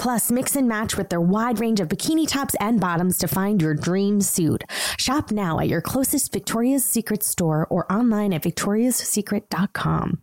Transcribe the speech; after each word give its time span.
Plus, 0.00 0.30
mix 0.30 0.56
and 0.56 0.66
match 0.66 0.96
with 0.96 1.10
their 1.10 1.20
wide 1.20 1.60
range 1.60 1.78
of 1.78 1.88
bikini 1.88 2.26
tops 2.26 2.56
and 2.58 2.80
bottoms 2.80 3.18
to 3.18 3.28
find 3.28 3.60
your 3.60 3.74
dream 3.74 4.22
suit. 4.22 4.64
Shop 4.96 5.30
now 5.30 5.60
at 5.60 5.68
your 5.68 5.82
closest 5.82 6.32
Victoria's 6.32 6.84
Secret 6.84 7.22
store 7.22 7.66
or 7.68 7.90
online 7.92 8.32
at 8.32 8.42
victoriassecret.com. 8.42 10.22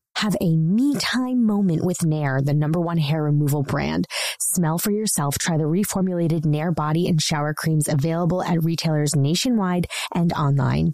Have 0.17 0.35
a 0.39 0.55
me 0.55 0.95
time 0.95 1.45
moment 1.45 1.83
with 1.83 2.05
Nair, 2.05 2.41
the 2.43 2.53
number 2.53 2.79
one 2.79 2.97
hair 2.97 3.23
removal 3.23 3.63
brand. 3.63 4.05
Smell 4.39 4.77
for 4.77 4.91
yourself. 4.91 5.37
Try 5.39 5.57
the 5.57 5.63
reformulated 5.63 6.45
Nair 6.45 6.71
body 6.71 7.07
and 7.07 7.21
shower 7.21 7.53
creams 7.53 7.87
available 7.87 8.43
at 8.43 8.63
retailers 8.63 9.15
nationwide 9.15 9.87
and 10.13 10.31
online. 10.33 10.93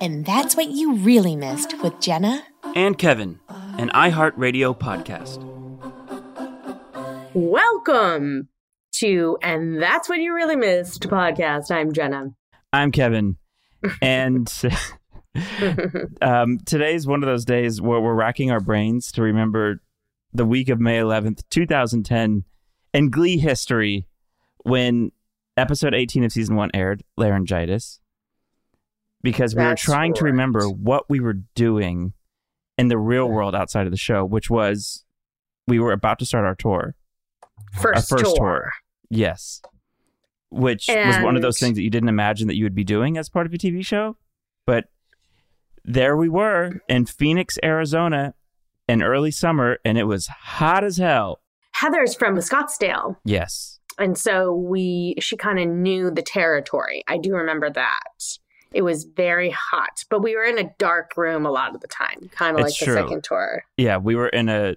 And 0.00 0.24
that's 0.24 0.56
what 0.56 0.68
you 0.68 0.94
really 0.94 1.34
missed 1.34 1.82
with 1.82 1.98
Jenna 2.00 2.44
and 2.76 2.96
Kevin, 2.96 3.40
an 3.48 3.90
iHeartRadio 3.90 4.78
podcast. 4.78 5.42
Welcome 7.34 8.48
to 8.92 9.38
And 9.42 9.82
That's 9.82 10.08
What 10.08 10.18
You 10.18 10.34
Really 10.34 10.54
Missed 10.54 11.02
podcast. 11.02 11.72
I'm 11.72 11.92
Jenna. 11.92 12.28
I'm 12.72 12.92
Kevin. 12.92 13.38
And 14.00 14.48
um, 16.22 16.58
today's 16.64 17.08
one 17.08 17.24
of 17.24 17.26
those 17.26 17.44
days 17.44 17.80
where 17.80 18.00
we're 18.00 18.14
racking 18.14 18.52
our 18.52 18.60
brains 18.60 19.10
to 19.12 19.22
remember 19.22 19.82
the 20.32 20.44
week 20.44 20.68
of 20.68 20.78
May 20.78 20.98
11th, 20.98 21.42
2010, 21.50 22.44
in 22.94 23.10
Glee 23.10 23.38
history 23.38 24.06
when 24.58 25.10
episode 25.56 25.92
18 25.92 26.22
of 26.22 26.30
season 26.30 26.54
one 26.54 26.70
aired, 26.72 27.02
Laryngitis 27.16 27.98
because 29.30 29.54
we 29.54 29.60
That's 29.62 29.86
were 29.86 29.92
trying 29.92 30.14
to 30.14 30.24
remember 30.24 30.64
what 30.70 31.04
we 31.10 31.20
were 31.20 31.34
doing 31.54 32.14
in 32.78 32.88
the 32.88 32.96
real 32.96 33.28
world 33.28 33.54
outside 33.54 33.86
of 33.86 33.90
the 33.90 33.98
show, 33.98 34.24
which 34.24 34.48
was 34.48 35.04
we 35.66 35.78
were 35.78 35.92
about 35.92 36.18
to 36.20 36.24
start 36.24 36.46
our 36.46 36.54
tour. 36.54 36.94
First, 37.74 38.10
our 38.10 38.18
first 38.18 38.36
tour. 38.36 38.36
tour. 38.36 38.72
Yes. 39.10 39.60
Which 40.50 40.88
and... 40.88 41.08
was 41.08 41.22
one 41.22 41.36
of 41.36 41.42
those 41.42 41.58
things 41.58 41.76
that 41.76 41.82
you 41.82 41.90
didn't 41.90 42.08
imagine 42.08 42.48
that 42.48 42.56
you 42.56 42.64
would 42.64 42.74
be 42.74 42.84
doing 42.84 43.18
as 43.18 43.28
part 43.28 43.46
of 43.46 43.52
a 43.52 43.58
TV 43.58 43.84
show. 43.84 44.16
But 44.64 44.86
there 45.84 46.16
we 46.16 46.30
were 46.30 46.80
in 46.88 47.04
Phoenix, 47.04 47.58
Arizona 47.62 48.32
in 48.88 49.02
early 49.02 49.30
summer, 49.30 49.76
and 49.84 49.98
it 49.98 50.04
was 50.04 50.26
hot 50.28 50.84
as 50.84 50.96
hell. 50.96 51.40
Heather's 51.72 52.14
from 52.14 52.36
Scottsdale. 52.38 53.16
Yes. 53.26 53.78
And 53.98 54.16
so 54.16 54.54
we 54.54 55.16
she 55.20 55.36
kind 55.36 55.58
of 55.58 55.68
knew 55.68 56.10
the 56.10 56.22
territory. 56.22 57.04
I 57.06 57.18
do 57.18 57.34
remember 57.34 57.68
that. 57.68 58.38
It 58.72 58.82
was 58.82 59.04
very 59.04 59.50
hot, 59.50 60.04
but 60.10 60.22
we 60.22 60.36
were 60.36 60.44
in 60.44 60.58
a 60.58 60.70
dark 60.78 61.16
room 61.16 61.46
a 61.46 61.50
lot 61.50 61.74
of 61.74 61.80
the 61.80 61.88
time, 61.88 62.28
kind 62.32 62.56
of 62.56 62.62
like 62.62 62.74
true. 62.74 62.94
the 62.94 63.00
second 63.00 63.24
tour. 63.24 63.64
Yeah, 63.76 63.96
we 63.96 64.14
were 64.14 64.28
in 64.28 64.48
a 64.48 64.76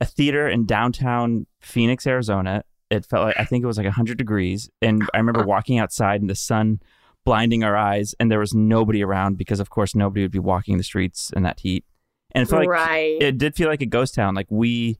a 0.00 0.06
theater 0.06 0.48
in 0.48 0.66
downtown 0.66 1.46
Phoenix, 1.60 2.06
Arizona. 2.06 2.64
It 2.90 3.06
felt 3.06 3.24
like 3.24 3.38
I 3.38 3.44
think 3.44 3.62
it 3.62 3.66
was 3.66 3.76
like 3.76 3.86
100 3.86 4.18
degrees, 4.18 4.68
and 4.82 5.08
I 5.14 5.18
remember 5.18 5.44
walking 5.44 5.78
outside 5.78 6.20
and 6.20 6.28
the 6.28 6.34
sun 6.34 6.80
blinding 7.24 7.62
our 7.62 7.76
eyes, 7.76 8.14
and 8.18 8.30
there 8.30 8.38
was 8.38 8.54
nobody 8.54 9.04
around 9.04 9.36
because, 9.38 9.60
of 9.60 9.70
course, 9.70 9.94
nobody 9.94 10.22
would 10.22 10.32
be 10.32 10.38
walking 10.38 10.78
the 10.78 10.84
streets 10.84 11.30
in 11.36 11.42
that 11.42 11.60
heat. 11.60 11.84
And 12.32 12.42
it 12.42 12.46
felt 12.46 12.60
like 12.60 12.68
right. 12.68 13.20
it 13.20 13.38
did 13.38 13.56
feel 13.56 13.68
like 13.68 13.82
a 13.82 13.86
ghost 13.86 14.14
town. 14.14 14.34
Like 14.34 14.46
we 14.50 14.98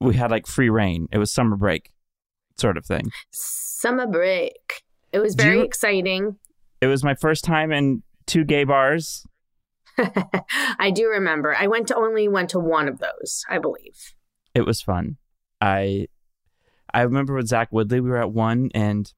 we 0.00 0.14
had 0.14 0.30
like 0.30 0.46
free 0.46 0.70
reign. 0.70 1.08
It 1.12 1.18
was 1.18 1.32
summer 1.32 1.56
break, 1.56 1.92
sort 2.58 2.76
of 2.76 2.86
thing. 2.86 3.10
Summer 3.30 4.06
break. 4.06 4.82
It 5.12 5.18
was 5.18 5.34
very 5.34 5.58
you, 5.58 5.62
exciting. 5.62 6.36
It 6.82 6.88
was 6.88 7.04
my 7.04 7.14
first 7.14 7.44
time 7.44 7.70
in 7.70 8.02
two 8.26 8.42
gay 8.42 8.64
bars. 8.64 9.24
I 10.78 10.90
do 10.90 11.06
remember. 11.06 11.54
I 11.54 11.68
went 11.68 11.86
to 11.88 11.96
only 11.96 12.26
went 12.26 12.50
to 12.50 12.58
one 12.58 12.88
of 12.88 12.98
those, 12.98 13.44
I 13.48 13.58
believe. 13.58 14.14
It 14.52 14.66
was 14.66 14.82
fun. 14.82 15.16
I 15.60 16.08
I 16.92 17.02
remember 17.02 17.36
with 17.36 17.46
Zach 17.46 17.70
Woodlee, 17.70 18.02
we 18.02 18.10
were 18.10 18.20
at 18.20 18.32
one 18.32 18.70
and 18.74 19.10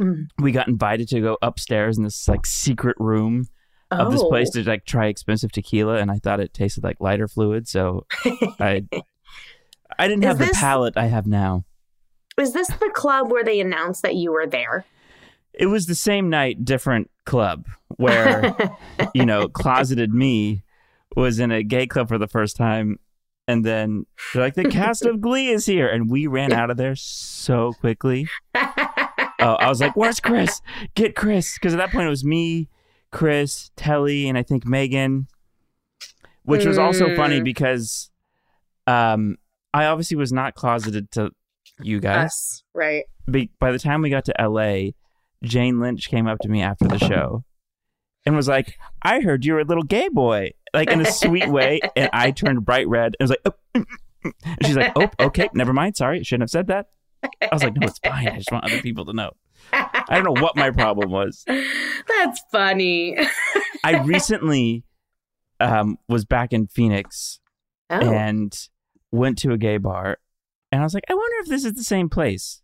mm. 0.00 0.26
we 0.38 0.52
got 0.52 0.68
invited 0.68 1.08
to 1.08 1.20
go 1.22 1.38
upstairs 1.40 1.96
in 1.96 2.04
this 2.04 2.28
like 2.28 2.44
secret 2.44 2.96
room 3.00 3.46
oh. 3.90 3.96
of 3.96 4.12
this 4.12 4.22
place 4.22 4.50
oh. 4.54 4.62
to 4.62 4.68
like 4.68 4.84
try 4.84 5.06
expensive 5.06 5.52
tequila, 5.52 5.96
and 5.96 6.10
I 6.10 6.18
thought 6.18 6.40
it 6.40 6.52
tasted 6.52 6.84
like 6.84 7.00
lighter 7.00 7.28
fluid, 7.28 7.66
so 7.66 8.04
I 8.60 8.84
I 9.98 10.06
didn't 10.06 10.24
have 10.24 10.36
this, 10.38 10.50
the 10.50 10.54
palate 10.54 10.98
I 10.98 11.06
have 11.06 11.26
now. 11.26 11.64
Is 12.38 12.52
this 12.52 12.68
the 12.68 12.90
club 12.94 13.30
where 13.30 13.42
they 13.42 13.58
announced 13.58 14.02
that 14.02 14.16
you 14.16 14.32
were 14.32 14.46
there? 14.46 14.84
It 15.56 15.66
was 15.66 15.86
the 15.86 15.94
same 15.94 16.28
night, 16.28 16.64
different 16.64 17.10
club 17.24 17.66
where, 17.96 18.54
you 19.14 19.24
know, 19.24 19.48
closeted 19.48 20.12
me 20.12 20.62
was 21.16 21.38
in 21.38 21.50
a 21.50 21.62
gay 21.62 21.86
club 21.86 22.08
for 22.08 22.18
the 22.18 22.28
first 22.28 22.56
time. 22.56 22.98
And 23.48 23.64
then 23.64 24.06
they're 24.32 24.42
like, 24.42 24.54
the 24.54 24.64
cast 24.64 25.04
of 25.04 25.20
Glee 25.20 25.48
is 25.48 25.66
here. 25.66 25.88
And 25.88 26.10
we 26.10 26.26
ran 26.26 26.52
out 26.52 26.70
of 26.70 26.76
there 26.76 26.96
so 26.96 27.72
quickly. 27.80 28.28
Oh, 28.54 28.66
I 29.40 29.68
was 29.68 29.80
like, 29.80 29.96
where's 29.96 30.20
Chris? 30.20 30.60
Get 30.94 31.14
Chris. 31.14 31.54
Because 31.54 31.72
at 31.72 31.78
that 31.78 31.92
point, 31.92 32.06
it 32.06 32.10
was 32.10 32.24
me, 32.24 32.68
Chris, 33.12 33.70
Telly, 33.76 34.28
and 34.28 34.36
I 34.36 34.42
think 34.42 34.66
Megan, 34.66 35.28
which 36.42 36.66
was 36.66 36.76
also 36.76 37.14
funny 37.14 37.40
mm. 37.40 37.44
because 37.44 38.10
um, 38.88 39.36
I 39.72 39.86
obviously 39.86 40.16
was 40.16 40.32
not 40.32 40.54
closeted 40.54 41.10
to 41.12 41.30
you 41.80 42.00
guys. 42.00 42.26
Us, 42.26 42.64
right. 42.74 43.04
Be- 43.30 43.50
by 43.60 43.70
the 43.70 43.78
time 43.78 44.02
we 44.02 44.10
got 44.10 44.24
to 44.24 44.34
LA, 44.40 44.90
Jane 45.42 45.80
Lynch 45.80 46.08
came 46.08 46.26
up 46.26 46.38
to 46.40 46.48
me 46.48 46.62
after 46.62 46.86
the 46.86 46.98
show 46.98 47.44
and 48.24 48.36
was 48.36 48.48
like, 48.48 48.78
"I 49.02 49.20
heard 49.20 49.44
you 49.44 49.54
were 49.54 49.60
a 49.60 49.64
little 49.64 49.82
gay 49.82 50.08
boy," 50.08 50.52
like 50.74 50.90
in 50.90 51.00
a 51.00 51.10
sweet 51.10 51.48
way, 51.48 51.80
and 51.96 52.10
I 52.12 52.30
turned 52.30 52.64
bright 52.64 52.88
red 52.88 53.16
and 53.18 53.28
was 53.28 53.30
like, 53.30 53.40
oh. 53.44 53.84
and 54.24 54.58
she's 54.64 54.76
like, 54.76 54.92
"Oh, 54.96 55.08
okay, 55.20 55.48
never 55.54 55.72
mind. 55.72 55.96
Sorry, 55.96 56.22
shouldn't 56.22 56.42
have 56.42 56.50
said 56.50 56.66
that." 56.68 56.86
I 57.22 57.48
was 57.52 57.62
like, 57.62 57.76
"No, 57.76 57.86
it's 57.86 57.98
fine. 57.98 58.28
I 58.28 58.36
just 58.36 58.52
want 58.52 58.64
other 58.64 58.82
people 58.82 59.04
to 59.06 59.12
know." 59.12 59.30
I 59.72 60.04
don't 60.10 60.24
know 60.24 60.42
what 60.42 60.56
my 60.56 60.70
problem 60.70 61.10
was. 61.10 61.44
That's 61.46 62.40
funny. 62.52 63.16
I 63.84 64.02
recently 64.02 64.84
um, 65.60 65.98
was 66.08 66.24
back 66.24 66.52
in 66.52 66.66
Phoenix 66.66 67.40
Oh, 67.88 68.12
and 68.12 68.56
went 69.12 69.38
to 69.38 69.52
a 69.52 69.58
gay 69.58 69.76
bar, 69.76 70.18
and 70.72 70.80
I 70.80 70.84
was 70.84 70.94
like, 70.94 71.04
I 71.08 71.14
wonder 71.14 71.36
if 71.40 71.48
this 71.48 71.64
is 71.64 71.74
the 71.74 71.84
same 71.84 72.08
place. 72.08 72.62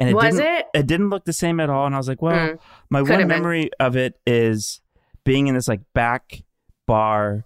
And 0.00 0.10
it 0.10 0.14
was 0.14 0.36
didn't, 0.36 0.46
it? 0.56 0.66
It 0.74 0.86
didn't 0.86 1.10
look 1.10 1.24
the 1.24 1.32
same 1.32 1.60
at 1.60 1.70
all. 1.70 1.86
And 1.86 1.94
I 1.94 1.98
was 1.98 2.08
like, 2.08 2.20
well, 2.22 2.34
Mm, 2.34 2.58
my 2.90 3.00
could 3.02 3.10
one 3.18 3.28
memory 3.28 3.70
of 3.78 3.96
it 3.96 4.18
is 4.26 4.80
being 5.24 5.46
in 5.46 5.54
this 5.54 5.68
like 5.68 5.80
back 5.94 6.42
bar. 6.86 7.44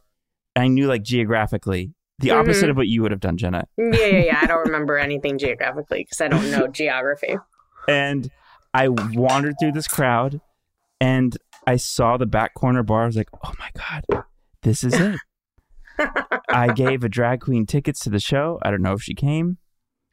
I 0.57 0.69
knew 0.69 0.87
like 0.87 1.03
geographically 1.03 1.93
the 2.19 2.31
opposite 2.33 2.67
Mhm. 2.67 2.71
of 2.71 2.77
what 2.77 2.89
you 2.89 3.03
would 3.03 3.11
have 3.13 3.21
done, 3.21 3.37
Jenna. 3.37 3.65
Yeah, 3.77 3.95
yeah, 3.95 4.19
yeah. 4.25 4.39
I 4.43 4.47
don't 4.47 4.59
remember 4.67 4.99
anything 4.99 5.39
geographically 5.39 6.03
because 6.05 6.21
I 6.21 6.29
don't 6.29 6.51
know 6.51 6.67
geography. 6.73 7.37
And 7.87 8.31
I 8.75 8.89
wandered 8.89 9.55
through 9.61 9.73
this 9.73 9.87
crowd, 9.87 10.41
and 11.01 11.37
I 11.67 11.77
saw 11.77 12.17
the 12.17 12.27
back 12.27 12.55
corner 12.55 12.83
bar. 12.83 13.03
I 13.05 13.07
was 13.07 13.17
like, 13.17 13.29
oh 13.45 13.53
my 13.59 13.71
god, 13.77 14.25
this 14.63 14.83
is 14.83 14.95
it. 14.95 15.19
I 16.49 16.73
gave 16.73 17.05
a 17.05 17.09
drag 17.09 17.41
queen 17.41 17.67
tickets 17.67 18.01
to 18.01 18.11
the 18.11 18.19
show. 18.21 18.59
I 18.63 18.71
don't 18.71 18.83
know 18.83 18.95
if 18.95 19.03
she 19.03 19.15
came, 19.15 19.59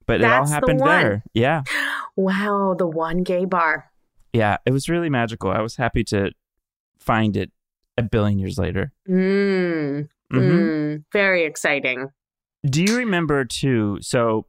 but 0.06 0.22
it 0.22 0.26
all 0.26 0.40
That's 0.42 0.50
the 0.50 0.56
happened 0.56 0.80
one. 0.82 0.90
there. 0.90 1.24
Yeah. 1.34 1.64
Wow, 2.16 2.76
the 2.78 2.88
one 2.88 3.24
gay 3.24 3.46
bar. 3.46 3.92
Yeah. 4.34 4.58
It 4.66 4.72
was 4.72 4.90
really 4.90 5.10
magical. 5.10 5.52
I 5.52 5.62
was 5.62 5.76
happy 5.78 6.04
to 6.06 6.32
find 7.00 7.38
it 7.38 7.52
a 7.98 8.04
billion 8.04 8.40
years 8.40 8.58
later. 8.58 8.92
Mm, 9.08 10.10
Mhm. 10.34 10.40
mm, 10.52 11.04
very 11.14 11.44
exciting. 11.46 12.10
Do 12.66 12.84
you 12.84 12.98
remember 12.98 13.46
too? 13.46 14.00
So 14.02 14.48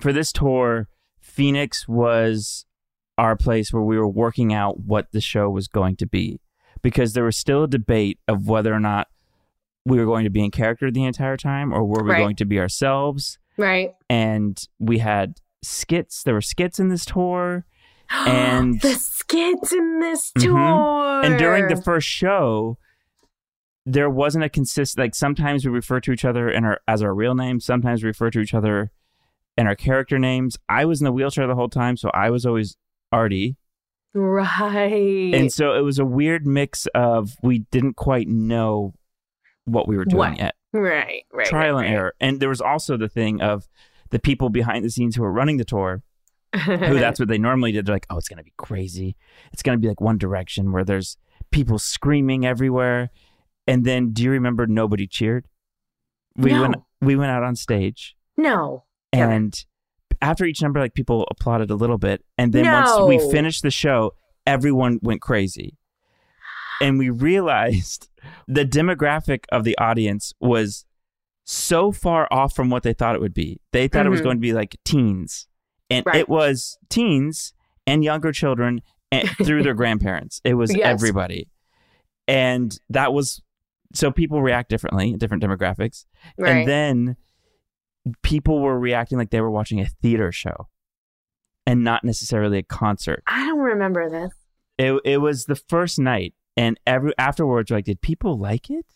for 0.00 0.12
this 0.12 0.32
tour, 0.32 0.88
Phoenix 1.20 1.86
was 1.88 2.66
our 3.16 3.36
place 3.36 3.72
where 3.72 3.82
we 3.82 3.96
were 3.98 4.08
working 4.08 4.52
out 4.52 4.80
what 4.80 5.12
the 5.12 5.20
show 5.20 5.48
was 5.48 5.68
going 5.68 5.96
to 5.96 6.06
be 6.06 6.40
because 6.82 7.12
there 7.12 7.24
was 7.24 7.36
still 7.36 7.64
a 7.64 7.68
debate 7.68 8.18
of 8.26 8.48
whether 8.48 8.72
or 8.72 8.80
not 8.80 9.08
we 9.86 9.98
were 9.98 10.06
going 10.06 10.24
to 10.24 10.30
be 10.30 10.44
in 10.44 10.50
character 10.50 10.90
the 10.90 11.04
entire 11.04 11.36
time 11.36 11.72
or 11.72 11.84
were 11.84 12.02
we 12.02 12.10
Right. 12.10 12.18
going 12.18 12.36
to 12.36 12.44
be 12.44 12.58
ourselves. 12.58 13.38
Right. 13.56 13.92
And 14.08 14.58
we 14.78 14.98
had 14.98 15.38
skits. 15.62 16.22
There 16.22 16.34
were 16.34 16.40
skits 16.40 16.78
in 16.78 16.88
this 16.88 17.04
tour. 17.04 17.64
And- 18.10 18.80
the 18.80 18.94
skits 18.94 19.72
in 19.72 20.00
this 20.00 20.32
tour. 20.38 21.22
And 21.24 21.38
during 21.38 21.68
the 21.68 21.80
first 21.80 22.08
show, 22.08 22.76
there 23.86 24.10
wasn't 24.10 24.44
a 24.44 24.48
consist 24.48 24.98
like 24.98 25.14
sometimes 25.14 25.64
we 25.64 25.70
refer 25.70 26.00
to 26.00 26.12
each 26.12 26.24
other 26.24 26.50
in 26.50 26.64
our 26.64 26.80
as 26.88 27.02
our 27.02 27.14
real 27.14 27.34
names, 27.34 27.64
sometimes 27.64 28.02
we 28.02 28.08
refer 28.08 28.30
to 28.30 28.40
each 28.40 28.52
other 28.54 28.90
in 29.56 29.66
our 29.66 29.74
character 29.74 30.18
names. 30.18 30.56
I 30.68 30.84
was 30.84 31.00
in 31.00 31.04
the 31.04 31.12
wheelchair 31.12 31.46
the 31.46 31.54
whole 31.54 31.68
time, 31.68 31.96
so 31.96 32.10
I 32.12 32.30
was 32.30 32.44
always 32.44 32.76
Artie. 33.12 33.56
right. 34.14 35.32
And 35.34 35.52
so 35.52 35.74
it 35.74 35.80
was 35.82 35.98
a 35.98 36.04
weird 36.04 36.46
mix 36.46 36.86
of 36.94 37.36
we 37.42 37.60
didn't 37.70 37.94
quite 37.94 38.28
know 38.28 38.94
what 39.64 39.88
we 39.88 39.96
were 39.96 40.04
doing 40.04 40.18
What? 40.18 40.38
yet. 40.38 40.54
right. 40.72 41.24
Right. 41.32 41.46
Trial 41.46 41.76
right, 41.76 41.86
and 41.86 41.94
error. 41.94 42.14
And 42.20 42.40
there 42.40 42.48
was 42.48 42.60
also 42.60 42.96
the 42.96 43.08
thing 43.08 43.40
of 43.40 43.68
the 44.10 44.18
people 44.18 44.48
behind 44.50 44.84
the 44.84 44.90
scenes 44.90 45.16
who 45.16 45.24
are 45.24 45.32
running 45.32 45.56
the 45.56 45.64
tour 45.64 46.02
who 46.64 46.76
that's 46.98 47.18
what 47.20 47.28
they 47.28 47.38
normally 47.38 47.72
did. 47.72 47.86
They're 47.86 47.94
like, 47.94 48.06
oh, 48.10 48.18
it's 48.18 48.28
gonna 48.28 48.42
be 48.42 48.52
crazy. 48.56 49.16
It's 49.52 49.62
gonna 49.62 49.78
be 49.78 49.88
like 49.88 50.00
One 50.00 50.18
Direction 50.18 50.72
where 50.72 50.84
there's 50.84 51.16
people 51.52 51.78
screaming 51.78 52.44
everywhere. 52.44 53.10
And 53.66 53.84
then, 53.84 54.10
do 54.12 54.22
you 54.24 54.30
remember 54.32 54.66
nobody 54.66 55.06
cheered? 55.06 55.46
We 56.36 56.52
No. 56.52 56.62
went 56.62 56.76
we 57.00 57.16
went 57.16 57.30
out 57.30 57.42
on 57.44 57.54
stage, 57.56 58.16
no. 58.36 58.84
And 59.12 59.64
after 60.20 60.44
each 60.44 60.60
number, 60.60 60.80
like 60.80 60.94
people 60.94 61.26
applauded 61.30 61.70
a 61.70 61.74
little 61.76 61.98
bit, 61.98 62.24
and 62.36 62.52
then 62.52 62.64
once 62.72 62.90
we 63.08 63.18
finished 63.30 63.62
the 63.62 63.70
show, 63.70 64.12
everyone 64.46 64.98
went 65.02 65.20
crazy, 65.20 65.76
and 66.80 66.98
we 66.98 67.10
realized 67.10 68.08
the 68.48 68.64
demographic 68.64 69.44
of 69.52 69.64
the 69.64 69.76
audience 69.78 70.32
was 70.40 70.84
so 71.44 71.90
far 71.92 72.28
off 72.30 72.54
from 72.54 72.70
what 72.70 72.82
they 72.82 72.92
thought 72.92 73.14
it 73.14 73.20
would 73.20 73.34
be. 73.34 73.60
They 73.72 73.88
thought 73.88 74.06
it 74.06 74.10
was 74.10 74.20
Mhm. 74.20 74.24
going 74.24 74.36
to 74.36 74.40
be 74.40 74.52
like 74.52 74.76
teens, 74.84 75.48
and 75.88 76.04
Right. 76.06 76.16
it 76.16 76.28
was 76.28 76.78
teens 76.88 77.52
and 77.86 78.04
younger 78.04 78.32
children 78.32 78.82
and 79.12 79.28
through 79.44 79.62
their 79.64 79.74
grandparents. 79.74 80.40
It 80.44 80.54
was 80.54 80.70
Yes. 80.76 80.86
everybody, 80.86 81.48
and 82.28 82.78
that 82.88 83.12
was 83.12 83.42
so 83.92 84.12
people 84.12 84.40
react 84.40 84.68
differently 84.70 85.10
in 85.10 85.18
different 85.18 85.42
demographics, 85.42 86.04
Right. 86.38 86.58
and 86.58 86.68
then 86.68 87.16
people 88.22 88.60
were 88.60 88.78
reacting 88.78 89.18
like 89.18 89.30
they 89.30 89.40
were 89.40 89.50
watching 89.50 89.80
a 89.80 89.86
theater 89.86 90.30
show, 90.30 90.68
and 91.66 91.82
not 91.82 92.04
necessarily 92.04 92.58
a 92.58 92.62
concert. 92.62 93.22
I 93.26 93.46
don't 93.46 93.58
remember 93.58 94.08
this. 94.08 94.32
It 94.78 95.00
it 95.04 95.16
was 95.18 95.46
the 95.46 95.56
first 95.56 95.98
night, 95.98 96.34
and 96.56 96.78
every 96.86 97.12
afterwards, 97.18 97.70
like, 97.70 97.84
did 97.86 98.00
people 98.00 98.38
like 98.38 98.70
it? 98.70 98.86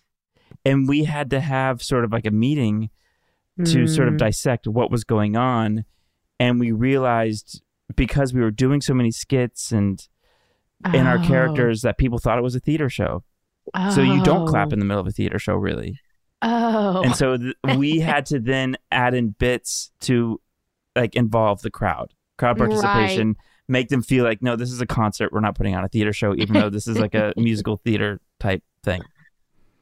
And 0.64 0.88
we 0.88 1.04
had 1.04 1.30
to 1.30 1.40
have 1.40 1.82
sort 1.82 2.04
of 2.04 2.12
like 2.12 2.26
a 2.26 2.30
meeting 2.30 2.90
to 3.64 3.86
sort 3.86 4.08
of 4.08 4.14
Mm. 4.14 4.18
dissect 4.18 4.66
what 4.66 4.90
was 4.90 5.04
going 5.04 5.36
on, 5.36 5.84
and 6.40 6.58
we 6.58 6.72
realized 6.72 7.62
because 7.96 8.34
we 8.34 8.40
were 8.40 8.50
doing 8.50 8.80
so 8.80 8.92
many 8.94 9.10
skits 9.10 9.70
and 9.70 10.08
in 10.92 11.06
our 11.06 11.18
Oh. 11.18 11.26
characters 11.26 11.82
that 11.82 11.96
people 11.98 12.18
thought 12.18 12.36
it 12.38 12.42
was 12.42 12.54
a 12.56 12.60
theater 12.60 12.88
show. 12.90 13.22
So 13.92 14.02
you 14.02 14.22
don't 14.22 14.46
clap 14.46 14.68
Oh. 14.68 14.72
in 14.72 14.78
the 14.80 14.84
middle 14.84 15.00
of 15.00 15.06
a 15.06 15.10
theater 15.12 15.38
show, 15.38 15.54
really. 15.54 15.98
Oh. 16.42 17.02
And 17.02 17.14
so 17.16 17.36
th- 17.38 17.54
we 17.78 18.00
had 18.00 18.26
to 18.26 18.38
then 18.40 18.76
add 18.90 19.14
in 19.14 19.30
bits 19.38 19.92
to 20.00 20.40
like 20.96 21.14
involve 21.14 21.62
the 21.62 21.70
crowd, 21.70 22.12
crowd 22.36 22.58
Right. 22.60 22.68
participation, 22.70 23.36
make 23.68 23.88
them 23.88 24.02
feel 24.02 24.24
like, 24.24 24.42
no, 24.42 24.56
this 24.56 24.70
is 24.70 24.80
a 24.80 24.86
concert. 24.86 25.32
We're 25.32 25.40
not 25.40 25.54
putting 25.54 25.74
on 25.74 25.84
a 25.84 25.88
theater 25.88 26.12
show, 26.12 26.34
even 26.34 26.54
though 26.54 26.68
this 26.70 26.86
is 26.86 26.98
like 26.98 27.14
a 27.14 27.32
musical 27.38 27.76
theater 27.78 28.20
type 28.40 28.62
thing. 28.82 29.02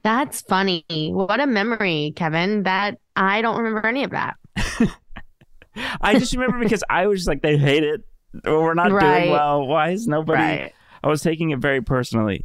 That's 0.03 0.41
funny. 0.43 0.85
What 0.89 1.41
a 1.41 1.47
memory, 1.47 2.13
Kevin. 2.17 2.65
That 2.65 2.99
I 3.17 3.41
don't 3.43 3.57
remember 3.59 3.87
any 3.87 4.05
of 4.05 4.11
that. 4.11 4.37
I 6.01 6.19
just 6.19 6.33
remember 6.35 6.59
because 6.59 6.85
I 6.91 7.07
was 7.07 7.21
just 7.21 7.29
like, 7.29 7.43
they 7.43 7.57
hate 7.57 7.85
it. 7.85 8.03
We're 8.45 8.75
not 8.75 8.91
Right. 8.93 9.21
doing 9.21 9.33
well. 9.33 9.67
Why 9.67 9.91
is 9.91 10.07
nobody? 10.07 10.41
Right. 10.41 10.73
I 11.03 11.09
was 11.09 11.23
taking 11.23 11.51
it 11.51 11.59
very 11.59 11.81
personally. 11.83 12.45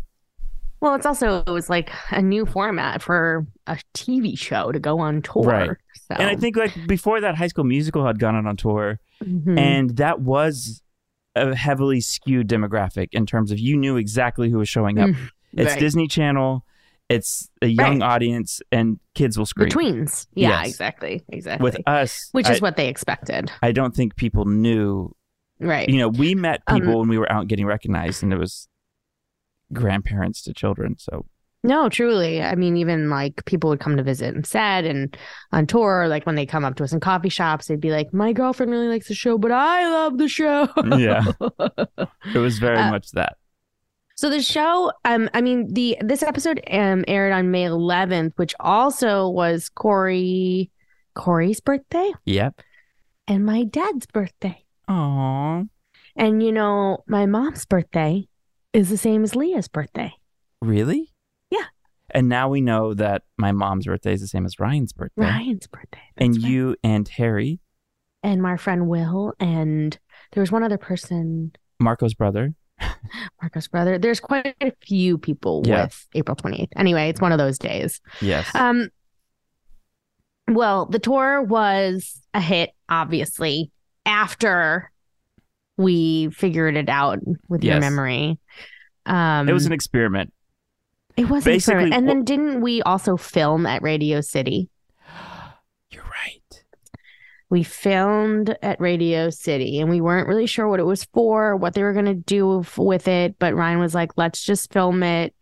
Well, 0.79 0.93
it's 0.95 1.05
also 1.05 1.43
it 1.47 1.49
was 1.49 1.69
like 1.69 1.89
a 2.11 2.21
new 2.21 2.45
format 2.45 3.01
for 3.01 3.47
a 3.65 3.79
TV 3.95 4.37
show 4.37 4.71
to 4.71 4.79
go 4.79 4.99
on 4.99 5.21
tour. 5.23 5.43
Right. 5.43 5.69
So. 6.07 6.15
And 6.15 6.23
I 6.29 6.35
think 6.35 6.55
like 6.55 6.73
before 6.87 7.19
that, 7.21 7.35
High 7.35 7.47
School 7.47 7.63
Musical 7.63 8.05
had 8.05 8.19
gone 8.19 8.35
out 8.35 8.45
on 8.45 8.55
tour, 8.57 8.99
Mhm. 9.23 9.57
and 9.59 9.97
that 9.97 10.21
was 10.21 10.81
a 11.35 11.55
heavily 11.55 11.99
skewed 12.01 12.47
demographic 12.47 13.09
in 13.11 13.25
terms 13.25 13.51
of 13.51 13.59
you 13.59 13.75
knew 13.75 13.97
exactly 13.97 14.49
who 14.49 14.59
was 14.59 14.69
showing 14.69 14.99
up. 14.99 15.09
Mm, 15.09 15.29
It's 15.53 15.71
right. 15.71 15.79
Disney 15.79 16.07
Channel. 16.07 16.63
It's 17.09 17.49
a 17.61 17.67
young 17.67 17.99
Right. 18.01 18.09
audience, 18.15 18.59
and 18.71 18.99
kids 19.15 19.37
will 19.37 19.45
the 19.45 19.49
scream. 19.49 19.69
tweens. 19.69 20.27
Yeah, 20.33 20.49
Yes. 20.61 20.67
exactly. 20.69 21.23
Exactly. 21.29 21.63
With 21.63 21.77
us, 21.87 22.27
Which 22.33 22.49
is 22.49 22.57
I, 22.57 22.59
what 22.59 22.75
they 22.75 22.89
expected. 22.89 23.49
I 23.63 23.71
don't 23.71 23.95
think 23.95 24.15
people 24.17 24.45
knew. 24.45 25.15
Right. 25.59 25.87
You 25.89 25.99
know, 25.99 26.09
we 26.09 26.35
met 26.35 26.61
Um, 26.67 26.79
people 26.81 26.99
when 26.99 27.07
we 27.09 27.17
were 27.17 27.31
out 27.31 27.47
getting 27.47 27.65
recognized, 27.65 28.23
and 28.23 28.33
it 28.33 28.37
was 28.37 28.67
grandparents 29.73 30.41
to 30.43 30.53
children. 30.53 30.95
So 30.99 31.25
No, 31.63 31.89
truly. 31.89 32.41
I 32.41 32.55
mean, 32.55 32.77
even 32.77 33.09
like 33.09 33.43
people 33.45 33.69
would 33.71 33.79
come 33.79 33.97
to 33.97 34.03
visit 34.03 34.35
and 34.35 34.45
set 34.45 34.85
and 34.85 35.17
on 35.51 35.65
tour, 35.65 36.07
like 36.07 36.25
when 36.25 36.35
they 36.35 36.45
come 36.45 36.63
up 36.63 36.75
to 36.75 36.83
us 36.83 36.93
in 36.93 36.99
coffee 36.99 37.29
shops, 37.29 37.67
they'd 37.67 37.81
be 37.81 37.89
like, 37.91 38.13
My 38.13 38.31
girlfriend 38.33 38.71
really 38.71 38.87
likes 38.87 39.07
the 39.07 39.15
show, 39.15 39.37
but 39.37 39.51
I 39.51 39.87
love 39.89 40.17
the 40.17 40.27
show. 40.27 40.67
Yeah. 40.97 41.23
it 42.35 42.37
was 42.37 42.59
very 42.59 42.77
Uh, 42.77 42.91
much 42.91 43.11
that. 43.11 43.37
So 44.17 44.31
the 44.31 44.41
show, 44.41 44.91
um, 45.05 45.29
I 45.35 45.41
mean, 45.41 45.71
the 45.73 45.95
this 46.01 46.23
episode 46.23 46.59
um 46.71 47.05
aired 47.07 47.33
on 47.33 47.51
May 47.51 47.65
11th, 47.65 48.33
which 48.37 48.55
also 48.59 49.29
was 49.29 49.69
Cory 49.69 50.71
Cory's 51.13 51.59
birthday 51.59 52.11
Yep. 52.25 52.61
and 53.27 53.45
my 53.45 53.63
dad's 53.63 54.07
birthday. 54.07 54.63
Aw. 54.87 55.63
And 56.15 56.41
you 56.43 56.51
know, 56.51 57.03
my 57.07 57.27
mom's 57.27 57.65
birthday 57.65 58.27
is 58.73 58.89
the 58.89 58.97
same 58.97 59.23
as 59.23 59.35
Lea's 59.35 59.67
birthday. 59.67 60.11
Really? 60.63 61.13
Yeah. 61.51 61.65
And 62.09 62.27
now 62.27 62.49
we 62.49 62.59
know 62.61 62.95
that 62.95 63.21
my 63.37 63.51
mom's 63.51 63.85
birthday 63.85 64.13
is 64.13 64.21
the 64.21 64.27
same 64.27 64.45
as 64.45 64.59
Ryan's 64.59 64.93
birthday. 64.93 65.21
Ryan's 65.21 65.67
birthday. 65.67 66.01
and 66.17 66.33
right. 66.35 66.43
you 66.43 66.75
and 66.83 67.07
Harry, 67.07 67.59
and 68.23 68.41
my 68.41 68.57
friend 68.57 68.87
Will 68.87 69.33
and 69.39 69.97
there 70.31 70.41
was 70.41 70.51
one 70.51 70.63
other 70.63 70.77
person, 70.79 71.51
Marco's 71.79 72.15
brother. 72.15 72.55
Marco's 73.41 73.67
brother. 73.67 73.97
There's 73.97 74.19
quite 74.19 74.55
a 74.61 74.71
few 74.85 75.17
people 75.17 75.63
Yeah. 75.65 75.85
with 75.85 76.07
April 76.13 76.35
28th. 76.35 76.69
Anyway, 76.75 77.09
it's 77.09 77.21
one 77.21 77.31
of 77.31 77.37
those 77.37 77.57
days. 77.57 78.01
Yes. 78.21 78.49
Um 78.55 78.89
well, 80.49 80.85
the 80.85 80.99
tour 80.99 81.41
was 81.43 82.21
a 82.33 82.39
hit, 82.39 82.71
obviously, 82.87 83.71
after 84.05 84.91
we 85.77 86.29
figured 86.29 86.75
it 86.77 86.89
out 86.89 87.19
with 87.49 87.63
your 87.63 87.79
memory. 87.79 88.39
Um 89.05 89.47
it 89.49 89.53
was 89.53 89.65
an 89.65 89.73
experiment. 89.73 90.33
It 91.15 91.29
was 91.29 91.45
an 91.47 91.53
experiment. 91.53 91.93
And 91.93 92.07
then 92.07 92.23
didn't 92.23 92.61
we 92.61 92.81
also 92.83 93.17
film 93.17 93.65
at 93.65 93.81
Radio 93.81 94.21
City? 94.21 94.69
We 97.49 97.63
filmed 97.63 98.55
at 98.61 98.79
Radio 98.81 99.29
City 99.29 99.79
and 99.79 99.89
we 99.89 100.01
weren't 100.01 100.27
really 100.27 100.47
sure 100.47 100.67
what 100.67 100.79
it 100.81 100.85
was 100.85 101.05
for, 101.13 101.55
what 101.55 101.73
they 101.73 101.83
were 101.83 101.93
going 101.93 102.05
to 102.05 102.13
do 102.13 102.63
with 102.77 103.07
it. 103.07 103.39
But 103.39 103.55
Ryan 103.55 103.79
was 103.79 103.95
like, 103.95 104.11
let's 104.17 104.43
just 104.43 104.71
film 104.73 105.01
it. 105.03 105.33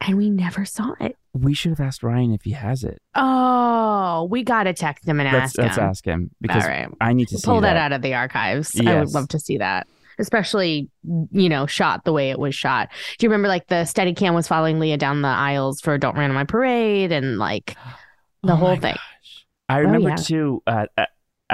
And 0.00 0.16
we 0.16 0.30
never 0.30 0.64
saw 0.64 0.92
it. 1.00 1.16
We 1.32 1.54
should 1.54 1.70
have 1.70 1.80
asked 1.80 2.02
Ryan 2.04 2.32
if 2.32 2.42
he 2.42 2.52
has 2.52 2.84
it. 2.84 3.00
Oh, 3.16 4.28
we 4.30 4.44
got 4.44 4.64
to 4.64 4.72
text 4.74 5.08
him 5.08 5.18
and 5.18 5.32
Let's 5.32 5.44
ask 5.46 5.58
let's 5.58 5.76
him. 5.76 5.84
ask 5.84 6.04
him 6.04 6.30
because 6.40 6.64
right. 6.64 6.86
I 7.00 7.12
need 7.12 7.26
to 7.28 7.38
see 7.38 7.44
Pull 7.44 7.62
that. 7.62 7.74
that. 7.74 7.76
out 7.76 7.92
of 7.92 8.02
the 8.02 8.14
archives. 8.14 8.78
I 8.80 9.00
would 9.00 9.10
love 9.12 9.28
to 9.28 9.40
see 9.40 9.58
that. 9.58 9.88
Especially, 10.20 10.88
you 11.32 11.48
know, 11.48 11.66
shot 11.66 12.04
the 12.04 12.12
way 12.12 12.30
it 12.30 12.38
was 12.38 12.54
shot. 12.54 12.90
Do 13.18 13.26
you 13.26 13.30
remember 13.30 13.48
like 13.48 13.66
the 13.66 13.84
steady 13.84 14.14
cam 14.14 14.34
was 14.34 14.46
following 14.46 14.78
Lea 14.78 14.96
down 14.96 15.22
the 15.22 15.28
aisles 15.28 15.80
for 15.80 15.98
Don't 15.98 16.14
Run 16.16 16.30
on 16.30 16.34
My 16.36 16.44
Parade 16.44 17.10
and 17.10 17.38
like 17.38 17.76
the 18.44 18.52
Oh 18.52 18.56
whole 18.56 18.76
thing? 18.76 18.94
gosh. 18.94 19.46
I 19.68 19.78
remember 19.78 20.10
yeah. 20.10 20.16
too 20.16 20.62
uh, 20.68 20.86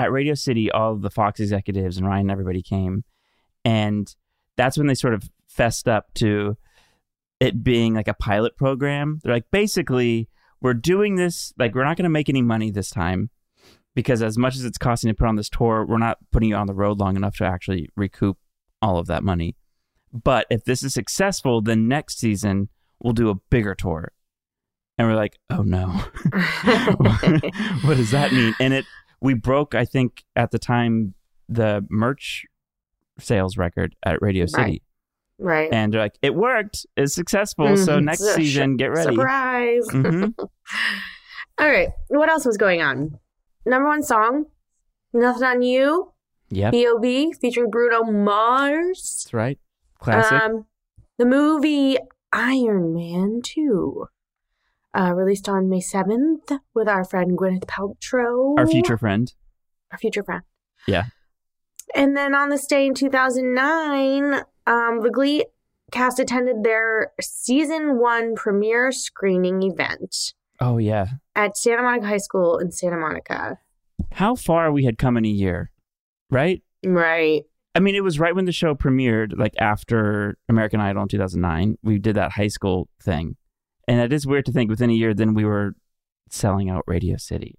at, 0.05 0.13
Radio 0.13 0.35
City, 0.35 0.71
all 0.71 0.93
of 0.93 1.03
the 1.03 1.11
Fox 1.11 1.41
executives 1.41 1.97
and 1.97 2.07
Ryan, 2.07 2.23
and 2.23 2.31
everybody 2.31 2.63
came, 2.63 3.05
and 3.65 4.15
that's 4.57 4.77
when 4.77 4.87
they 4.87 4.95
sort 4.95 5.15
of 5.15 5.31
fessed 5.49 5.89
up 5.89 6.13
to 6.15 6.57
it 7.41 7.65
being 7.65 7.95
like 7.95 8.09
a 8.09 8.15
pilot 8.15 8.57
program. 8.57 9.21
They're 9.23 9.33
like, 9.33 9.51
basically, 9.51 10.29
we're 10.61 10.75
doing 10.75 11.17
this 11.17 11.53
like 11.59 11.75
we're 11.75 11.85
not 11.85 11.97
going 11.97 12.05
to 12.05 12.11
make 12.11 12.29
any 12.29 12.43
money 12.43 12.71
this 12.71 12.91
time 12.91 13.31
because 13.95 14.23
as 14.23 14.39
much 14.39 14.57
as 14.57 14.65
it's 14.65 14.79
costing 14.79 15.09
to 15.09 15.15
put 15.15 15.27
on 15.27 15.37
this 15.37 15.49
tour, 15.49 15.85
we're 15.87 15.99
not 15.99 16.19
putting 16.31 16.51
you 16.51 16.57
on 16.57 16.67
the 16.67 16.75
road 16.75 16.99
long 16.99 17.17
enough 17.17 17.37
to 17.39 17.45
actually 17.45 17.89
recoup 17.97 18.37
all 18.83 18.99
of 18.99 19.07
that 19.07 19.25
money. 19.25 19.57
But 20.13 20.47
if 20.51 20.65
this 20.65 20.83
is 20.83 20.95
successful, 20.95 21.61
then 21.63 21.89
next 21.89 22.19
season 22.19 22.69
we'll 23.03 23.13
do 23.13 23.31
a 23.31 23.35
bigger 23.51 23.75
tour. 23.75 24.13
And 24.99 25.09
we're 25.09 25.17
like, 25.17 25.39
oh 25.49 25.63
no. 25.63 25.87
what 27.85 27.97
does 27.97 28.11
that 28.11 28.33
mean? 28.33 28.55
And 28.61 28.75
it 28.75 28.85
we 29.21 29.35
broke, 29.35 29.75
I 29.75 29.85
think, 29.85 30.25
at 30.37 30.51
the 30.51 30.59
time 30.59 31.15
the 31.49 31.85
merch 31.91 32.45
sales 33.19 33.57
record 33.57 33.95
at 34.05 34.21
Radio 34.23 34.47
City. 34.47 34.83
right. 35.39 35.69
And 35.73 35.93
they're 35.93 36.01
like, 36.01 36.19
it 36.23 36.35
worked. 36.35 36.87
It's 36.97 37.15
successful. 37.15 37.77
So 37.77 37.99
Mhm. 37.99 38.05
next 38.05 38.21
So- 38.21 38.35
season, 38.35 38.77
get 38.77 38.89
ready. 38.93 39.15
Surprise. 39.17 39.87
Mhm. 39.91 40.35
All 41.59 41.69
right. 41.69 41.89
What 42.09 42.29
else 42.31 42.45
was 42.47 42.57
going 42.57 42.81
on? 42.83 43.19
Number 43.67 43.89
one 43.89 44.03
song, 44.03 44.47
Nothing 45.13 45.43
on 45.43 45.63
You, 45.63 46.13
Yeah. 46.51 46.71
B.O.B. 46.71 47.33
featuring 47.41 47.69
Bruno 47.71 48.05
Mars. 48.05 49.23
That's 49.25 49.35
right. 49.35 49.59
Classic. 49.99 50.33
Um, 50.41 50.67
the 51.19 51.27
movie 51.27 51.99
Iron 52.33 52.95
Man 52.95 53.41
2, 53.43 54.07
uh, 54.99 55.13
released 55.15 55.49
on 55.49 55.69
May 55.69 55.81
7th 55.81 56.59
with 56.75 56.89
our 56.89 57.05
friend 57.05 57.37
Gwyneth 57.39 57.65
Paltrow. 57.67 58.59
Our 58.59 58.67
future 58.67 58.97
friend. 58.99 59.33
Our 59.93 59.99
future 59.99 60.23
friend. 60.23 60.43
Yeah. 60.87 61.05
And 61.95 62.17
then 62.17 62.35
on 62.35 62.49
this 62.51 62.67
day 62.67 62.87
in 62.87 62.95
2009, 62.95 64.35
um, 64.67 65.01
the 65.03 65.11
Glee 65.13 65.45
cast 65.91 66.19
attended 66.21 66.63
their 66.63 67.13
season 67.21 67.99
one 67.99 68.35
premiere 68.37 68.93
screening 68.93 69.63
event 69.63 70.35
Oh 70.61 70.79
yeah. 70.79 71.07
at 71.35 71.57
Santa 71.57 71.83
Monica 71.83 72.07
High 72.07 72.19
School 72.19 72.59
in 72.59 72.71
Santa 72.71 72.97
Monica. 72.97 73.59
How 74.13 74.35
far 74.37 74.71
we 74.73 74.85
had 74.85 74.99
come 74.99 75.17
in 75.17 75.25
a 75.25 75.29
year, 75.29 75.71
right? 76.31 76.63
Right. 76.85 77.43
I 77.75 77.81
mean, 77.81 77.95
it 77.95 78.03
was 78.05 78.19
right 78.19 78.35
when 78.35 78.45
the 78.47 78.53
show 78.53 78.75
premiered, 78.75 79.37
like 79.37 79.55
after 79.59 80.37
American 80.49 80.81
Idol 80.81 81.03
in 81.03 81.09
2009. 81.09 81.77
We 81.83 81.99
did 81.99 82.17
that 82.17 82.33
high 82.33 82.49
school 82.49 82.89
thing. 83.03 83.37
And 83.91 84.01
it 84.01 84.13
is 84.13 84.25
weird 84.25 84.47
to 84.47 84.53
think 84.53 84.71
within 84.71 84.89
a 84.89 84.93
year, 84.93 85.15
then 85.15 85.35
we 85.35 85.45
were 85.45 85.75
selling 86.31 86.71
out 86.71 86.85
Radio 86.87 87.17
City. 87.17 87.59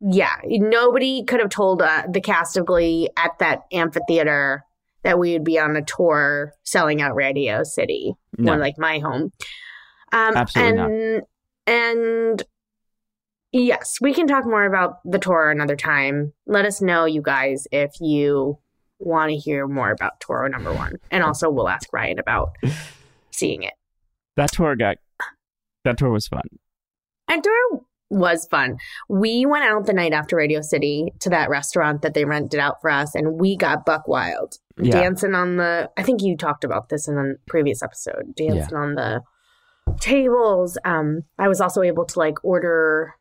Yeah. 0.00 0.34
Nobody 0.44 1.24
could 1.24 1.40
have 1.40 1.50
told 1.50 1.82
uh, 1.82 2.04
the 2.10 2.22
cast 2.22 2.56
of 2.56 2.64
Glee 2.64 3.10
at 3.18 3.32
that 3.40 3.64
amphitheater 3.70 4.64
that 5.02 5.18
we 5.18 5.34
would 5.34 5.44
be 5.44 5.58
on 5.58 5.76
a 5.76 5.82
tour 5.82 6.54
selling 6.62 7.02
out 7.02 7.14
Radio 7.14 7.64
City, 7.64 8.14
No. 8.38 8.52
one 8.52 8.60
like 8.60 8.78
my 8.78 8.98
home. 9.00 9.30
Um, 10.10 10.36
Absolutely 10.36 10.72
not. 10.72 10.90
and, 10.90 11.22
And 11.66 12.42
yes, 13.52 13.98
we 14.00 14.14
can 14.14 14.26
talk 14.26 14.46
more 14.46 14.64
about 14.64 15.00
the 15.04 15.18
tour 15.18 15.50
another 15.50 15.76
time. 15.76 16.32
Let 16.46 16.64
us 16.64 16.80
know, 16.80 17.04
you 17.04 17.20
guys, 17.20 17.66
if 17.72 17.92
you 18.00 18.58
want 19.00 19.32
to 19.32 19.36
hear 19.36 19.66
more 19.68 19.90
about 19.90 20.18
Toro 20.20 20.48
number 20.48 20.72
one. 20.72 20.94
And 21.10 21.22
also, 21.22 21.50
we'll 21.50 21.68
ask 21.68 21.92
Ryan 21.92 22.18
about 22.18 22.56
seeing 23.32 23.64
it. 23.64 23.74
That 24.36 24.50
tour 24.52 24.74
got 24.74 24.96
that 25.84 25.98
tour 25.98 26.10
was 26.10 26.26
fun. 26.28 26.42
And 27.28 27.42
tour 27.42 27.80
was 28.10 28.46
fun. 28.50 28.78
We 29.08 29.44
went 29.44 29.64
out 29.64 29.84
the 29.86 29.92
night 29.92 30.12
after 30.12 30.36
Radio 30.36 30.62
City 30.62 31.12
to 31.20 31.28
that 31.30 31.50
restaurant 31.50 32.00
that 32.02 32.14
they 32.14 32.24
rented 32.24 32.58
out 32.60 32.80
for 32.80 32.90
us, 32.90 33.14
and 33.14 33.38
we 33.38 33.56
got 33.56 33.84
buck 33.84 34.08
wild. 34.08 34.56
Yeah. 34.80 34.92
Dancing 35.00 35.34
on 35.34 35.56
the, 35.56 35.90
I 35.96 36.02
think 36.02 36.22
you 36.22 36.36
talked 36.36 36.64
about 36.64 36.88
this 36.88 37.06
in 37.08 37.18
a 37.18 37.34
previous 37.50 37.82
episode, 37.82 38.34
dancing 38.36 38.76
on 38.76 38.94
the 38.94 39.22
tables. 40.00 40.78
Um, 40.84 41.22
I 41.38 41.48
was 41.48 41.60
also 41.60 41.82
able 41.82 42.04
to 42.06 42.18
like 42.18 42.42
order 42.44 43.14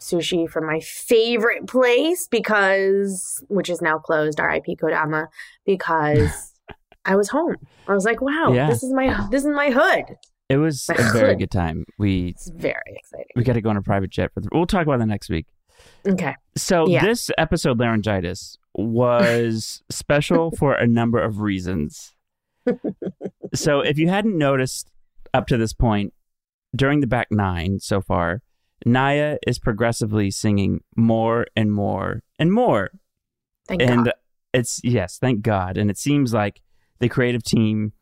sushi 0.00 0.48
from 0.48 0.66
my 0.66 0.80
favorite 0.80 1.66
place 1.66 2.28
because, 2.28 3.42
which 3.48 3.68
is 3.70 3.80
now 3.82 3.98
closed, 3.98 4.38
RIP 4.38 4.66
Kodama, 4.80 5.26
because 5.66 6.52
I 7.04 7.16
was 7.16 7.28
home. 7.28 7.56
I 7.88 7.94
was 7.94 8.04
like, 8.04 8.20
wow, 8.20 8.52
Yeah. 8.52 8.68
this 8.68 8.82
is 8.82 8.92
my, 8.92 9.26
this 9.30 9.42
is 9.44 9.48
my 9.50 9.70
hood. 9.70 10.16
It 10.52 10.58
was 10.58 10.88
a 10.98 11.12
very 11.12 11.34
good 11.36 11.50
time. 11.50 11.84
We 11.98 12.28
It's 12.28 12.50
very 12.50 12.74
exciting. 12.86 13.26
we 13.36 13.42
got 13.44 13.54
to 13.54 13.60
go 13.62 13.70
on 13.70 13.76
a 13.78 13.82
private 13.82 14.10
jet 14.10 14.32
for 14.34 14.40
the. 14.40 14.48
We'll 14.52 14.66
talk 14.66 14.82
about 14.86 14.98
that 14.98 15.06
next 15.06 15.30
week. 15.30 15.46
Okay. 16.06 16.34
So 16.56 16.86
Yeah. 16.86 17.04
this 17.04 17.30
episode, 17.38 17.78
laryngitis, 17.80 18.58
was 18.74 19.82
special 19.90 20.50
for 20.58 20.74
a 20.74 20.86
number 20.86 21.20
of 21.20 21.40
reasons. 21.40 22.14
so 23.54 23.80
if 23.80 23.98
you 23.98 24.08
hadn't 24.08 24.36
noticed 24.36 24.90
up 25.34 25.46
to 25.48 25.56
this 25.56 25.72
point, 25.72 26.12
during 26.76 27.00
the 27.00 27.06
back 27.06 27.28
nine 27.30 27.78
so 27.80 28.00
far, 28.00 28.42
Naya 28.84 29.38
is 29.46 29.58
progressively 29.58 30.30
singing 30.30 30.80
more 30.96 31.46
and 31.56 31.72
more 31.72 32.22
and 32.38 32.52
more. 32.52 32.90
Thank 33.68 33.80
you. 33.82 33.86
and 33.88 34.04
God. 34.06 34.14
it's 34.52 34.80
yes, 34.84 35.18
thank 35.18 35.42
God. 35.42 35.76
And 35.78 35.90
it 35.90 35.98
seems 35.98 36.34
like 36.34 36.60
the 36.98 37.08
creative 37.08 37.42
team 37.42 37.92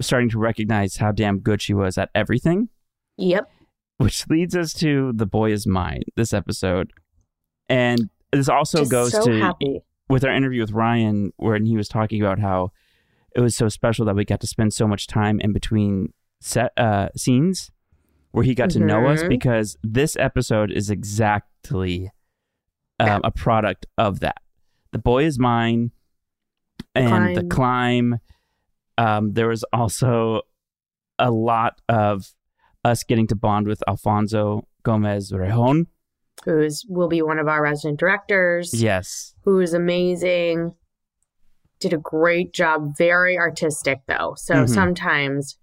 starting 0.00 0.28
to 0.30 0.38
recognize 0.38 0.96
how 0.96 1.12
damn 1.12 1.38
good 1.40 1.60
she 1.62 1.74
was 1.74 1.98
at 1.98 2.10
everything 2.14 2.68
Yep. 3.16 3.50
which 3.98 4.28
leads 4.28 4.54
us 4.56 4.72
to 4.74 5.12
the 5.14 5.26
boy 5.26 5.52
is 5.52 5.66
mine 5.66 6.02
this 6.16 6.32
episode 6.32 6.92
and 7.68 8.08
this 8.32 8.48
also 8.48 8.78
Just 8.78 8.90
goes 8.90 9.12
so 9.12 9.24
to 9.24 9.40
happy. 9.40 9.80
with 10.08 10.24
our 10.24 10.32
interview 10.32 10.60
with 10.60 10.72
ryan 10.72 11.32
when 11.36 11.66
he 11.66 11.76
was 11.76 11.88
talking 11.88 12.20
about 12.22 12.38
how 12.38 12.70
it 13.34 13.40
was 13.40 13.56
so 13.56 13.68
special 13.68 14.04
that 14.06 14.14
we 14.16 14.24
got 14.24 14.40
to 14.40 14.46
spend 14.46 14.72
so 14.72 14.86
much 14.88 15.06
time 15.06 15.40
in 15.40 15.52
between 15.52 16.12
set 16.40 16.72
uh, 16.76 17.08
scenes 17.16 17.70
where 18.30 18.44
he 18.44 18.54
got 18.54 18.70
to 18.70 18.78
know 18.78 19.06
us 19.06 19.22
Mhm. 19.22 19.28
because 19.28 19.76
this 19.82 20.16
episode 20.16 20.70
is 20.70 20.90
exactly 20.90 22.10
um, 23.00 23.20
a 23.24 23.30
product 23.30 23.86
of 23.96 24.20
that 24.20 24.38
the 24.92 24.98
boy 24.98 25.24
is 25.24 25.38
mine 25.38 25.90
and 26.94 27.36
the 27.36 27.44
climb 27.44 28.18
um, 28.98 29.32
there 29.32 29.48
was 29.48 29.64
also 29.72 30.42
a 31.18 31.30
lot 31.30 31.80
of 31.88 32.34
us 32.84 33.02
getting 33.04 33.26
to 33.28 33.34
bond 33.34 33.66
with 33.66 33.82
Alfonso 33.88 34.66
Gomez 34.82 35.32
Rejon. 35.32 35.86
Who's 36.44 36.84
will 36.88 37.08
be 37.08 37.22
one 37.22 37.38
of 37.38 37.48
our 37.48 37.62
resident 37.62 37.98
directors. 37.98 38.72
Yes. 38.74 39.34
Who 39.44 39.60
is 39.60 39.72
amazing. 39.74 40.74
Did 41.80 41.92
a 41.92 41.98
great 41.98 42.52
job. 42.52 42.96
Very 42.96 43.36
artistic 43.38 44.00
though. 44.06 44.34
So 44.36 44.54
Mhm. 44.64 44.68
sometimes 44.68 45.58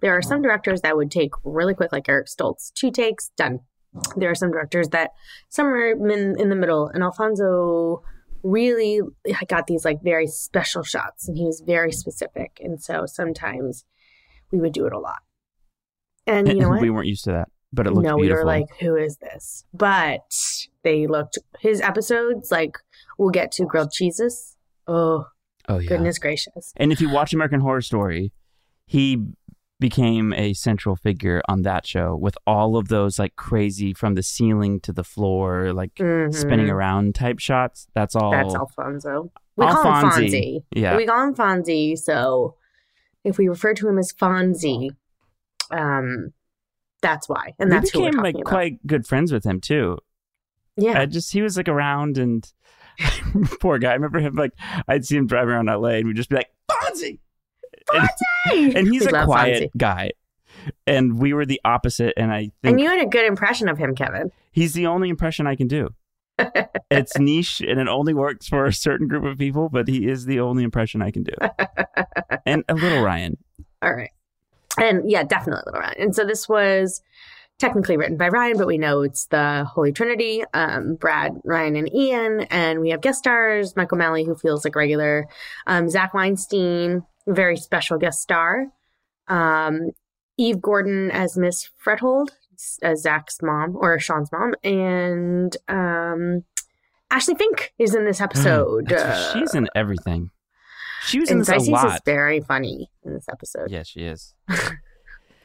there 0.00 0.16
are 0.16 0.22
some 0.22 0.42
directors 0.42 0.80
that 0.80 0.96
would 0.96 1.10
take 1.10 1.30
really 1.44 1.74
quick, 1.74 1.92
like 1.92 2.08
Eric 2.08 2.26
Stoltz, 2.26 2.72
two 2.72 2.90
takes, 2.90 3.30
done. 3.36 3.60
There 4.16 4.30
are 4.30 4.34
some 4.36 4.50
directors 4.52 4.88
that 4.90 5.10
somewhere 5.48 5.92
in, 5.92 6.38
in 6.40 6.48
the 6.48 6.56
middle, 6.56 6.88
and 6.88 7.02
Alfonso 7.02 8.02
really 8.42 9.00
I 9.28 9.44
got 9.46 9.66
these 9.66 9.84
like 9.84 10.02
very 10.02 10.26
special 10.26 10.82
shots, 10.82 11.28
and 11.28 11.36
he 11.36 11.44
was 11.44 11.62
very 11.64 11.92
specific. 11.92 12.60
And 12.62 12.82
so 12.82 13.06
sometimes 13.06 13.84
we 14.50 14.60
would 14.60 14.72
do 14.72 14.86
it 14.86 14.92
a 14.92 14.98
lot. 14.98 15.20
And 16.26 16.48
you 16.48 16.54
know 16.54 16.68
what? 16.68 16.80
we 16.80 16.90
weren't 16.90 17.08
used 17.08 17.24
to 17.24 17.32
that, 17.32 17.48
but 17.72 17.86
it 17.86 17.90
looked 17.90 18.04
beautiful. 18.04 18.18
no, 18.18 18.22
beautiful. 18.22 18.44
we 18.44 18.44
were 18.44 18.60
like, 18.60 18.66
who 18.80 18.96
is 18.96 19.16
this? 19.18 19.64
But 19.72 20.32
they 20.82 21.06
looked 21.06 21.38
his 21.60 21.80
episodes 21.80 22.50
like 22.50 22.76
we'll 23.18 23.30
get 23.30 23.52
to 23.52 23.64
grilled 23.64 23.92
cheeses. 23.92 24.56
Oh 24.86 25.26
oh 25.68 25.78
yeah. 25.78 25.88
goodness 25.88 26.18
gracious! 26.18 26.72
And 26.76 26.92
if 26.92 27.00
you 27.00 27.10
watch 27.10 27.32
American 27.32 27.60
Horror 27.60 27.82
Story, 27.82 28.32
he 28.86 29.24
became 29.80 30.32
a 30.34 30.52
central 30.52 30.94
figure 30.94 31.42
on 31.48 31.62
that 31.62 31.86
show 31.86 32.14
with 32.14 32.36
all 32.46 32.76
of 32.76 32.88
those 32.88 33.18
like 33.18 33.34
crazy 33.36 33.92
from 33.94 34.14
the 34.14 34.22
ceiling 34.22 34.78
to 34.80 34.92
the 34.92 35.02
floor, 35.04 35.72
like 35.72 35.94
Mhm. 35.94 36.32
spinning 36.34 36.70
around 36.70 37.14
type 37.14 37.38
shots. 37.40 37.88
That's 37.94 38.14
all. 38.14 38.30
That's 38.30 38.54
Alfonso. 38.54 39.32
We 39.56 39.66
call 39.66 39.82
him. 39.94 40.10
Fonzie. 40.10 40.62
Yeah. 40.74 40.96
we 40.96 41.06
call 41.06 41.26
him 41.28 41.34
Fonzie. 41.34 41.98
So 41.98 42.54
if 43.24 43.36
we 43.38 43.48
refer 43.48 43.74
to 43.74 43.88
him 43.88 43.98
as 43.98 44.12
Fonzie, 44.12 44.90
Um, 45.70 46.32
that's 47.02 47.28
why, 47.28 47.54
and 47.58 47.70
we 47.70 47.76
that's 47.76 47.90
who 47.90 48.00
we're 48.00 48.10
became 48.10 48.22
like 48.22 48.34
about. 48.34 48.44
quite 48.46 48.86
good 48.86 49.06
friends 49.06 49.32
with 49.32 49.44
him 49.44 49.60
too. 49.60 49.98
yeah, 50.76 51.00
I 51.00 51.06
just 51.06 51.32
he 51.32 51.42
was 51.42 51.56
like 51.56 51.68
around 51.68 52.18
and 52.18 52.50
poor 53.60 53.78
guy. 53.78 53.90
I 53.90 53.94
remember 53.94 54.18
him 54.18 54.34
like 54.34 54.52
I'd 54.88 55.04
see 55.04 55.16
him 55.16 55.26
driving 55.26 55.50
around 55.54 55.66
LA 55.68 55.98
and 55.98 56.06
we'd 56.06 56.16
just 56.16 56.28
be 56.30 56.36
like 56.36 56.48
Fonzie, 56.70 57.18
and, 57.94 58.76
and 58.76 58.88
he's 58.88 59.06
We 59.06 59.12
a 59.18 59.24
quiet 59.24 59.62
Fonzie. 59.62 59.70
guy, 59.76 60.10
and 60.86 61.18
we 61.18 61.32
were 61.32 61.46
the 61.46 61.60
opposite. 61.64 62.14
And 62.16 62.32
I 62.32 62.50
think 62.62 62.72
And 62.72 62.80
you 62.80 62.88
had 62.88 63.00
a 63.00 63.06
good 63.08 63.26
impression 63.26 63.68
of 63.68 63.78
him, 63.78 63.94
Kevin. 63.94 64.30
he's 64.52 64.72
the 64.74 64.86
only 64.86 65.08
impression 65.08 65.46
I 65.46 65.56
can 65.56 65.68
do. 65.68 65.90
it's 66.90 67.18
niche 67.18 67.60
and 67.60 67.78
it 67.78 67.86
only 67.86 68.14
works 68.14 68.48
for 68.48 68.64
a 68.64 68.72
certain 68.72 69.06
group 69.08 69.24
of 69.24 69.36
people, 69.36 69.68
but 69.68 69.86
he 69.88 70.08
is 70.08 70.24
the 70.24 70.40
only 70.40 70.64
impression 70.64 71.02
I 71.02 71.10
can 71.10 71.22
do. 71.22 71.34
and 72.46 72.64
a 72.68 72.74
little 72.74 73.02
Ryan. 73.02 73.36
All 73.82 73.92
right. 73.92 74.10
And 74.78 75.10
yeah, 75.10 75.22
definitely 75.22 75.62
Little 75.66 75.80
Ryan. 75.80 75.96
And 75.98 76.16
so 76.16 76.24
this 76.24 76.48
was 76.48 77.02
technically 77.58 77.98
written 77.98 78.16
by 78.16 78.28
Ryan, 78.28 78.56
but 78.56 78.66
we 78.66 78.78
know 78.78 79.02
it's 79.02 79.26
the 79.26 79.64
Holy 79.70 79.92
Trinity 79.92 80.42
um, 80.54 80.94
Brad, 80.94 81.32
Ryan, 81.44 81.76
and 81.76 81.94
Ian. 81.94 82.40
And 82.50 82.80
we 82.80 82.88
have 82.88 83.02
guest 83.02 83.18
stars 83.18 83.76
Mike 83.76 83.92
O'Malley, 83.92 84.24
who 84.24 84.34
feels 84.34 84.64
like 84.64 84.74
regular, 84.74 85.28
um, 85.66 85.90
Zach 85.90 86.14
Weinstein, 86.14 87.04
very 87.26 87.56
special 87.56 87.98
guest 87.98 88.20
star, 88.22 88.66
um, 89.28 89.90
Eve 90.36 90.60
Gordon 90.60 91.10
as 91.10 91.36
Miss 91.36 91.68
Fretthold, 91.84 92.28
as 92.82 93.02
Zach's 93.02 93.38
mom 93.42 93.76
or 93.76 93.98
Sean's 93.98 94.30
mom, 94.32 94.54
and 94.64 95.56
um, 95.68 96.44
Ashley 97.10 97.34
Fink 97.34 97.72
is 97.78 97.94
in 97.94 98.04
this 98.04 98.20
episode. 98.20 98.88
That's- 98.88 99.32
she's 99.32 99.54
in 99.54 99.68
everything. 99.74 100.30
She 101.06 101.18
was 101.18 101.30
in 101.30 101.38
this 101.38 101.48
a 101.48 101.52
Pisces 101.52 101.68
is 101.68 101.72
lot. 101.72 102.04
very 102.04 102.40
funny 102.40 102.90
in 103.04 103.14
this 103.14 103.26
episode. 103.30 103.70
Yeah, 103.70 103.82
she 103.84 104.00
is. 104.00 104.34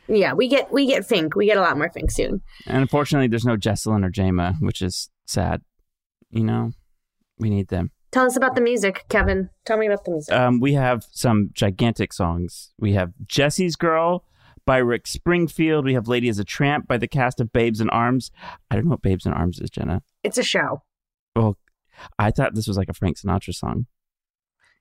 Yeah, 0.08 0.34
we 0.34 0.48
get 0.48 0.72
we 0.72 0.86
get 0.86 1.04
Fink. 1.04 1.36
We 1.36 1.48
get 1.48 1.58
a 1.58 1.62
lot 1.62 1.78
more 1.80 1.90
Fink 1.90 2.12
soon. 2.12 2.44
And 2.68 2.78
unfortunately, 2.78 3.28
there's 3.28 3.44
no 3.44 3.58
Jessalyn 3.58 4.06
or 4.06 4.12
Jayma, 4.12 4.54
which 4.60 4.84
is 4.84 5.10
sad. 5.26 5.64
You 6.30 6.44
know, 6.44 6.74
we 7.40 7.50
need 7.50 7.70
them. 7.70 7.90
Tell 8.16 8.26
us 8.26 8.38
about 8.38 8.56
the 8.56 8.62
music, 8.62 9.04
Kevin. 9.10 9.50
Tell 9.66 9.76
me 9.76 9.88
about 9.88 10.06
the 10.06 10.12
music. 10.12 10.34
Um, 10.34 10.62
we 10.62 10.72
have 10.72 11.06
some 11.12 11.50
gigantic 11.52 12.14
songs. 12.14 12.72
We 12.80 12.94
have 12.94 13.12
Jesse's 13.28 13.76
Girl 13.76 14.24
by 14.66 14.78
Rick 14.78 15.06
Springfield. 15.06 15.84
We 15.84 15.96
have 15.96 16.08
Lady 16.08 16.30
Is 16.30 16.40
a 16.40 16.46
Tramp 16.46 16.88
by 16.88 16.98
the 16.98 17.10
cast 17.10 17.42
of 17.42 17.52
Babes 17.52 17.82
in 17.82 17.90
Arms. 17.90 18.32
I 18.72 18.76
don't 18.76 18.86
know 18.86 18.92
what 18.92 19.02
Babes 19.02 19.26
in 19.26 19.34
Arms 19.34 19.60
is, 19.60 19.70
Jenna. 19.70 20.02
it's 20.24 20.38
a 20.38 20.44
show. 20.44 20.82
Well, 21.36 21.58
I 22.18 22.32
thought 22.32 22.56
this 22.56 22.70
was 22.70 22.78
like 22.78 22.88
a 22.88 22.94
Frank 22.94 23.18
Sinatra 23.18 23.54
song. 23.54 23.86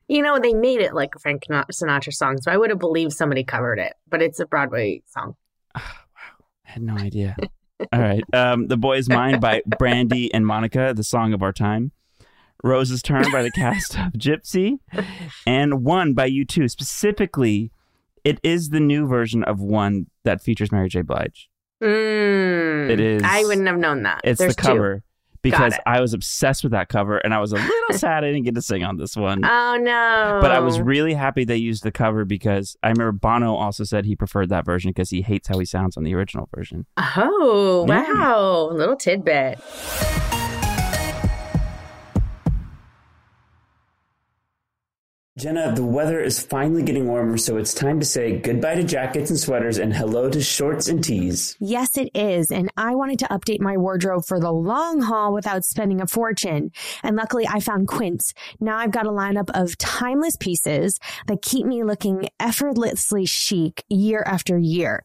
You 0.07 0.23
know, 0.23 0.39
they 0.39 0.55
made 0.55 0.81
it 0.81 0.95
like 0.95 1.17
a 1.17 1.19
Frank 1.19 1.47
Sinatra 1.49 2.15
song, 2.15 2.41
so 2.41 2.53
I 2.53 2.57
would 2.57 2.71
have 2.71 2.79
believed 2.79 3.15
somebody 3.15 3.43
covered 3.43 3.81
it, 3.81 3.95
but 4.09 4.23
it's 4.23 4.39
a 4.39 4.47
Broadway 4.47 5.03
song. 5.09 5.35
Wow. 5.75 5.83
I 6.69 6.71
had 6.71 6.83
no 6.83 6.95
idea. 6.95 7.37
All 7.93 8.01
right. 8.01 8.23
Um, 8.33 8.69
the 8.69 8.77
Boy 8.77 8.99
Is 8.99 9.09
Mine 9.09 9.41
by 9.41 9.63
Brandy 9.67 10.33
and 10.33 10.47
Monica, 10.47 10.95
the 10.95 11.03
song 11.03 11.35
of 11.35 11.43
our 11.43 11.53
time. 11.53 11.91
Rose's 12.65 13.03
Turn 13.03 13.31
by 13.31 13.43
the 13.43 13.51
cast 13.55 13.95
of 13.99 14.13
Gypsy. 14.15 14.79
And 15.47 15.85
One 15.85 16.15
by 16.15 16.29
U2. 16.31 16.71
Specifically, 16.71 17.71
it 18.25 18.41
is 18.43 18.71
the 18.71 18.81
new 18.81 19.07
version 19.07 19.45
of 19.45 19.61
One 19.61 20.07
that 20.25 20.41
features 20.43 20.73
Mary 20.73 20.89
J. 20.89 21.03
Blige. 21.03 21.49
Mm, 21.83 22.91
It 22.91 23.01
is- 23.01 23.23
I 23.25 23.43
wouldn't 23.45 23.67
have 23.67 23.77
known 23.79 24.03
that. 24.05 24.23
It's 24.25 24.39
There's 24.41 24.57
the 24.57 24.63
two. 24.63 24.69
cover 24.69 25.03
because. 25.43 25.75
I 25.85 26.01
was 26.01 26.15
obsessed 26.15 26.63
with 26.63 26.73
that 26.73 26.89
cover 26.89 27.19
and 27.19 27.35
I 27.35 27.39
was 27.39 27.53
a 27.53 27.57
little 27.57 27.73
sad 27.99 28.25
I 28.25 28.29
didn't 28.29 28.45
get 28.45 28.55
to 28.55 28.63
sing 28.63 28.83
on 28.83 28.97
this 28.97 29.15
one. 29.15 29.45
Oh 29.45 29.77
no! 29.79 30.39
But 30.41 30.51
I 30.51 30.61
was 30.61 30.81
really 30.81 31.13
happy 31.13 31.45
they 31.45 31.57
used 31.59 31.83
the 31.83 31.93
cover 31.93 32.25
because 32.25 32.79
I 32.83 32.89
remember 32.89 33.13
Bono 33.13 33.55
also 33.55 33.85
said 33.85 34.07
he 34.07 34.17
preferred 34.17 34.49
that 34.49 34.65
version 34.65 34.89
because 34.91 35.11
he 35.11 35.21
hates 35.21 35.49
how 35.49 35.59
he 35.59 35.67
sounds 35.67 35.99
on 35.99 36.05
the 36.05 36.15
original 36.15 36.49
version. 36.57 36.87
Oh 36.97 37.85
Yeah. 37.87 38.11
wow! 38.11 38.71
Little 38.73 38.97
tidbit. 38.97 39.59
Jenna, 45.37 45.75
the 45.75 45.83
weather 45.83 46.21
is 46.21 46.39
finally 46.39 46.85
getting 46.85 47.09
warmer, 47.09 47.37
so 47.37 47.57
it's 47.57 47.75
time 47.75 47.99
to 47.99 48.07
say 48.07 48.39
goodbye 48.39 48.77
to 48.77 48.85
jackets 48.85 49.31
and 49.31 49.39
sweaters 49.39 49.79
and 49.79 49.93
hello 49.93 50.31
to 50.31 50.41
shorts 50.41 50.87
and 50.87 51.03
tees. 51.03 51.57
Yes, 51.59 51.99
it 51.99 52.11
is. 52.15 52.53
And 52.53 52.71
I 52.77 52.95
wanted 52.95 53.19
to 53.19 53.25
update 53.25 53.59
my 53.59 53.77
wardrobe 53.77 54.25
for 54.25 54.39
the 54.39 54.53
long 54.53 55.01
haul 55.01 55.35
without 55.35 55.65
spending 55.65 56.01
a 56.01 56.07
fortune. 56.07 56.71
And 57.03 57.17
luckily 57.17 57.49
I 57.49 57.59
found 57.59 57.89
Quince. 57.89 58.33
Now 58.61 58.77
I've 58.77 58.93
got 58.93 59.09
a 59.09 59.11
lineup 59.11 59.51
of 59.55 59.77
timeless 59.77 60.37
pieces 60.37 61.01
that 61.27 61.43
keep 61.43 61.67
me 61.67 61.83
looking 61.83 62.29
effortlessly 62.39 63.27
chic 63.27 63.83
year 63.89 64.23
after 64.25 64.57
year. 64.57 65.05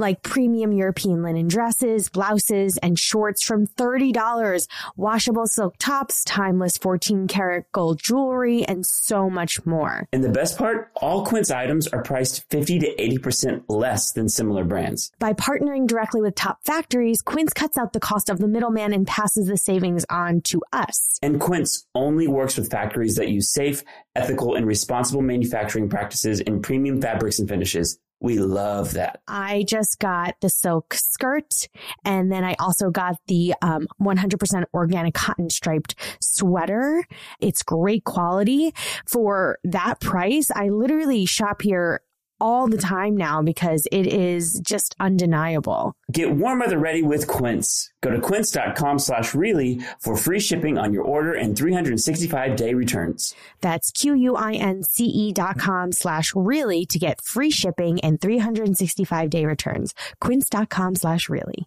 Like 0.00 0.22
premium 0.22 0.72
European 0.72 1.24
linen 1.24 1.48
dresses, 1.48 2.08
blouses, 2.08 2.78
and 2.78 2.96
shorts 2.96 3.44
from 3.44 3.66
$30, 3.66 4.68
washable 4.96 5.48
silk 5.48 5.74
tops, 5.78 6.22
timeless 6.22 6.78
14 6.78 7.26
karat 7.26 7.70
gold 7.72 8.00
jewelry, 8.00 8.64
and 8.64 8.86
so 8.86 9.28
much 9.28 9.66
more. 9.66 10.06
And 10.12 10.22
the 10.22 10.28
best 10.28 10.56
part, 10.56 10.92
all 10.94 11.26
Quince 11.26 11.50
items 11.50 11.88
are 11.88 12.00
priced 12.00 12.48
50 12.48 12.78
to 12.78 12.94
80% 12.94 13.64
less 13.68 14.12
than 14.12 14.28
similar 14.28 14.62
brands. 14.62 15.10
By 15.18 15.32
partnering 15.32 15.88
directly 15.88 16.22
with 16.22 16.36
top 16.36 16.60
factories, 16.64 17.20
Quince 17.20 17.52
cuts 17.52 17.76
out 17.76 17.92
the 17.92 17.98
cost 17.98 18.30
of 18.30 18.38
the 18.38 18.46
middleman 18.46 18.92
and 18.92 19.04
passes 19.04 19.48
the 19.48 19.56
savings 19.56 20.06
on 20.08 20.42
to 20.42 20.62
us. 20.72 21.18
And 21.22 21.40
Quince 21.40 21.86
only 21.96 22.28
works 22.28 22.56
with 22.56 22.70
factories 22.70 23.16
that 23.16 23.30
use 23.30 23.52
safe, 23.52 23.82
ethical, 24.14 24.54
and 24.54 24.64
responsible 24.64 25.22
manufacturing 25.22 25.88
practices 25.88 26.38
in 26.38 26.62
premium 26.62 27.02
fabrics 27.02 27.40
and 27.40 27.48
finishes. 27.48 27.98
We 28.20 28.38
love 28.38 28.94
that. 28.94 29.20
I 29.28 29.64
just 29.68 30.00
got 30.00 30.34
the 30.40 30.48
silk 30.48 30.94
skirt 30.94 31.68
and 32.04 32.32
then 32.32 32.44
I 32.44 32.56
also 32.58 32.90
got 32.90 33.16
the 33.28 33.54
um, 33.62 33.86
100% 34.00 34.64
organic 34.74 35.14
cotton 35.14 35.50
striped 35.50 35.94
sweater. 36.20 37.04
It's 37.40 37.62
great 37.62 38.04
quality 38.04 38.74
for 39.06 39.58
that 39.62 40.00
price. 40.00 40.50
I 40.50 40.68
literally 40.68 41.26
shop 41.26 41.62
here 41.62 42.00
all 42.40 42.68
the 42.68 42.78
time 42.78 43.16
now 43.16 43.42
because 43.42 43.86
it 43.90 44.06
is 44.06 44.60
just 44.60 44.94
undeniable. 45.00 45.92
Get 46.12 46.32
warm 46.32 46.60
weather 46.60 46.78
ready 46.78 47.02
with 47.02 47.26
Quince. 47.26 47.90
Go 48.00 48.10
to 48.10 48.20
quince.com 48.20 48.98
slash 48.98 49.34
really 49.34 49.80
for 49.98 50.16
free 50.16 50.40
shipping 50.40 50.78
on 50.78 50.92
your 50.92 51.04
order 51.04 51.32
and 51.32 51.56
365 51.56 52.56
day 52.56 52.74
returns. 52.74 53.34
That's 53.60 53.90
Q-U-I-N-C-E 53.90 55.32
dot 55.32 55.58
com 55.58 55.92
slash 55.92 56.32
really 56.34 56.86
to 56.86 56.98
get 56.98 57.20
free 57.20 57.50
shipping 57.50 58.00
and 58.00 58.20
365 58.20 59.30
day 59.30 59.44
returns. 59.44 59.94
Quince.com 60.20 60.94
slash 60.96 61.28
really. 61.28 61.66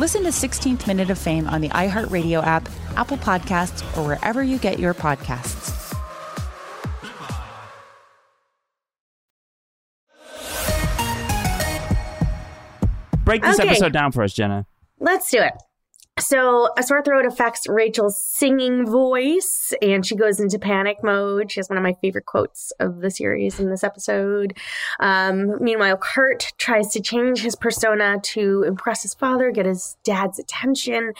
Listen 0.00 0.22
to 0.22 0.30
16th 0.30 0.86
Minute 0.86 1.10
of 1.10 1.18
Fame 1.18 1.46
on 1.46 1.60
the 1.60 1.68
iHeartRadio 1.68 2.42
app, 2.42 2.70
Apple 2.96 3.18
Podcasts, 3.18 3.82
or 3.98 4.06
wherever 4.06 4.42
you 4.42 4.56
get 4.56 4.78
your 4.78 4.94
podcasts. 4.94 5.76
Break 13.24 13.42
this 13.42 13.60
Okay. 13.60 13.68
episode 13.68 13.92
down 13.92 14.10
for 14.10 14.22
us, 14.22 14.32
Jenna. 14.32 14.64
Let's 14.98 15.30
do 15.30 15.38
it. 15.38 15.52
So 16.20 16.68
a 16.76 16.82
sore 16.82 17.02
throat 17.02 17.24
affects 17.24 17.66
Rachel's 17.66 18.22
singing 18.22 18.86
voice, 18.86 19.72
and 19.80 20.04
she 20.04 20.14
goes 20.14 20.38
into 20.38 20.58
panic 20.58 21.02
mode. 21.02 21.50
She 21.50 21.60
has 21.60 21.68
one 21.68 21.78
of 21.78 21.82
my 21.82 21.96
favorite 22.02 22.26
quotes 22.26 22.72
of 22.78 23.00
the 23.00 23.10
series 23.10 23.58
in 23.58 23.70
this 23.70 23.82
episode. 23.82 24.56
Um, 25.00 25.62
meanwhile, 25.62 25.96
Kurt 25.96 26.52
tries 26.58 26.88
to 26.88 27.00
change 27.00 27.40
his 27.40 27.56
persona 27.56 28.18
to 28.22 28.64
impress 28.66 29.02
his 29.02 29.14
father, 29.14 29.50
get 29.50 29.64
his 29.66 29.96
dad's 30.04 30.38
attention, 30.38 31.14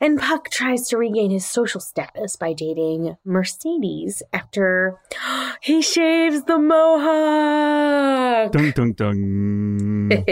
and 0.00 0.18
Puck 0.18 0.48
tries 0.50 0.88
to 0.88 0.96
regain 0.96 1.30
his 1.30 1.44
social 1.44 1.80
status 1.80 2.36
by 2.36 2.54
dating 2.54 3.16
Mercedes 3.24 4.22
after 4.32 4.98
he 5.60 5.82
shaves 5.82 6.44
the 6.44 6.58
mohawk. 6.58 8.52
Dun, 8.52 8.70
dun, 8.70 8.92
dun. 8.92 10.10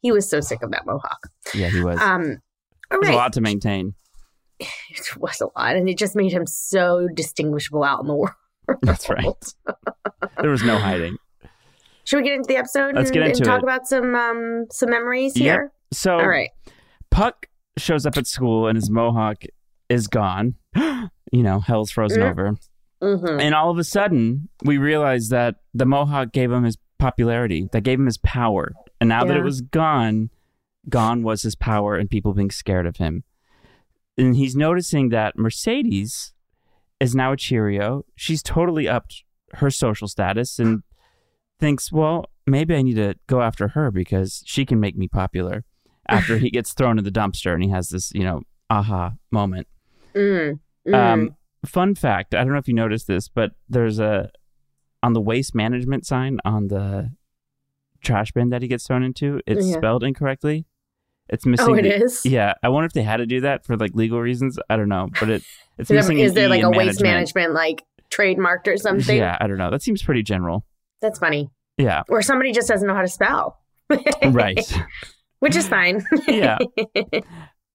he 0.00 0.12
was 0.12 0.28
so 0.30 0.40
sick 0.40 0.62
of 0.62 0.70
that 0.70 0.86
mohawk. 0.86 1.28
yeah, 1.54 1.68
he 1.68 1.82
was. 1.82 2.00
Um, 2.00 2.38
all 2.92 2.98
it 2.98 3.00
was 3.00 3.08
a 3.08 3.12
lot 3.12 3.32
to 3.34 3.40
maintain. 3.40 3.94
it 4.60 5.16
was 5.18 5.40
a 5.40 5.46
lot, 5.58 5.76
and 5.76 5.88
it 5.88 5.98
just 5.98 6.14
made 6.16 6.32
him 6.32 6.46
so 6.46 7.08
distinguishable 7.14 7.82
out 7.84 8.00
in 8.00 8.06
the 8.06 8.14
world. 8.14 8.34
That's 8.82 9.08
right. 9.08 9.26
There 10.40 10.50
was 10.50 10.62
no 10.62 10.78
hiding. 10.78 11.16
Should 12.04 12.16
we 12.18 12.22
get 12.24 12.34
into 12.34 12.48
the 12.48 12.56
episode 12.56 12.94
Let's 12.94 13.10
and, 13.10 13.14
get 13.14 13.26
into 13.26 13.36
and 13.38 13.44
talk 13.44 13.58
it. 13.58 13.64
about 13.64 13.86
some 13.86 14.14
um 14.14 14.66
some 14.70 14.90
memories 14.90 15.36
Yep. 15.36 15.42
here? 15.44 15.72
So 15.92 16.14
All 16.18 16.28
right. 16.28 16.50
Puck 17.10 17.46
shows 17.76 18.06
up 18.06 18.16
at 18.16 18.26
school 18.26 18.66
and 18.66 18.76
his 18.76 18.90
mohawk 18.90 19.42
is 19.88 20.08
gone. 20.08 20.54
you 20.76 21.42
know, 21.42 21.60
hell's 21.60 21.90
frozen 21.90 22.22
Mm. 22.22 22.30
over. 22.30 22.56
Mm-hmm. 23.02 23.40
And 23.40 23.54
all 23.54 23.70
of 23.70 23.78
a 23.78 23.84
sudden, 23.84 24.48
we 24.64 24.78
realize 24.78 25.28
that 25.30 25.56
the 25.74 25.84
mohawk 25.86 26.32
gave 26.32 26.50
him 26.52 26.62
his 26.64 26.78
popularity, 26.98 27.68
that 27.72 27.82
gave 27.82 27.98
him 27.98 28.06
his 28.06 28.18
power. 28.18 28.72
And 29.00 29.08
now 29.08 29.24
that 29.24 29.36
it 29.36 29.42
was 29.42 29.60
gone, 29.60 30.30
gone 30.88 31.22
was 31.22 31.42
his 31.42 31.54
power 31.54 31.96
and 31.96 32.10
people 32.10 32.32
being 32.34 32.50
scared 32.50 32.86
of 32.86 32.96
him. 32.96 33.24
And 34.18 34.36
he's 34.36 34.54
noticing 34.56 35.08
that 35.10 35.38
Mercedes 35.38 36.34
is 37.00 37.14
now 37.14 37.32
a 37.32 37.36
Cheerio. 37.36 38.04
She's 38.16 38.42
totally 38.42 38.88
upped 38.88 39.24
her 39.54 39.70
social 39.70 40.08
status 40.08 40.58
and 40.58 40.82
thinks, 41.58 41.90
well, 41.92 42.26
maybe 42.46 42.74
I 42.74 42.82
need 42.82 42.96
to 42.96 43.14
go 43.26 43.40
after 43.42 43.68
her 43.68 43.90
because 43.90 44.42
she 44.46 44.64
can 44.66 44.80
make 44.80 44.96
me 44.96 45.08
popular. 45.08 45.64
After 46.08 46.38
he 46.38 46.50
gets 46.56 46.72
thrown 46.74 46.98
in 46.98 47.04
the 47.04 47.10
dumpster 47.10 47.54
and 47.54 47.62
he 47.62 47.70
has 47.70 47.88
this, 47.90 48.12
you 48.14 48.24
know, 48.24 48.42
aha 48.68 49.12
moment. 49.30 49.66
Mm. 50.14 50.58
Mm. 50.86 50.94
Um, 50.94 51.36
fun 51.64 51.94
fact: 51.94 52.34
I 52.34 52.42
don't 52.42 52.52
know 52.52 52.58
if 52.58 52.68
you 52.68 52.74
noticed 52.74 53.06
this, 53.06 53.28
but 53.28 53.52
there's 53.68 53.98
a 54.00 54.30
on 55.02 55.12
the 55.12 55.20
waste 55.20 55.54
management 55.54 56.04
sign 56.06 56.38
on 56.44 56.68
the 56.68 57.12
trash 58.02 58.32
bin 58.32 58.50
that 58.50 58.62
he 58.62 58.68
gets 58.68 58.86
thrown 58.86 59.02
into. 59.02 59.40
It's 59.46 59.66
Yeah. 59.68 59.76
spelled 59.76 60.02
incorrectly. 60.04 60.66
It's 61.28 61.46
missing. 61.46 61.66
oh, 61.68 61.74
it 61.74 61.82
the- 61.82 62.04
is. 62.04 62.24
Yeah, 62.26 62.54
I 62.62 62.68
wonder 62.68 62.86
if 62.86 62.92
they 62.92 63.02
had 63.02 63.18
to 63.18 63.26
do 63.26 63.40
that 63.42 63.64
for 63.64 63.76
like 63.76 63.92
legal 63.94 64.20
reasons. 64.20 64.58
I 64.68 64.76
don't 64.76 64.88
know, 64.88 65.08
but 65.20 65.28
it 65.30 65.42
it's 65.78 65.82
Is 65.82 65.88
there, 65.88 65.96
missing. 65.98 66.18
is 66.18 66.30
an 66.32 66.34
there 66.34 66.46
E 66.46 66.48
like 66.48 66.62
a 66.62 66.70
waste 66.70 67.02
management 67.02 67.52
like 67.54 67.82
trademarked 68.10 68.66
or 68.66 68.76
something? 68.76 69.16
Yeah, 69.16 69.38
I 69.40 69.46
don't 69.46 69.56
know. 69.58 69.70
That 69.70 69.82
seems 69.82 70.02
pretty 70.02 70.22
general. 70.22 70.66
That's 71.00 71.18
funny. 71.18 71.50
Yeah, 71.78 72.02
Or 72.10 72.20
somebody 72.22 72.52
just 72.52 72.68
doesn't 72.68 72.86
know 72.86 72.94
how 72.94 73.00
to 73.02 73.08
spell. 73.08 73.58
right. 74.24 74.60
Which 75.40 75.56
is 75.56 75.66
fine. 75.66 76.04
Yeah. 76.28 76.58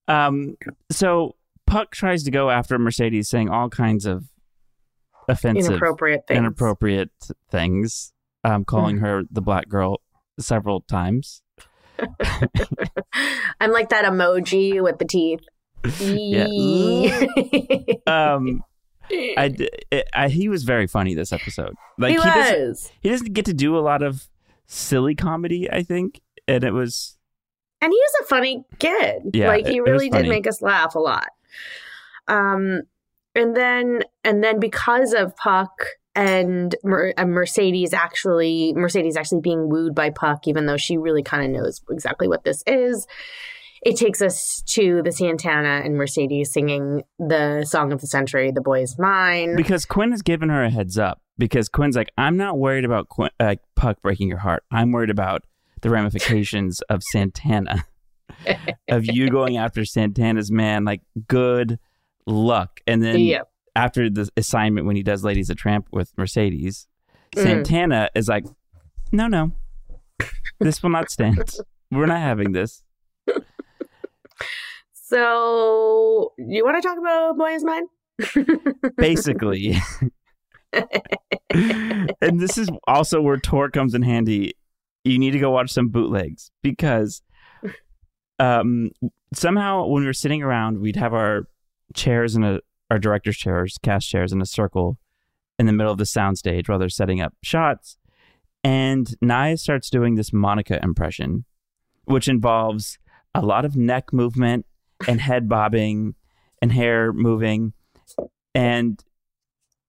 Um, 0.07 0.55
so 0.89 1.35
Puck 1.65 1.91
tries 1.91 2.23
to 2.23 2.31
go 2.31 2.49
after 2.49 2.79
Mercedes, 2.79 3.29
saying 3.29 3.49
all 3.49 3.69
kinds 3.69 4.05
of 4.05 4.23
offensive 5.27 5.71
Inappropriate 5.71 6.21
things. 6.27 6.37
inappropriate 6.37 7.09
things, 7.51 8.13
um, 8.45 8.63
calling 8.63 8.99
her 8.99 9.23
the 9.29 9.41
black 9.41 9.67
girl 9.67 9.99
several 10.39 10.79
times. 10.81 11.41
I'm 13.59 13.71
like 13.71 13.89
that 13.89 14.05
emoji 14.05 14.81
with 14.83 14.99
the 14.99 15.05
teeth. 15.05 15.41
Yeah. 15.99 16.47
Um, 18.07 18.63
I, 19.11 19.55
I- 20.13 20.29
he 20.29 20.49
was 20.49 20.63
very 20.63 20.87
funny 20.87 21.13
this 21.13 21.31
episode. 21.31 21.75
Like 21.97 22.11
he 22.11 22.17
doesn't 22.17 22.67
was. 22.67 22.91
he 23.01 23.09
doesn't 23.09 23.33
get 23.33 23.45
to 23.45 23.53
do 23.53 23.77
a 23.77 23.79
lot 23.79 24.01
of 24.03 24.27
silly 24.65 25.15
comedy, 25.15 25.69
I 25.71 25.83
think, 25.83 26.21
and 26.47 26.63
it 26.63 26.71
was 26.71 27.17
and 27.81 27.91
he 27.91 27.97
was 27.97 28.13
a 28.21 28.25
funny 28.25 28.63
kid. 28.79 29.21
Yeah, 29.33 29.47
like 29.47 29.67
he 29.67 29.79
really 29.79 30.09
did 30.09 30.27
make 30.27 30.47
us 30.47 30.61
laugh 30.61 30.95
a 30.95 30.99
lot. 30.99 31.29
Um, 32.27 32.81
and 33.35 33.55
then 33.55 34.01
and 34.23 34.43
then 34.43 34.59
because 34.59 35.13
of 35.13 35.35
Puck 35.37 35.71
and 36.17 36.75
Mer- 36.83 37.13
uh, 37.15 37.25
Mercedes 37.25 37.93
actually 37.93 38.73
Mercedes 38.75 39.15
actually 39.15 39.41
being 39.41 39.69
wooed 39.69 39.93
by 39.93 40.09
Puck, 40.09 40.47
even 40.47 40.65
though 40.65 40.75
she 40.75 40.97
really 40.97 41.23
kind 41.23 41.45
of 41.45 41.61
knows 41.61 41.81
exactly 41.89 42.27
what 42.27 42.43
this 42.43 42.63
is. 42.65 43.07
It 43.83 43.95
takes 43.95 44.23
us 44.23 44.63
to 44.69 45.03
the 45.03 45.11
Santana 45.11 45.83
and 45.85 45.95
Mercedes 45.95 46.51
singing 46.51 47.03
the 47.19 47.63
song 47.63 47.93
of 47.93 48.01
the 48.01 48.07
century, 48.07 48.51
"The 48.51 48.61
Boy 48.61 48.81
Is 48.81 48.97
Mine." 48.97 49.55
because 49.55 49.85
Quinn 49.85 50.09
has 50.11 50.23
given 50.23 50.49
her 50.49 50.63
a 50.63 50.69
heads 50.69 50.97
up. 50.97 51.21
Because 51.37 51.69
Quinn's 51.69 51.95
like, 51.95 52.09
I'm 52.17 52.35
not 52.35 52.57
worried 52.57 52.83
about 52.83 53.09
Quinn, 53.09 53.29
uh, 53.39 53.57
Puck 53.75 54.01
breaking 54.01 54.27
your 54.27 54.39
heart. 54.39 54.63
I'm 54.71 54.91
worried 54.91 55.11
about 55.11 55.43
the 55.81 55.91
ramifications 55.91 56.81
of 56.89 57.03
Santana, 57.03 57.85
of 58.89 59.05
you 59.05 59.29
going 59.29 59.55
after 59.55 59.85
Santana's 59.85 60.51
man. 60.51 60.83
Like, 60.83 61.01
good 61.27 61.77
luck. 62.25 62.81
And 62.87 63.03
then 63.03 63.19
yeah, 63.19 63.41
after 63.77 64.09
the 64.09 64.27
assignment 64.35 64.87
when 64.87 64.95
he 64.95 65.03
does 65.03 65.23
Lady 65.23 65.39
Is 65.39 65.49
a 65.49 65.55
Tramp 65.55 65.87
with 65.91 66.11
Mercedes, 66.17 66.87
Mm. 67.35 67.43
Santana 67.43 68.09
is 68.15 68.27
like, 68.29 68.45
no, 69.11 69.27
no, 69.27 69.51
this 70.61 70.81
will 70.81 70.89
not 70.89 71.11
stand. 71.11 71.43
We're 71.91 72.05
not 72.05 72.21
having 72.21 72.53
this. 72.53 72.83
So, 74.93 76.33
you 76.37 76.63
want 76.65 76.81
to 76.81 76.87
talk 76.87 76.97
about 76.97 77.37
Boy 77.37 77.51
Is 77.51 77.63
Mine? 77.63 77.83
Basically. 78.97 79.77
and 80.73 82.39
this 82.39 82.57
is 82.57 82.69
also 82.87 83.21
where 83.21 83.37
Tor 83.37 83.69
comes 83.69 83.93
in 83.93 84.01
handy. 84.01 84.53
You 85.03 85.19
need 85.19 85.31
to 85.31 85.39
go 85.39 85.51
watch 85.51 85.71
some 85.71 85.89
bootlegs 85.89 86.51
because 86.61 87.21
um, 88.39 88.91
somehow 89.33 89.85
when 89.85 90.01
we 90.03 90.07
were 90.07 90.13
sitting 90.13 90.43
around, 90.43 90.79
we'd 90.79 90.97
have 90.97 91.13
our 91.13 91.47
chairs 91.93 92.35
in 92.35 92.43
a 92.43 92.59
our 92.89 92.99
director's 92.99 93.37
chairs, 93.37 93.77
cast 93.81 94.09
chairs 94.09 94.31
in 94.31 94.41
a 94.41 94.45
circle 94.45 94.97
in 95.59 95.65
the 95.65 95.73
middle 95.73 95.91
of 95.91 95.97
the 95.97 96.03
soundstage 96.03 96.69
while 96.69 96.79
they're 96.79 96.89
setting 96.89 97.21
up 97.21 97.33
shots. 97.43 97.97
And 98.63 99.15
Naya 99.21 99.57
starts 99.57 99.89
doing 99.89 100.15
this 100.15 100.33
Monica 100.33 100.79
impression, 100.83 101.45
which 102.05 102.27
involves 102.27 102.97
a 103.33 103.41
lot 103.41 103.65
of 103.65 103.75
neck 103.75 104.11
movement 104.11 104.65
and 105.07 105.21
head 105.21 105.47
bobbing 105.47 106.15
and 106.61 106.71
hair 106.71 107.13
moving. 107.13 107.73
And 108.53 109.03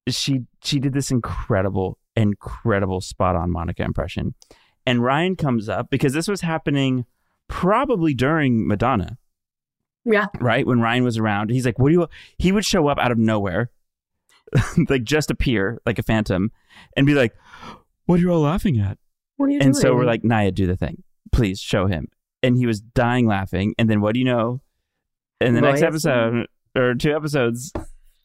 she 0.09 0.43
she 0.63 0.79
did 0.79 0.93
this 0.93 1.11
incredible, 1.11 1.99
incredible 2.17 3.01
spot 3.01 3.37
on 3.37 3.51
Monica 3.51 3.83
impression. 3.83 4.35
And 4.87 5.03
Ryan 5.03 5.37
comes 5.37 5.69
up 5.69 5.91
because 5.91 6.13
this 6.13 6.29
was 6.29 6.41
happening 6.41 7.05
probably 7.49 8.15
during 8.15 8.67
Madonna 8.67 9.19
yeah. 10.11 10.27
right? 10.41 10.67
When 10.67 10.81
Ryan 10.81 11.05
was 11.05 11.19
around, 11.19 11.51
he's 11.51 11.67
like, 11.67 11.79
"What 11.79 11.89
do 11.89 11.95
you?" 11.95 12.09
He 12.39 12.53
would 12.53 12.65
show 12.65 12.89
up 12.89 12.99
out 12.99 13.13
of 13.13 13.19
nowhere, 13.19 13.71
like 14.89 15.05
just 15.05 15.31
appear 15.31 15.81
like 15.87 15.99
a 15.99 16.03
phantom, 16.03 16.51
and 16.97 17.07
be 17.07 17.15
like, 17.15 17.35
"What 18.07 18.17
are 18.19 18.23
you 18.23 18.31
all 18.31 18.41
laughing 18.41 18.79
at?" 18.81 18.99
What 19.37 19.47
are 19.47 19.51
you 19.53 19.61
And 19.61 19.73
doing? 19.73 19.83
so 19.83 19.95
we're 19.95 20.05
like, 20.07 20.25
"Naya, 20.25 20.51
do 20.51 20.67
the 20.67 20.77
thing, 20.77 21.03
please 21.33 21.61
show 21.61 21.87
him." 21.87 22.09
And 22.43 22.57
he 22.57 22.67
was 22.67 22.81
dying 22.81 23.27
laughing. 23.27 23.75
And 23.79 23.89
then 23.91 24.01
what 24.01 24.15
do 24.15 24.21
you 24.21 24.25
know? 24.27 24.61
In 25.41 25.55
the 25.55 25.61
next 25.61 25.83
episode 25.83 26.47
or 26.77 26.95
two 26.95 27.15
episodes, 27.15 27.73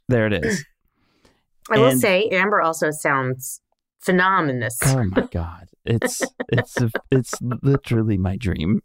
there 0.10 0.26
it 0.28 0.34
is. 0.46 0.66
I 1.72 1.78
will 1.80 1.96
say, 1.98 2.28
Amber 2.30 2.62
also 2.62 2.90
sounds 2.92 3.62
phenomenous. 4.02 4.78
Oh 4.86 5.04
my 5.06 5.28
god, 5.32 5.68
it's 5.86 6.22
it's 6.50 6.82
a, 6.82 6.90
it's 7.12 7.34
literally 7.42 8.18
my 8.18 8.36
dream. 8.38 8.82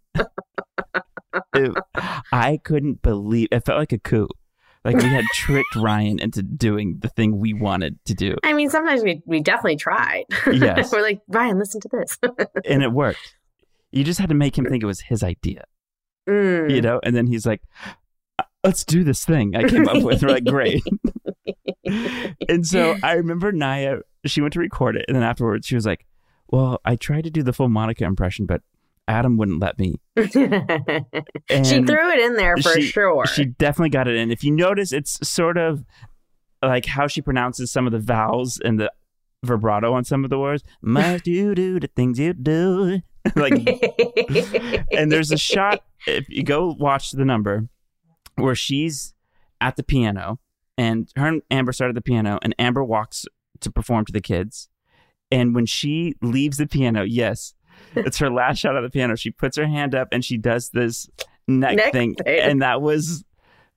It- 1.55 1.77
I 2.33 2.59
couldn't 2.63 3.03
believe 3.03 3.49
it 3.51 3.65
felt 3.65 3.79
like 3.79 3.93
a 3.93 3.99
coup. 3.99 4.29
Like 4.85 4.97
we 4.97 5.05
had 5.05 5.25
tricked 5.35 5.75
Ryan 5.77 6.19
into 6.21 6.43
doing 6.43 6.99
the 7.01 7.09
thing 7.09 7.39
we 7.39 7.53
wanted 7.53 7.99
to 8.07 8.15
do, 8.15 8.37
I 8.45 8.53
mean, 8.53 8.71
sometimes 8.71 9.03
we, 9.03 9.21
we 9.27 9.41
definitely 9.41 9.77
tried. 9.77 10.25
Yes. 10.53 10.93
We're 10.93 11.03
like, 11.03 11.21
Ryan, 11.29 11.59
listen 11.59 11.81
to 11.83 11.89
this. 11.93 12.19
and 12.65 12.83
it 12.83 12.93
worked. 12.93 13.37
You 13.91 14.05
just 14.05 14.21
had 14.21 14.29
to 14.29 14.35
make 14.35 14.57
him 14.57 14.65
think 14.67 14.83
it 14.83 14.87
was 14.87 15.01
his 15.01 15.23
idea, 15.23 15.65
Mm. 16.29 16.71
you 16.71 16.81
know. 16.81 17.01
And 17.03 17.17
then 17.17 17.27
he's 17.27 17.45
like, 17.47 17.63
"Let's 18.63 18.85
do 18.85 19.03
this 19.03 19.25
thing 19.25 19.57
I 19.57 19.65
came 19.67 19.89
up 19.89 20.03
with." 20.03 20.23
We're 20.23 20.29
like, 20.29 20.45
"Great." 20.45 20.83
and 22.49 22.67
so 22.67 22.97
I 23.03 23.15
remember 23.15 23.53
Naya. 23.53 24.01
She 24.27 24.41
went 24.41 24.53
to 24.55 24.61
record 24.61 24.97
it, 24.97 25.05
and 25.09 25.17
then 25.17 25.23
afterwards 25.23 25.67
she 25.67 25.75
was 25.75 25.87
like, 25.87 26.05
"Well, 26.49 26.81
I 26.85 26.97
tried 26.97 27.25
to 27.25 27.31
do 27.31 27.43
the 27.43 27.53
full 27.53 27.69
Monica 27.69 28.05
impression, 28.05 28.47
but 28.47 28.61
Adam 29.09 29.37
wouldn't 29.37 29.61
let 29.61 29.79
me." 29.79 29.97
she 30.19 30.29
threw 30.29 32.11
it 32.13 32.21
in 32.21 32.35
there 32.35 32.57
for 32.59 32.75
she- 32.75 32.83
sure. 32.83 33.27
She 33.27 33.47
definitely 33.47 33.91
got 33.91 34.07
it 34.07 34.15
in. 34.15 34.31
If 34.31 34.45
you 34.45 34.53
notice, 34.53 34.93
it's 34.93 35.27
sort 35.29 35.59
of 35.59 35.85
like 36.63 36.87
how 36.87 37.07
she 37.07 37.23
pronounces 37.23 37.71
some 37.71 37.87
of 37.87 37.93
the 37.93 37.99
vowels 37.99 38.61
and 38.65 38.79
the 38.79 38.93
vibrato 39.45 39.93
on 39.93 40.05
some 40.05 40.25
of 40.25 40.31
the 40.31 40.39
words. 40.39 40.63
Must 40.83 41.27
you 41.27 41.55
do 41.55 41.81
the 41.81 41.89
things 41.89 42.19
you 42.19 42.33
do? 42.33 43.01
like, 43.37 43.53
and 44.93 45.11
there's 45.13 45.31
a 45.31 45.37
shot. 45.37 45.85
If 46.07 46.29
you 46.29 46.43
go 46.43 46.75
watch 46.79 47.11
the 47.11 47.25
number, 47.25 47.69
where 48.37 48.55
she's 48.55 49.15
at 49.61 49.77
the 49.77 49.83
piano, 49.83 50.39
and 50.77 51.11
her 51.17 51.27
and 51.27 51.43
Amber 51.51 51.73
start 51.73 51.91
at 51.91 51.95
the 51.95 52.01
piano, 52.01 52.39
and 52.43 52.55
Amber 52.59 52.85
walks 52.85 53.27
to 53.61 53.71
perform 53.71 54.05
to 54.07 54.13
the 54.13 54.21
kids. 54.21 54.69
And 55.31 55.55
when 55.55 55.67
she 55.67 56.15
leaves 56.23 56.57
the 56.57 56.67
piano, 56.67 57.03
yes, 57.03 57.55
it's 57.95 58.19
her 58.19 58.31
last 58.31 58.59
shot 58.59 58.77
of 58.77 58.83
the 58.83 58.91
piano. 58.91 59.17
She 59.17 59.31
puts 59.31 59.57
her 59.57 59.67
hand 59.67 59.95
up 59.95 60.09
and 60.13 60.25
she 60.25 60.37
does 60.37 60.71
this 60.71 61.09
neck, 61.47 61.77
Neck 61.77 61.93
thing, 61.93 62.15
thing. 62.15 62.41
and 62.41 62.63
that 62.63 62.83
was 62.83 63.25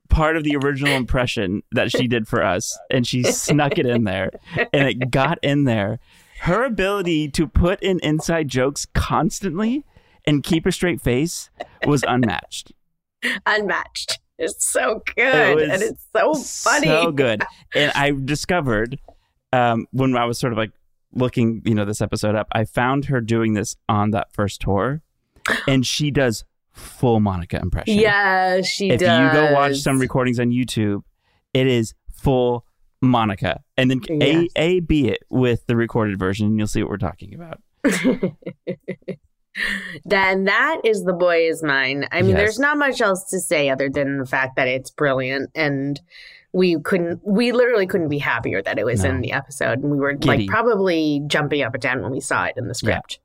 part 0.10 0.36
of 0.36 0.44
the 0.44 0.56
original 0.58 0.94
impression 0.94 1.64
that 1.72 1.92
she 1.92 2.08
did 2.08 2.28
for 2.28 2.44
us. 2.44 2.78
And 2.90 3.08
she 3.08 3.24
snuck 3.24 3.78
it 3.78 3.86
in 3.86 4.04
there, 4.04 4.32
and 4.74 4.88
it 4.88 5.12
got 5.12 5.40
in 5.42 5.64
there. 5.64 6.00
Her 6.42 6.64
ability 6.64 7.30
to 7.30 7.48
put 7.48 7.82
in 7.84 8.00
inside 8.00 8.48
jokes 8.48 8.88
constantly 8.94 9.86
and 10.26 10.44
keep 10.44 10.66
a 10.66 10.72
straight 10.72 11.02
face 11.02 11.50
was 11.86 12.04
unmatched. 12.08 12.72
Unmatched. 13.46 14.20
It's 14.38 14.66
so 14.68 15.04
good. 15.16 15.56
was 15.56 15.70
and 15.70 15.82
it's 15.84 16.04
so 16.16 16.34
funny. 16.34 16.88
So 16.88 17.12
good. 17.12 17.44
And 17.76 17.92
I 17.94 18.12
discovered 18.12 19.00
um, 19.54 19.86
when 19.92 20.16
I 20.18 20.26
was 20.26 20.40
sort 20.40 20.52
of 20.52 20.58
like 20.58 20.72
looking, 21.14 21.62
you 21.66 21.74
know, 21.76 21.86
this 21.86 22.02
episode 22.02 22.36
up, 22.36 22.48
I 22.52 22.66
found 22.66 23.06
her 23.06 23.22
doing 23.22 23.54
this 23.54 23.76
on 23.90 24.12
that 24.12 24.32
first 24.34 24.62
tour, 24.62 25.02
and 25.68 25.86
she 25.86 26.12
does 26.12 26.44
full 26.72 27.20
Monica 27.20 27.60
impression. 27.62 27.98
Yeah, 28.00 28.62
she 28.62 28.90
If 28.92 29.00
does. 29.02 29.34
you 29.34 29.40
go 29.40 29.54
watch 29.54 29.78
some 29.80 30.00
recordings 30.00 30.40
on 30.40 30.52
YouTube, 30.52 31.04
it 31.54 31.68
is 31.68 31.94
full 32.14 32.66
Monica, 33.02 33.62
and 33.78 33.90
then 33.92 34.00
Yes. 34.08 34.48
a 34.56 34.62
a 34.62 34.80
b 34.82 35.08
it 35.10 35.24
with 35.30 35.66
the 35.66 35.76
recorded 35.76 36.18
version, 36.20 36.48
and 36.48 36.58
you'll 36.58 36.68
see 36.68 36.82
what 36.84 36.90
we're 36.90 36.98
talking 36.98 37.34
about. 37.34 37.60
then 40.06 40.46
that 40.46 40.82
is 40.86 41.04
the 41.04 41.14
boy 41.14 41.48
is 41.50 41.62
mine. 41.64 42.08
I 42.12 42.22
mean, 42.22 42.32
Yes. 42.32 42.38
there's 42.38 42.60
not 42.60 42.78
much 42.78 43.02
else 43.02 43.24
to 43.32 43.40
say 43.40 43.70
other 43.70 43.90
than 43.90 44.18
the 44.18 44.26
fact 44.26 44.56
that 44.56 44.68
it's 44.68 44.90
brilliant 44.92 45.50
and 45.56 46.00
we 46.54 46.80
couldn't 46.82 47.22
we 47.26 47.52
literally 47.52 47.88
couldn't 47.88 48.10
be 48.10 48.18
happier 48.20 48.62
that 48.62 48.78
it 48.78 48.86
was 48.86 49.04
No. 49.04 49.10
in 49.12 49.22
the 49.22 49.32
episode 49.32 49.80
and 49.80 49.90
we 49.92 49.98
were 49.98 50.14
Giddy. 50.14 50.40
like 50.44 50.48
probably 50.50 51.22
jumping 51.28 51.62
up 51.62 51.74
and 51.74 51.82
down 51.82 52.02
when 52.02 52.12
we 52.12 52.20
saw 52.20 52.46
it 52.46 52.56
in 52.58 52.68
the 52.68 52.76
script. 52.76 53.20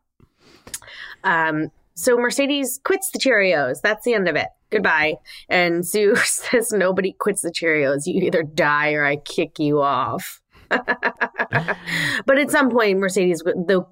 Um 1.25 1.71
so 1.95 2.17
Mercedes 2.19 2.79
quits 2.85 3.11
the 3.11 3.19
Cheerios. 3.19 3.81
That's 3.81 4.05
the 4.05 4.13
end 4.15 4.29
of 4.29 4.37
it. 4.37 4.49
Goodbye. 4.71 5.15
And 5.49 5.87
Sue 5.89 6.15
says 6.17 6.73
nobody 6.73 7.13
quits 7.19 7.43
the 7.43 7.51
Cheerios. 7.51 8.03
You 8.07 8.23
either 8.23 8.43
die 8.43 8.93
or 8.93 9.05
I 9.05 9.17
kick 9.17 9.59
you 9.59 9.81
off. 9.81 10.41
but 10.71 12.39
at 12.39 12.51
some 12.51 12.71
point 12.71 12.99
Mercedes 12.99 13.41
the 13.45 13.85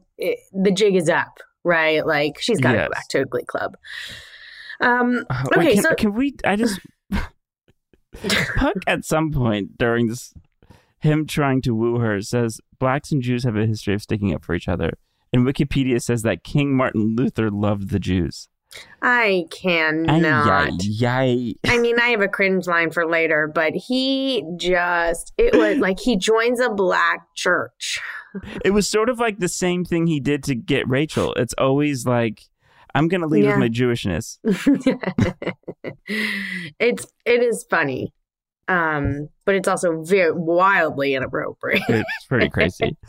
the 0.52 0.70
jig 0.70 0.94
is 0.96 1.08
up, 1.08 1.38
right? 1.64 2.06
Like 2.06 2.40
she's 2.40 2.60
got 2.60 2.72
to 2.72 2.78
Yes. 2.78 2.88
go 2.88 2.92
back 2.92 3.08
to 3.08 3.20
a 3.22 3.24
Glee 3.24 3.44
Club. 3.44 3.76
Um 4.80 5.24
Uh, 5.30 5.44
Okay, 5.56 5.74
can, 5.74 5.82
so- 5.82 5.94
can 5.94 6.14
we? 6.14 6.34
I 6.44 6.56
just 6.56 6.80
Puck 8.57 8.77
at 8.87 9.05
some 9.05 9.33
point 9.33 9.79
during 9.79 10.09
this, 10.09 10.35
him 10.98 11.27
trying 11.27 11.62
to 11.62 11.74
woo 11.74 11.98
her 11.98 12.20
says 12.20 12.61
blacks 12.79 13.12
and 13.12 13.22
Jews 13.22 13.44
have 13.44 13.57
a 13.57 13.66
history 13.66 13.94
of 13.94 14.03
sticking 14.03 14.35
up 14.35 14.44
for 14.44 14.55
each 14.55 14.68
other, 14.68 14.92
and 15.33 15.46
Wikipedia 15.46 16.03
says 16.03 16.22
that 16.22 16.44
King 16.44 16.77
Martin 16.77 17.14
Luther 17.16 17.50
loved 17.50 17.90
the 17.90 17.98
Jews. 17.98 18.48
I 19.03 19.44
cannot. 19.50 20.70
ay, 20.72 20.79
ay. 21.05 21.55
I 21.66 21.79
mean, 21.79 21.98
I 22.00 22.09
have 22.09 22.20
a 22.20 22.29
cringe 22.29 22.66
line 22.66 22.90
for 22.90 23.07
later, 23.07 23.50
but 23.53 23.72
he 23.74 24.44
just, 24.57 25.33
it 25.37 25.55
was 25.55 25.79
like 25.79 26.00
he 26.00 26.16
joins 26.16 26.61
a 26.61 26.70
black 26.70 27.35
church. 27.35 28.00
It 28.64 28.70
was 28.70 28.88
sort 28.88 29.09
of 29.09 29.20
like 29.20 29.38
the 29.38 29.48
same 29.48 29.85
thing 29.85 30.07
he 30.07 30.20
did 30.20 30.42
to 30.44 30.55
get 30.55 30.88
Rachel. 30.88 31.35
It's 31.35 31.55
always 31.59 32.07
like, 32.07 32.42
I'm 32.94 33.09
gonna 33.09 33.26
leave 33.26 33.44
Yeah. 33.44 33.50
with 33.50 33.61
my 33.61 33.68
Jewishness. 33.68 34.38
it's, 36.78 37.07
it 37.24 37.42
is 37.42 37.66
funny. 37.68 38.12
Um, 38.68 39.28
but 39.44 39.54
it's 39.57 39.68
also 39.68 40.02
very 40.02 40.33
wildly 40.33 41.14
inappropriate. 41.14 41.83
It's 41.88 42.26
pretty 42.28 42.48
crazy. 42.48 42.96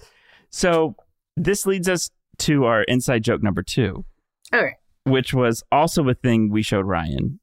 So 0.51 0.95
this 1.35 1.65
leads 1.65 1.89
us 1.89 2.09
to 2.39 2.63
our 2.63 2.83
inside 2.83 3.23
joke 3.25 3.43
number 3.43 3.61
two, 3.61 4.05
Okay. 4.53 4.75
which 5.03 5.33
was 5.33 5.63
also 5.69 6.07
a 6.07 6.13
thing 6.13 6.49
we 6.49 6.61
showed 6.61 6.85
Ryan. 6.85 7.41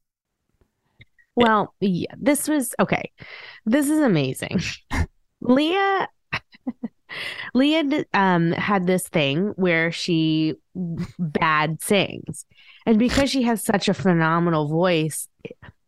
Well, 1.35 1.75
yeah, 1.79 2.07
this 2.17 2.47
was 2.47 2.73
okay. 2.79 3.11
This 3.67 3.87
is 3.87 3.99
amazing. 3.99 4.61
Lea 5.41 6.07
Lea 7.53 8.05
um 8.13 8.51
had 8.51 8.87
this 8.87 9.07
thing 9.07 9.53
where 9.55 9.91
she 9.91 10.55
bad 11.19 11.81
sings. 11.81 12.45
And 12.85 12.99
because 12.99 13.29
she 13.29 13.43
has 13.43 13.63
such 13.63 13.87
a 13.87 13.93
phenomenal 13.93 14.67
voice, 14.67 15.27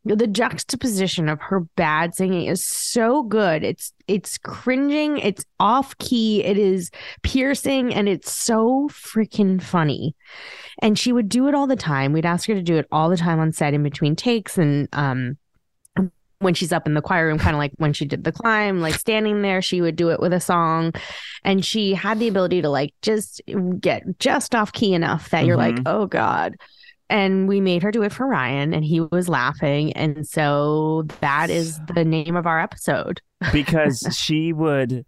the 0.06 0.28
juxtaposition 0.28 1.28
of 1.28 1.42
her 1.42 1.62
bad 1.76 2.14
singing 2.14 2.46
is 2.46 2.64
so 2.64 3.24
good. 3.24 3.64
It's 3.64 3.92
it's 4.08 4.38
cringing, 4.38 5.18
it's 5.18 5.44
off 5.60 5.98
key, 5.98 6.44
it 6.44 6.60
is 6.60 6.92
piercing, 7.24 7.94
and 7.94 8.08
it's 8.08 8.32
so 8.32 8.88
freaking 8.92 9.62
funny. 9.62 10.16
And 10.80 10.98
she 10.98 11.12
would 11.12 11.28
do 11.28 11.48
it 11.48 11.56
all 11.56 11.66
the 11.66 11.76
time. 11.76 12.14
We'd 12.14 12.26
ask 12.26 12.48
her 12.48 12.54
to 12.54 12.62
do 12.62 12.78
it 12.78 12.88
all 12.92 13.10
the 13.10 13.18
time 13.18 13.40
on 13.40 13.52
set 13.52 13.74
in 13.74 13.82
between 13.82 14.16
takes 14.16 14.58
and 14.60 14.88
um 14.94 15.38
when 16.46 16.54
she's 16.54 16.72
up 16.72 16.88
in 16.88 16.94
the 16.94 17.02
choir 17.02 17.26
room, 17.28 17.38
kind 17.38 17.56
of 17.56 17.58
like 17.58 17.72
when 17.78 17.92
she 17.92 18.06
did 18.06 18.24
the 18.24 18.32
climb, 18.32 18.80
like 18.80 18.94
standing 18.96 19.42
there, 19.42 19.62
she 19.62 19.82
would 19.82 19.96
do 19.98 20.10
it 20.12 20.20
with 20.20 20.32
a 20.32 20.40
song. 20.40 20.94
And 21.44 21.66
she 21.66 21.94
had 21.94 22.20
the 22.20 22.28
ability 22.30 22.62
to 22.62 22.70
like 22.70 22.94
just 23.02 23.42
get 23.80 24.04
just 24.20 24.56
off 24.56 24.72
key 24.72 24.94
enough 24.94 25.30
that 25.32 25.46
you're 25.46 25.58
like, 25.58 25.76
Mhm. 25.76 25.84
oh 25.88 26.06
God. 26.06 26.56
And 27.10 27.48
we 27.48 27.60
made 27.62 27.84
her 27.84 27.92
do 27.92 28.02
it 28.04 28.12
for 28.14 28.26
Ryan, 28.26 28.74
and 28.74 28.84
he 28.84 29.00
was 29.00 29.30
laughing. 29.30 29.94
And 29.94 30.28
so 30.28 31.04
that 31.22 31.50
is 31.52 31.80
the 31.94 32.04
name 32.06 32.36
of 32.36 32.48
our 32.48 32.60
episode. 32.60 33.22
because 33.52 34.00
she 34.18 34.54
would 34.54 35.06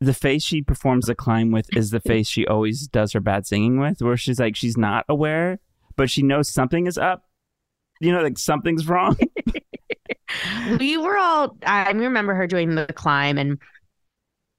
the 0.00 0.14
face 0.14 0.42
she 0.42 0.62
performs 0.62 1.06
the 1.06 1.14
climb 1.14 1.50
with 1.50 1.66
is 1.76 1.90
the 1.90 2.00
face 2.00 2.26
she 2.28 2.46
always 2.46 2.86
does 2.88 3.12
her 3.12 3.20
bad 3.20 3.46
singing 3.46 3.78
with 3.78 4.00
where 4.02 4.16
she's 4.16 4.40
like 4.40 4.56
she's 4.56 4.76
not 4.76 5.04
aware 5.08 5.58
but 5.96 6.08
she 6.10 6.22
knows 6.22 6.48
something 6.48 6.86
is 6.86 6.96
up 6.98 7.24
you 8.00 8.12
know 8.12 8.22
like 8.22 8.38
something's 8.38 8.88
wrong 8.88 9.16
we 10.78 10.96
were 10.96 11.16
all 11.16 11.56
I 11.64 11.90
remember 11.90 12.34
her 12.34 12.46
doing 12.46 12.74
the 12.74 12.86
climb 12.86 13.36
and 13.38 13.58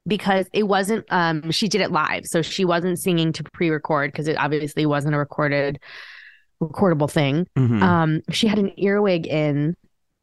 because 0.08 0.48
it 0.54 0.64
wasn't 0.64 1.06
um 1.12 1.52
she 1.52 1.68
did 1.68 1.82
it 1.82 1.92
live 1.92 2.26
so 2.26 2.42
she 2.42 2.66
wasn't 2.66 3.00
singing 3.00 3.32
to 3.34 3.44
pre-record 3.44 4.12
because 4.12 4.28
it 4.28 4.38
obviously 4.38 4.86
wasn't 4.86 5.14
a 5.14 5.18
recorded 5.18 5.80
recordable 6.62 7.10
thing 7.10 7.48
Mhm. 7.58 7.82
um 7.82 8.22
she 8.32 8.48
had 8.48 8.60
an 8.60 8.72
earwig 8.78 9.28
in 9.28 9.76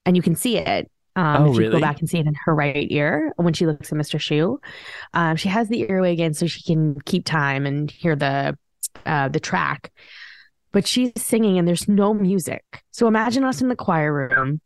and 0.04 0.16
you 0.16 0.22
can 0.22 0.34
see 0.34 0.58
it 0.58 0.90
um 1.16 1.44
Oh, 1.46 1.50
if 1.50 1.54
you 1.54 1.60
really? 1.60 1.72
go 1.72 1.80
back 1.80 2.00
and 2.00 2.08
see 2.10 2.18
it 2.18 2.26
in 2.26 2.34
her 2.44 2.54
right 2.54 2.86
ear 2.90 3.32
when 3.36 3.54
she 3.54 3.66
looks 3.66 3.92
at 3.92 3.98
Mr. 3.98 4.18
Schue 4.18 4.58
um 5.14 5.36
she 5.36 5.48
has 5.48 5.68
the 5.68 5.88
earwig 5.88 6.20
in 6.20 6.34
so 6.34 6.46
she 6.46 6.62
can 6.62 7.00
keep 7.02 7.24
time 7.24 7.64
and 7.64 7.90
hear 7.90 8.16
the 8.16 8.56
uh 9.06 9.28
the 9.28 9.40
track 9.40 9.92
but 10.72 10.86
she's 10.86 11.12
singing 11.16 11.58
and 11.58 11.66
there's 11.66 11.88
no 11.88 12.12
music. 12.14 12.62
So 12.90 13.06
imagine 13.08 13.44
us 13.44 13.60
in 13.62 13.68
the 13.68 13.76
choir 13.76 14.12
room 14.12 14.60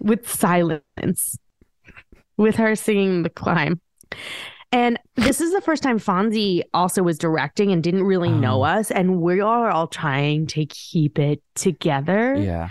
with 0.00 0.28
silence 0.30 1.36
with 2.36 2.56
her 2.56 2.74
singing 2.76 3.22
the 3.22 3.30
climb. 3.30 3.80
And 4.72 4.98
this 5.14 5.40
is 5.40 5.52
the 5.52 5.60
first 5.60 5.82
time 5.82 5.98
Fonzie 5.98 6.62
also 6.74 7.02
was 7.02 7.18
directing 7.18 7.70
and 7.72 7.82
didn't 7.82 8.02
really 8.02 8.30
know 8.30 8.60
Oh. 8.60 8.64
us 8.64 8.90
and 8.90 9.22
we 9.22 9.40
are 9.40 9.70
all 9.70 9.86
trying 9.86 10.46
to 10.48 10.66
keep 10.66 11.18
it 11.18 11.40
together. 11.54 12.34
Yeah. 12.36 12.70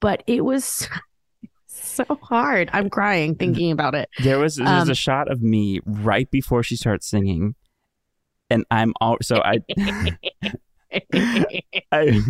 But 0.00 0.22
it 0.26 0.44
was 0.44 0.88
so 1.68 2.04
hard. 2.22 2.68
I'm 2.72 2.90
crying 2.90 3.36
thinking 3.36 3.70
about 3.70 3.94
it. 3.94 4.08
there 4.22 4.38
was 4.38 4.56
there's 4.56 4.68
Um, 4.68 4.90
a 4.90 4.94
shot 4.94 5.30
of 5.30 5.40
me 5.40 5.80
right 5.86 6.30
before 6.30 6.62
she 6.62 6.76
starts 6.76 7.08
singing 7.08 7.54
and 8.50 8.64
I'm 8.70 8.92
all 9.00 9.16
so 9.22 9.40
I 9.42 9.60
I 11.92 12.22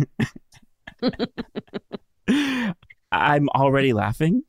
I'm 3.11 3.49
already 3.49 3.93
laughing. 3.93 4.43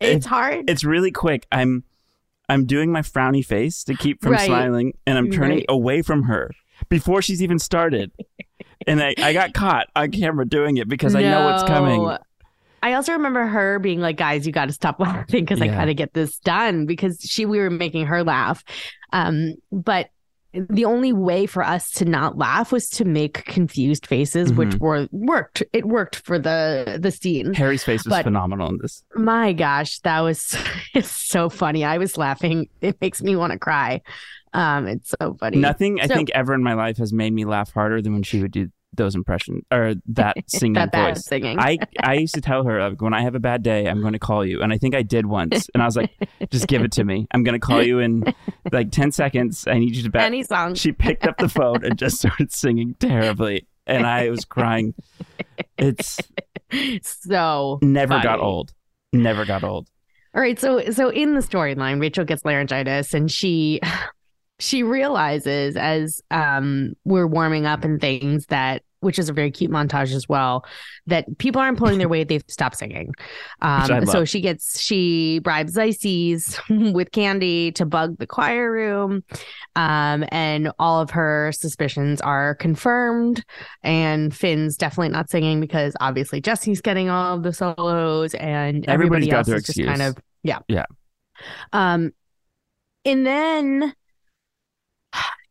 it's 0.00 0.26
hard. 0.26 0.68
It's 0.68 0.84
really 0.84 1.10
quick. 1.10 1.46
I'm 1.50 1.84
I'm 2.48 2.64
doing 2.66 2.90
my 2.92 3.02
frowny 3.02 3.44
face 3.44 3.84
to 3.84 3.94
keep 3.94 4.22
from 4.22 4.32
Right. 4.32 4.46
smiling 4.46 4.94
and 5.06 5.18
I'm 5.18 5.30
turning 5.30 5.58
Right. 5.58 5.66
away 5.68 6.02
from 6.02 6.24
her 6.24 6.50
before 6.88 7.20
she's 7.22 7.42
even 7.42 7.58
started. 7.58 8.10
and 8.86 9.02
I, 9.02 9.14
I 9.22 9.32
got 9.32 9.52
caught 9.54 9.88
on 9.94 10.10
camera 10.10 10.46
doing 10.46 10.76
it 10.78 10.88
because 10.88 11.14
I 11.14 11.22
know 11.22 11.44
what's 11.44 11.62
coming. 11.64 12.16
I 12.80 12.92
also 12.94 13.12
remember 13.12 13.44
her 13.44 13.80
being 13.80 14.00
like, 14.00 14.16
"Guys, 14.16 14.46
you 14.46 14.52
got 14.52 14.66
to 14.66 14.72
stop 14.72 15.00
laughing 15.00 15.44
because 15.44 15.60
I 15.60 15.66
got 15.66 15.86
to 15.86 15.94
get 15.94 16.14
this 16.14 16.38
done." 16.38 16.86
Because 16.86 17.18
she, 17.20 17.44
we 17.44 17.58
were 17.58 17.70
making 17.70 18.06
her 18.06 18.22
laugh, 18.22 18.62
um, 19.12 19.54
but 19.72 20.10
the 20.54 20.84
only 20.84 21.12
way 21.12 21.44
for 21.46 21.62
us 21.62 21.90
to 21.92 22.04
not 22.04 22.38
laugh 22.38 22.72
was 22.72 22.88
to 22.90 23.04
make 23.04 23.44
confused 23.44 24.06
faces, 24.06 24.52
which 24.52 24.70
Mhm. 24.70 24.80
were 24.80 25.08
worked. 25.12 25.62
It 25.72 25.86
worked 25.86 26.16
for 26.16 26.38
the 26.38 26.98
the 27.00 27.10
scene. 27.10 27.52
Harry's 27.54 27.84
face 27.84 28.04
was 28.04 28.10
But- 28.12 28.24
phenomenal 28.24 28.68
in 28.70 28.78
this. 28.80 29.02
My 29.14 29.52
gosh, 29.52 29.98
that 30.00 30.20
was 30.20 30.56
it's 30.94 31.10
so 31.10 31.48
funny. 31.50 31.84
I 31.84 31.98
was 31.98 32.16
laughing. 32.16 32.68
It 32.80 32.96
makes 33.00 33.22
me 33.22 33.36
want 33.36 33.52
to 33.52 33.58
cry. 33.58 34.00
Um, 34.54 34.86
it's 34.86 35.14
so 35.20 35.36
funny. 35.38 35.58
Nothing 35.58 36.00
I 36.00 36.06
think 36.06 36.30
ever 36.34 36.54
in 36.54 36.62
my 36.62 36.72
life 36.72 36.96
has 36.96 37.12
made 37.12 37.34
me 37.34 37.44
laugh 37.44 37.70
harder 37.72 38.00
than 38.00 38.14
when 38.14 38.22
she 38.22 38.40
would 38.40 38.50
do 38.52 38.68
those 38.98 39.14
impressions 39.14 39.64
or 39.72 39.94
that 40.08 40.36
singing 40.46 40.74
that 40.74 40.92
bad 40.92 41.14
voice. 41.14 41.24
singing. 41.24 41.58
I 41.58 41.78
I 42.02 42.14
used 42.14 42.34
to 42.34 42.42
tell 42.42 42.64
her 42.64 42.90
like, 42.90 43.00
when 43.00 43.14
I 43.14 43.22
have 43.22 43.34
a 43.34 43.40
bad 43.40 43.62
day, 43.62 43.86
I'm 43.86 44.02
going 44.02 44.12
to 44.12 44.18
call 44.18 44.44
you, 44.44 44.60
and 44.60 44.70
I 44.70 44.76
think 44.76 44.94
I 44.94 45.02
did 45.02 45.24
once, 45.24 45.70
and 45.72 45.82
I 45.82 45.86
was 45.86 45.96
like, 45.96 46.10
just 46.50 46.66
give 46.68 46.82
it 46.82 46.92
to 46.92 47.04
me. 47.04 47.26
I'm 47.30 47.42
going 47.42 47.58
to 47.58 47.66
call 47.66 47.82
you 47.82 48.00
in 48.00 48.24
like 48.70 48.90
ten 48.90 49.10
seconds. 49.10 49.66
I 49.66 49.78
need 49.78 49.96
you 49.96 50.02
to 50.02 50.10
bet. 50.10 50.22
Any 50.24 50.42
song. 50.42 50.74
She 50.74 50.92
picked 50.92 51.26
up 51.26 51.38
the 51.38 51.48
phone 51.48 51.82
and 51.82 51.98
just 51.98 52.18
started 52.18 52.52
singing 52.52 52.94
terribly, 52.98 53.66
and 53.86 54.06
I 54.06 54.28
was 54.28 54.44
crying. 54.44 54.94
It's 55.78 56.18
so 57.02 57.78
never 57.82 58.20
got 58.20 58.40
old. 58.40 58.72
Never 59.12 59.44
got 59.44 59.64
old. 59.64 59.88
All 60.34 60.42
right, 60.42 60.58
so 60.60 60.90
so 60.90 61.08
in 61.08 61.34
the 61.34 61.40
storyline, 61.40 62.00
Rachel 62.00 62.24
gets 62.24 62.44
laryngitis 62.44 63.14
and 63.14 63.30
she 63.30 63.80
she 64.60 64.82
realizes 64.82 65.76
as 65.76 66.20
um 66.30 66.94
we're 67.04 67.26
warming 67.26 67.64
up 67.64 67.84
and 67.84 68.00
things 68.00 68.46
that 68.46 68.82
which 69.00 69.18
is 69.18 69.28
a 69.28 69.32
very 69.32 69.50
cute 69.50 69.70
montage 69.70 70.12
as 70.14 70.28
well 70.28 70.64
that 71.06 71.38
people 71.38 71.60
aren't 71.60 71.78
pulling 71.78 71.98
their 71.98 72.08
weight 72.08 72.28
they've 72.28 72.44
stopped 72.48 72.76
singing. 72.76 73.12
Um 73.62 74.06
so 74.06 74.24
she 74.24 74.40
gets 74.40 74.80
she 74.80 75.40
bribes 75.40 75.76
Ices 75.76 76.58
with 76.70 77.12
candy 77.12 77.72
to 77.72 77.86
bug 77.86 78.18
the 78.18 78.26
choir 78.26 78.70
room. 78.70 79.24
Um 79.76 80.24
and 80.30 80.70
all 80.78 81.00
of 81.00 81.10
her 81.10 81.52
suspicions 81.52 82.20
are 82.20 82.54
confirmed. 82.56 83.44
And 83.82 84.34
Finn's 84.34 84.76
definitely 84.76 85.10
not 85.10 85.30
singing 85.30 85.60
because 85.60 85.94
obviously 86.00 86.40
Jesse's 86.40 86.80
getting 86.80 87.08
all 87.08 87.36
of 87.36 87.42
the 87.42 87.52
solos 87.52 88.34
and 88.34 88.88
Everybody's 88.88 89.28
everybody 89.28 89.30
got 89.30 89.36
else 89.38 89.46
their 89.46 89.56
is 89.56 89.64
just 89.64 89.84
kind 89.84 90.02
of 90.02 90.16
yeah. 90.42 90.58
Yeah. 90.68 90.86
um 91.72 92.12
and 93.04 93.26
then 93.26 93.94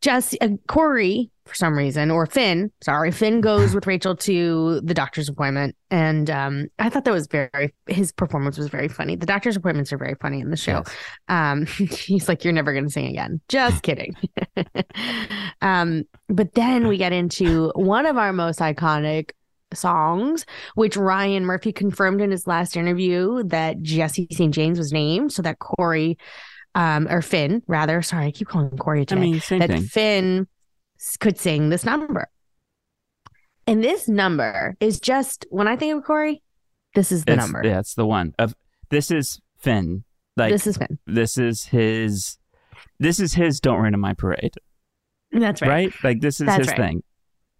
Jesse 0.02 0.40
uh, 0.42 0.50
Cory 0.68 1.32
for 1.48 1.56
some 1.56 1.78
reason 1.78 2.12
or 2.12 2.26
Finn 2.26 2.72
sorry 2.82 3.12
Finn 3.12 3.42
goes 3.42 3.74
with 3.74 3.88
Rachel 3.88 4.16
to 4.18 4.82
the 4.82 4.94
doctor's 4.94 5.30
appointment. 5.30 5.76
And 5.90 6.30
um 6.30 6.68
I 6.80 6.90
thought 6.90 7.06
that 7.06 7.14
was 7.14 7.28
very 7.28 7.74
his 7.88 8.12
performance 8.12 8.58
was 8.58 8.68
very 8.68 8.88
funny. 8.88 9.16
The 9.16 9.26
doctor's 9.26 9.56
appointments 9.56 9.92
are 9.94 9.98
very 9.98 10.16
funny 10.22 10.40
in 10.42 10.50
the 10.52 10.58
show. 10.58 10.84
Yes. 10.86 10.96
um 11.30 11.66
he's 11.90 12.28
like 12.28 12.44
you're 12.44 12.54
never 12.54 12.74
going 12.74 12.86
to 12.86 12.92
sing 12.92 13.08
again. 13.08 13.42
Just 13.50 13.84
kidding. 13.84 14.16
Um 15.62 16.04
but 16.30 16.54
then 16.54 16.88
we 16.88 16.98
get 16.98 17.14
into 17.14 17.72
one 17.76 18.06
of 18.06 18.18
our 18.18 18.34
most 18.34 18.60
iconic 18.60 19.32
songs 19.74 20.46
which 20.76 20.96
Ryan 20.96 21.46
Murphy 21.46 21.72
confirmed 21.74 22.22
in 22.22 22.32
his 22.32 22.48
last 22.48 22.78
interview 22.78 23.44
that 23.44 23.82
Jesse 23.82 24.28
St. 24.32 24.54
James 24.54 24.78
was 24.78 24.92
named. 24.94 25.34
So 25.34 25.42
that 25.42 25.60
Cory 25.60 26.18
um 26.76 27.08
or 27.10 27.22
Finn 27.22 27.64
rather. 27.68 28.02
Sorry 28.02 28.28
I 28.28 28.32
keep 28.32 28.48
calling 28.48 28.70
Cory 28.78 29.02
I 29.02 29.06
today. 29.06 29.22
mean, 29.22 29.40
same 29.42 29.60
that 29.60 29.70
thing. 29.70 29.84
Finn 29.84 30.48
could 31.20 31.38
sing 31.40 31.70
this 31.70 31.84
number 31.86 32.28
and 33.66 33.84
this 33.84 34.08
number 34.08 34.76
is 34.80 35.00
just 35.00 35.46
when 35.50 35.68
I 35.68 35.76
think 35.76 35.96
of 35.96 36.04
Cory 36.04 36.42
this 36.96 37.12
is 37.12 37.26
the 37.26 37.34
It's, 37.34 37.42
number 37.44 37.62
Yeah, 37.64 37.80
it's 37.80 37.94
the 37.94 38.06
one. 38.06 38.34
Of 38.40 38.56
this 38.90 39.12
is 39.12 39.40
Finn. 39.60 40.04
Like 40.36 40.52
this 40.52 40.66
is 40.66 40.78
Finn 40.78 40.98
this 41.06 41.38
is 41.38 41.66
his. 41.66 42.38
This 43.00 43.20
is 43.20 43.34
his. 43.34 43.60
Don't 43.60 43.80
rain 43.82 43.94
on 43.94 44.00
my 44.00 44.14
parade. 44.14 44.54
that's 45.32 45.62
Right. 45.62 45.70
right, 45.70 45.94
Like 46.04 46.22
this 46.22 46.40
is 46.40 46.48
That's 46.48 46.60
his 46.60 46.68
right. 46.70 46.78
thing. 46.78 47.04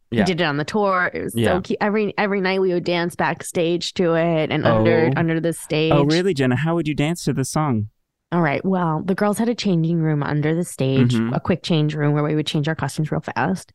He 0.10 0.24
did 0.24 0.40
it 0.42 0.44
on 0.46 0.58
the 0.58 0.64
tour. 0.64 1.12
It 1.14 1.22
was 1.22 1.36
Yeah. 1.36 1.56
so 1.56 1.62
cute. 1.62 1.78
Every 1.82 2.14
every 2.18 2.40
night 2.42 2.62
we 2.62 2.74
would 2.74 2.86
dance 2.86 3.16
backstage 3.16 3.94
to 3.96 4.14
it 4.16 4.50
and 4.52 4.66
under 4.66 5.08
Oh. 5.16 5.20
under 5.20 5.40
the 5.40 5.50
oh, 5.50 5.52
stage. 5.52 5.92
Oh, 5.94 6.06
really, 6.06 6.34
Jenna? 6.34 6.56
How 6.56 6.74
would 6.76 6.88
you 6.88 6.96
dance 6.96 7.24
to 7.26 7.34
this 7.34 7.52
song? 7.52 7.90
All 8.32 8.42
right. 8.42 8.64
Well, 8.66 9.02
the 9.06 9.16
girls 9.16 9.38
had 9.38 9.48
a 9.48 9.56
changing 9.56 10.00
room 10.02 10.22
under 10.22 10.54
the 10.54 10.66
stage, 10.66 11.14
Mhm. 11.14 11.34
a 11.36 11.40
quick 11.40 11.64
change 11.64 11.96
room 11.96 12.14
where 12.14 12.24
we 12.24 12.36
would 12.36 12.48
change 12.48 12.68
our 12.68 12.76
costumes 12.76 13.12
real 13.12 13.22
fast. 13.22 13.72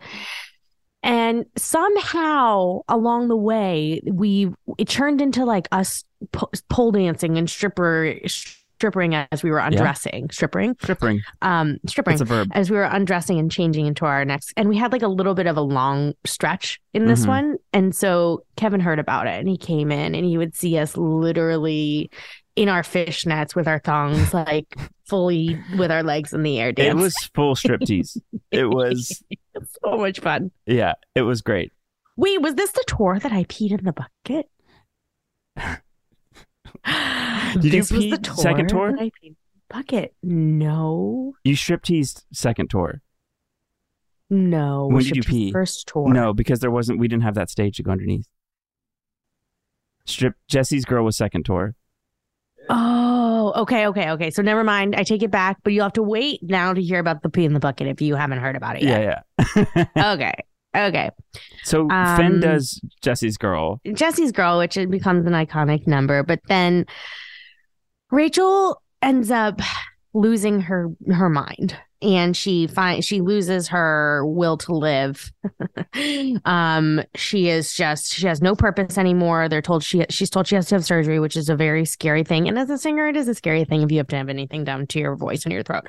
And 1.03 1.47
somehow 1.57 2.81
along 2.89 3.29
the 3.29 3.37
way, 3.37 4.01
we 4.05 4.53
it 4.79 4.89
turned 4.89 5.21
into 5.21 5.45
like 5.45 5.69
us 5.73 6.05
po- 6.33 6.51
pole 6.69 6.93
dancing 6.93 7.39
and 7.39 7.49
stripper 7.51 8.15
stripping 8.27 9.15
as 9.15 9.43
we 9.43 9.51
were 9.51 9.59
undressing, 9.59 10.29
stripping, 10.31 10.77
Stripping. 10.83 11.21
um, 11.41 11.79
stripping 11.87 12.13
It's 12.15 12.21
a 12.21 12.25
verb. 12.25 12.49
as 12.53 12.71
we 12.71 12.77
were 12.77 12.85
undressing 12.85 13.39
and 13.39 13.51
changing 13.51 13.87
into 13.87 14.05
our 14.05 14.25
next 14.25 14.53
and 14.57 14.69
we 14.69 14.77
had 14.77 14.93
like 14.93 15.03
a 15.03 15.09
little 15.09 15.35
bit 15.35 15.47
of 15.47 15.57
a 15.57 15.61
long 15.61 16.15
stretch 16.25 16.81
in 16.93 17.07
this 17.07 17.25
Mhm. 17.25 17.29
one 17.29 17.57
and 17.73 17.95
so 17.95 18.43
kevin 18.57 18.81
heard 18.81 18.99
about 18.99 19.27
it 19.29 19.39
and 19.39 19.49
he 19.49 19.57
came 19.57 19.91
in 19.93 20.15
and 20.17 20.25
he 20.25 20.37
would 20.37 20.55
see 20.57 20.79
us 20.79 20.97
literally 20.97 22.11
in 22.57 22.69
our 22.69 22.83
fishnets 22.83 23.55
with 23.55 23.67
our 23.69 23.79
thongs 23.79 24.33
like 24.49 24.77
fully 25.07 25.59
with 25.79 25.91
our 25.91 26.03
legs 26.03 26.33
in 26.33 26.43
the 26.43 26.59
air 26.61 26.73
Dance. 26.73 26.91
It 26.91 27.03
was 27.03 27.17
full 27.35 27.55
striptease. 27.55 28.19
it 28.51 28.67
was. 28.67 29.23
so 29.85 29.97
much 29.99 30.21
fun 30.21 30.51
Yeah, 30.67 30.95
it 31.15 31.23
was 31.23 31.43
great. 31.43 31.73
wait 32.17 32.41
was 32.43 32.55
this 32.55 32.73
the 32.73 32.85
tour 32.87 33.19
that 33.19 33.33
i 33.33 33.45
peed 33.45 33.77
in 33.79 33.85
the 33.85 33.93
bucket 33.93 34.49
Did 37.55 37.65
you 37.65 37.71
this 37.71 37.93
was 37.93 38.05
the 38.05 38.17
pee 38.17 38.19
tour 38.19 38.37
second 38.37 38.69
tour? 38.69 38.95
I 38.99 39.11
peed 39.23 39.37
bucket 39.69 40.15
no 40.23 41.35
You 41.45 41.55
stripteased 41.55 42.25
second 42.33 42.69
tour. 42.71 43.01
no 44.31 44.87
When 44.91 45.03
did 45.05 45.17
you 45.17 45.23
pee? 45.23 45.53
first 45.53 45.87
tour 45.89 46.13
No, 46.13 46.33
because 46.35 46.61
there 46.61 46.71
wasn't. 46.71 46.99
We 46.99 47.09
didn't 47.09 47.23
have 47.25 47.35
that 47.35 47.51
stage 47.51 47.77
to 47.77 47.83
go 47.83 47.91
underneath. 47.93 48.27
Strip. 50.07 50.35
Jesse's 50.49 50.85
girl 50.85 51.05
was 51.05 51.17
second 51.17 51.45
tour. 51.45 51.75
Oh, 52.69 53.53
okay, 53.57 53.87
okay, 53.89 54.11
okay. 54.11 54.31
So 54.31 54.43
never 54.43 54.65
mind. 54.65 54.95
I 54.97 55.03
take 55.03 55.23
it 55.23 55.31
back, 55.31 55.59
but 55.63 55.73
you'll 55.73 55.85
have 55.85 55.93
to 55.95 56.03
wait 56.03 56.41
now 56.43 56.73
to 56.73 56.81
hear 56.83 56.99
about 56.99 57.23
the 57.23 57.29
pee 57.29 57.45
in 57.45 57.53
the 57.55 57.61
bucket 57.61 57.87
if 57.87 58.01
you 58.01 58.15
haven't 58.15 58.39
heard 58.39 58.57
about 58.57 58.77
it 58.77 58.83
yet. 58.83 59.25
Yeah, 59.57 59.65
yeah. 59.77 59.85
Okay. 60.15 60.33
Okay. 60.75 61.11
so 61.65 61.89
Um, 61.91 62.17
Finn 62.17 62.41
does 62.41 62.81
Jesse's 63.03 63.37
girl. 63.37 63.81
Jesse's 63.93 64.33
girl, 64.33 64.59
which 64.59 64.77
it 64.77 64.91
becomes 64.91 65.27
an 65.27 65.33
iconic 65.33 65.87
number, 65.87 66.23
but 66.23 66.41
then 66.49 66.87
Rachel 68.11 68.81
ends 69.03 69.31
up 69.31 69.61
losing 70.15 70.61
her 70.61 70.91
her 71.09 71.29
mind 71.29 71.77
and 72.03 72.37
she 72.37 72.67
finds 72.67 73.07
she 73.07 73.21
loses 73.21 73.69
her 73.69 74.27
will 74.27 74.59
to 74.59 74.73
live. 74.73 75.33
um 76.45 77.01
she 77.15 77.49
is 77.49 77.73
just 77.73 78.13
she 78.13 78.27
has 78.27 78.43
no 78.43 78.55
purpose 78.55 78.99
anymore. 78.99 79.49
They're 79.49 79.63
told 79.63 79.85
she 79.85 80.05
she's 80.11 80.29
told 80.29 80.47
she 80.47 80.57
has 80.57 80.67
to 80.67 80.75
have 80.75 80.85
surgery, 80.85 81.21
which 81.21 81.37
is 81.37 81.49
a 81.49 81.57
very 81.57 81.85
scary 81.85 82.25
thing. 82.25 82.49
And 82.49 82.59
as 82.59 82.69
a 82.69 82.79
singer, 82.79 83.09
it 83.09 83.17
is 83.17 83.29
a 83.29 83.35
scary 83.35 83.65
thing 83.65 83.83
if 83.83 83.93
you 83.93 83.99
have 83.99 84.09
to 84.09 84.17
have 84.17 84.29
anything 84.29 84.65
done 84.65 84.87
to 84.89 84.99
your 84.99 85.17
voice 85.17 85.45
and 85.45 85.53
your 85.53 85.63
throat. 85.63 85.85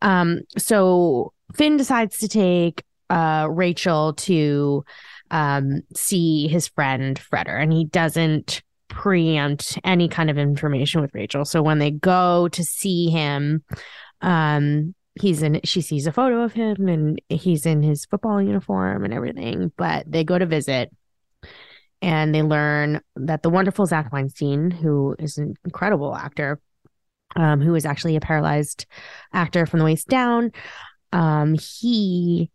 Um 0.00 0.42
so 0.56 1.32
Finn 1.54 1.76
decides 1.76 2.18
to 2.18 2.28
take 2.28 2.84
uh 3.10 3.48
Rachel 3.50 4.14
to 4.14 4.84
um 5.32 5.82
see 5.94 6.46
his 6.48 6.68
friend 6.68 7.20
Fretthold 7.20 7.62
and 7.62 7.72
he 7.72 7.84
doesn't 7.84 8.62
preempt 9.00 9.78
any 9.82 10.08
kind 10.08 10.28
of 10.28 10.36
information 10.36 11.00
with 11.00 11.14
Rachel. 11.14 11.46
So 11.46 11.62
when 11.62 11.78
they 11.78 11.90
go 11.90 12.48
to 12.48 12.62
see 12.62 13.08
him, 13.08 13.64
um, 14.20 14.94
he's 15.18 15.42
in 15.42 15.62
she 15.64 15.80
sees 15.80 16.06
a 16.06 16.12
photo 16.12 16.42
of 16.42 16.52
him 16.52 16.86
and 16.86 17.18
he's 17.30 17.64
in 17.64 17.82
his 17.82 18.04
football 18.04 18.42
uniform 18.42 19.02
and 19.06 19.14
everything, 19.14 19.72
but 19.78 20.04
they 20.06 20.22
go 20.22 20.38
to 20.38 20.44
visit 20.44 20.90
and 22.02 22.34
they 22.34 22.42
learn 22.42 23.00
that 23.16 23.42
the 23.42 23.48
wonderful 23.48 23.86
Zach 23.86 24.12
Weinstein, 24.12 24.70
who 24.70 25.16
is 25.18 25.38
an 25.38 25.54
incredible 25.64 26.14
actor, 26.14 26.60
um, 27.36 27.62
who 27.62 27.74
is 27.76 27.86
actually 27.86 28.16
a 28.16 28.20
paralyzed 28.20 28.84
actor 29.32 29.64
from 29.64 29.78
the 29.78 29.86
waist 29.86 30.08
down, 30.08 30.52
um, 31.10 31.54
he 31.54 32.50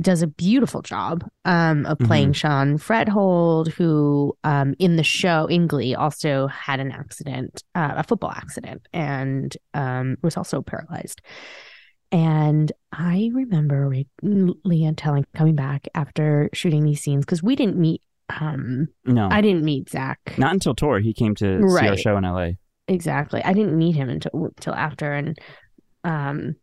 does 0.00 0.22
a 0.22 0.26
beautiful 0.26 0.82
job 0.82 1.24
um, 1.44 1.84
of 1.86 1.98
playing 1.98 2.32
Sean 2.32 2.78
Fretthold, 2.78 3.68
who 3.72 4.36
um, 4.44 4.74
in 4.78 4.96
the 4.96 5.02
show 5.02 5.46
in 5.46 5.66
Glee 5.66 5.94
also 5.94 6.46
had 6.46 6.80
an 6.80 6.92
accident, 6.92 7.62
uh, 7.74 7.94
a 7.96 8.04
football 8.04 8.30
accident, 8.30 8.86
and 8.92 9.56
um, 9.74 10.16
was 10.22 10.36
also 10.36 10.62
paralyzed. 10.62 11.20
And 12.10 12.72
I 12.92 13.30
remember 13.34 13.88
Ra- 13.88 14.52
Lea 14.64 14.92
telling 14.96 15.26
coming 15.34 15.54
back 15.56 15.88
after 15.94 16.48
shooting 16.54 16.84
these 16.84 17.02
scenes 17.02 17.24
because 17.24 17.42
we 17.42 17.54
didn't 17.56 17.76
meet. 17.76 18.00
Um, 18.40 18.88
No, 19.04 19.28
I 19.30 19.40
didn't 19.40 19.64
meet 19.64 19.90
Zach. 19.90 20.18
not 20.38 20.52
until 20.52 20.74
tour. 20.74 21.00
He 21.00 21.12
came 21.12 21.34
to 21.36 21.68
see 21.68 21.88
our 21.88 21.96
show 21.96 22.16
in 22.16 22.24
L.A. 22.24 22.58
Exactly. 22.86 23.42
I 23.44 23.52
didn't 23.52 23.76
meet 23.76 23.94
him 23.96 24.08
until 24.08 24.46
until 24.46 24.74
after, 24.74 25.12
and 25.12 25.38
um, 26.04 26.56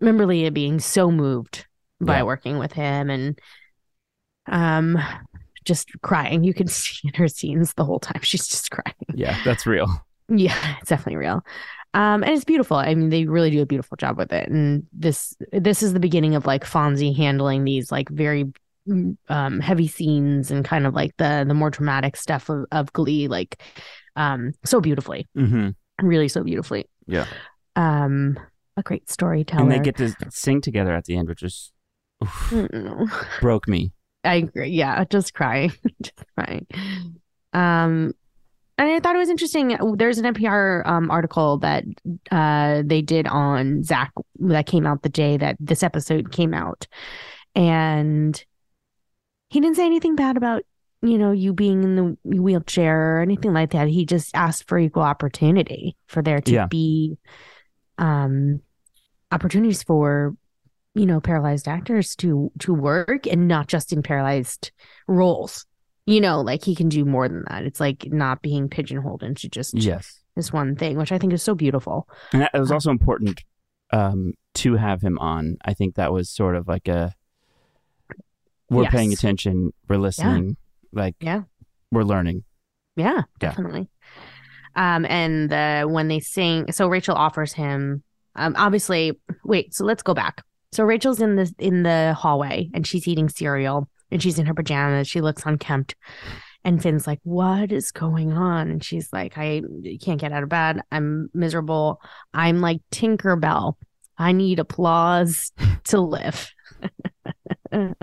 remember 0.00 0.26
Lea 0.26 0.50
being 0.50 0.80
so 0.80 1.10
moved 1.10 1.66
by 2.00 2.18
Yeah. 2.18 2.22
working 2.24 2.58
with 2.58 2.72
him 2.72 3.10
and 3.10 3.38
um, 4.46 4.98
just 5.64 5.88
crying. 6.02 6.44
You 6.44 6.54
can 6.54 6.66
see 6.68 7.08
in 7.08 7.14
her 7.14 7.28
scenes 7.28 7.74
the 7.74 7.84
whole 7.84 8.00
time 8.00 8.20
she's 8.22 8.46
just 8.46 8.70
crying. 8.70 8.94
Yeah, 9.14 9.36
that's 9.44 9.66
real. 9.66 9.88
Yeah, 10.28 10.76
it's 10.80 10.90
definitely 10.90 11.16
real. 11.16 11.44
Um, 11.94 12.22
and 12.22 12.32
it's 12.32 12.44
beautiful. 12.44 12.76
I 12.76 12.94
mean, 12.94 13.08
they 13.08 13.24
really 13.24 13.50
do 13.50 13.62
a 13.62 13.66
beautiful 13.66 13.96
job 13.96 14.18
with 14.18 14.32
it. 14.32 14.48
And 14.48 14.86
this 14.92 15.34
this 15.52 15.82
is 15.82 15.94
the 15.94 16.00
beginning 16.00 16.34
of 16.34 16.44
like 16.46 16.64
Fonzie 16.64 17.16
handling 17.16 17.64
these 17.64 17.90
like 17.90 18.08
very 18.10 18.52
um 19.28 19.60
heavy 19.60 19.88
scenes 19.88 20.50
and 20.50 20.64
kind 20.64 20.86
of 20.86 20.94
like 20.94 21.16
the 21.18 21.44
the 21.46 21.54
more 21.54 21.70
dramatic 21.70 22.16
stuff 22.16 22.48
of, 22.50 22.66
of 22.72 22.92
Glee, 22.92 23.26
like 23.28 23.62
um 24.16 24.52
so 24.64 24.80
beautifully. 24.80 25.26
hmm 25.34 25.70
Really 26.00 26.28
so 26.28 26.44
beautifully. 26.44 26.88
Yeah. 27.06 27.26
Um 27.74 28.38
a 28.76 28.82
great 28.82 29.10
storyteller. 29.10 29.62
And 29.62 29.72
they 29.72 29.80
get 29.80 29.96
to 29.96 30.14
sing 30.30 30.60
together 30.60 30.94
at 30.94 31.06
the 31.06 31.16
end, 31.16 31.28
which 31.28 31.42
is 31.42 31.72
oof, 32.22 32.50
Mm, 32.50 33.10
broke 33.40 33.68
me. 33.68 33.92
I 34.24 34.36
agree. 34.36 34.70
Yeah, 34.70 35.04
just 35.04 35.34
crying. 35.34 35.72
just 36.02 36.24
crying. 36.36 36.66
Um 37.52 38.12
and 38.80 38.88
I 38.88 39.00
thought 39.00 39.16
it 39.16 39.18
was 39.18 39.28
interesting. 39.28 39.76
There's 39.96 40.18
an 40.18 40.34
NPR 40.34 40.86
um, 40.86 41.10
article 41.10 41.58
that 41.58 41.82
uh, 42.30 42.84
they 42.86 43.02
did 43.02 43.26
on 43.26 43.82
Zach 43.82 44.12
that 44.38 44.66
came 44.66 44.86
out 44.86 45.02
the 45.02 45.08
day 45.08 45.36
that 45.36 45.56
this 45.58 45.82
episode 45.82 46.30
came 46.30 46.54
out, 46.54 46.86
and 47.56 48.40
he 49.50 49.58
didn't 49.58 49.74
say 49.74 49.84
anything 49.84 50.14
bad 50.14 50.36
about 50.36 50.62
you 51.02 51.18
know 51.18 51.32
you 51.32 51.52
being 51.52 51.82
in 51.82 51.96
the 51.96 52.16
wheelchair 52.22 53.16
or 53.18 53.20
anything 53.20 53.52
like 53.52 53.72
that. 53.72 53.88
He 53.88 54.06
just 54.06 54.32
asked 54.36 54.68
for 54.68 54.78
equal 54.78 55.02
opportunity 55.02 55.96
for 56.06 56.22
there 56.22 56.40
to 56.42 56.52
Yeah. 56.52 56.66
be 56.66 57.18
um, 57.98 58.60
opportunities 59.32 59.82
for 59.82 60.36
you 60.98 61.06
know 61.06 61.20
paralyzed 61.20 61.68
actors 61.68 62.14
to 62.16 62.50
to 62.58 62.74
work 62.74 63.26
and 63.26 63.46
not 63.48 63.68
just 63.68 63.92
in 63.92 64.02
paralyzed 64.02 64.72
roles 65.06 65.64
you 66.06 66.20
know 66.20 66.40
like 66.40 66.64
he 66.64 66.74
can 66.74 66.88
do 66.88 67.04
more 67.04 67.28
than 67.28 67.44
that 67.48 67.62
it's 67.64 67.80
like 67.80 68.06
not 68.10 68.42
being 68.42 68.68
pigeonholed 68.68 69.22
into 69.22 69.48
just 69.48 69.74
Yes. 69.76 70.20
this 70.34 70.52
one 70.52 70.74
thing 70.76 70.96
which 70.98 71.12
i 71.12 71.18
think 71.18 71.32
is 71.32 71.42
so 71.42 71.54
beautiful 71.54 72.08
And 72.32 72.42
that, 72.42 72.50
it 72.54 72.58
was 72.58 72.72
also 72.72 72.90
important 72.90 73.42
um, 73.92 74.34
to 74.54 74.74
have 74.76 75.00
him 75.00 75.18
on. 75.18 75.56
I 75.64 75.72
think 75.72 75.94
that 75.94 76.12
was 76.12 76.28
sort 76.28 76.56
of 76.56 76.68
like 76.68 76.88
a 76.88 77.14
we're 78.68 78.84
paying 78.90 79.14
attention, 79.14 79.72
we're 79.88 79.96
listening, 79.96 80.56
like 80.92 81.14
Yeah. 81.20 81.42
we're 81.90 82.02
learning. 82.02 82.44
yeah 82.96 83.12
Yeah. 83.14 83.22
definitely 83.38 83.88
um 84.76 85.06
and 85.06 85.48
the 85.50 85.86
when 85.88 86.08
they 86.08 86.20
sing 86.20 86.70
so 86.72 86.86
rachel 86.88 87.14
offers 87.16 87.52
him 87.54 88.02
um 88.36 88.54
obviously 88.58 89.18
wait 89.44 89.74
so 89.74 89.84
let's 89.84 90.02
go 90.02 90.12
back 90.14 90.42
so 90.72 90.84
rachel's 90.84 91.20
in 91.20 91.36
the 91.36 91.52
in 91.58 91.82
the 91.82 92.14
hallway 92.18 92.68
and 92.74 92.86
she's 92.86 93.08
eating 93.08 93.28
cereal 93.28 93.88
and 94.10 94.22
she's 94.22 94.38
in 94.38 94.46
her 94.46 94.54
pajamas 94.54 95.08
she 95.08 95.20
looks 95.20 95.44
unkempt 95.44 95.94
and 96.64 96.82
Finn's 96.82 97.06
like, 97.06 97.20
What 97.22 97.72
is 97.72 97.92
going 97.92 98.32
on? 98.32 98.68
And 98.68 98.84
she's 98.84 99.12
like, 99.12 99.38
I 99.38 99.62
can't 100.02 100.20
get 100.20 100.32
out 100.32 100.42
of 100.42 100.48
bed. 100.48 100.82
I'm 100.90 101.30
miserable. 101.32 102.00
I'm 102.34 102.60
like 102.60 102.80
Tinkerbell. 102.90 103.74
I 104.18 104.32
need 104.32 104.58
applause 104.58 105.52
to 105.84 106.00
live. 106.00 106.50
I 107.72 107.94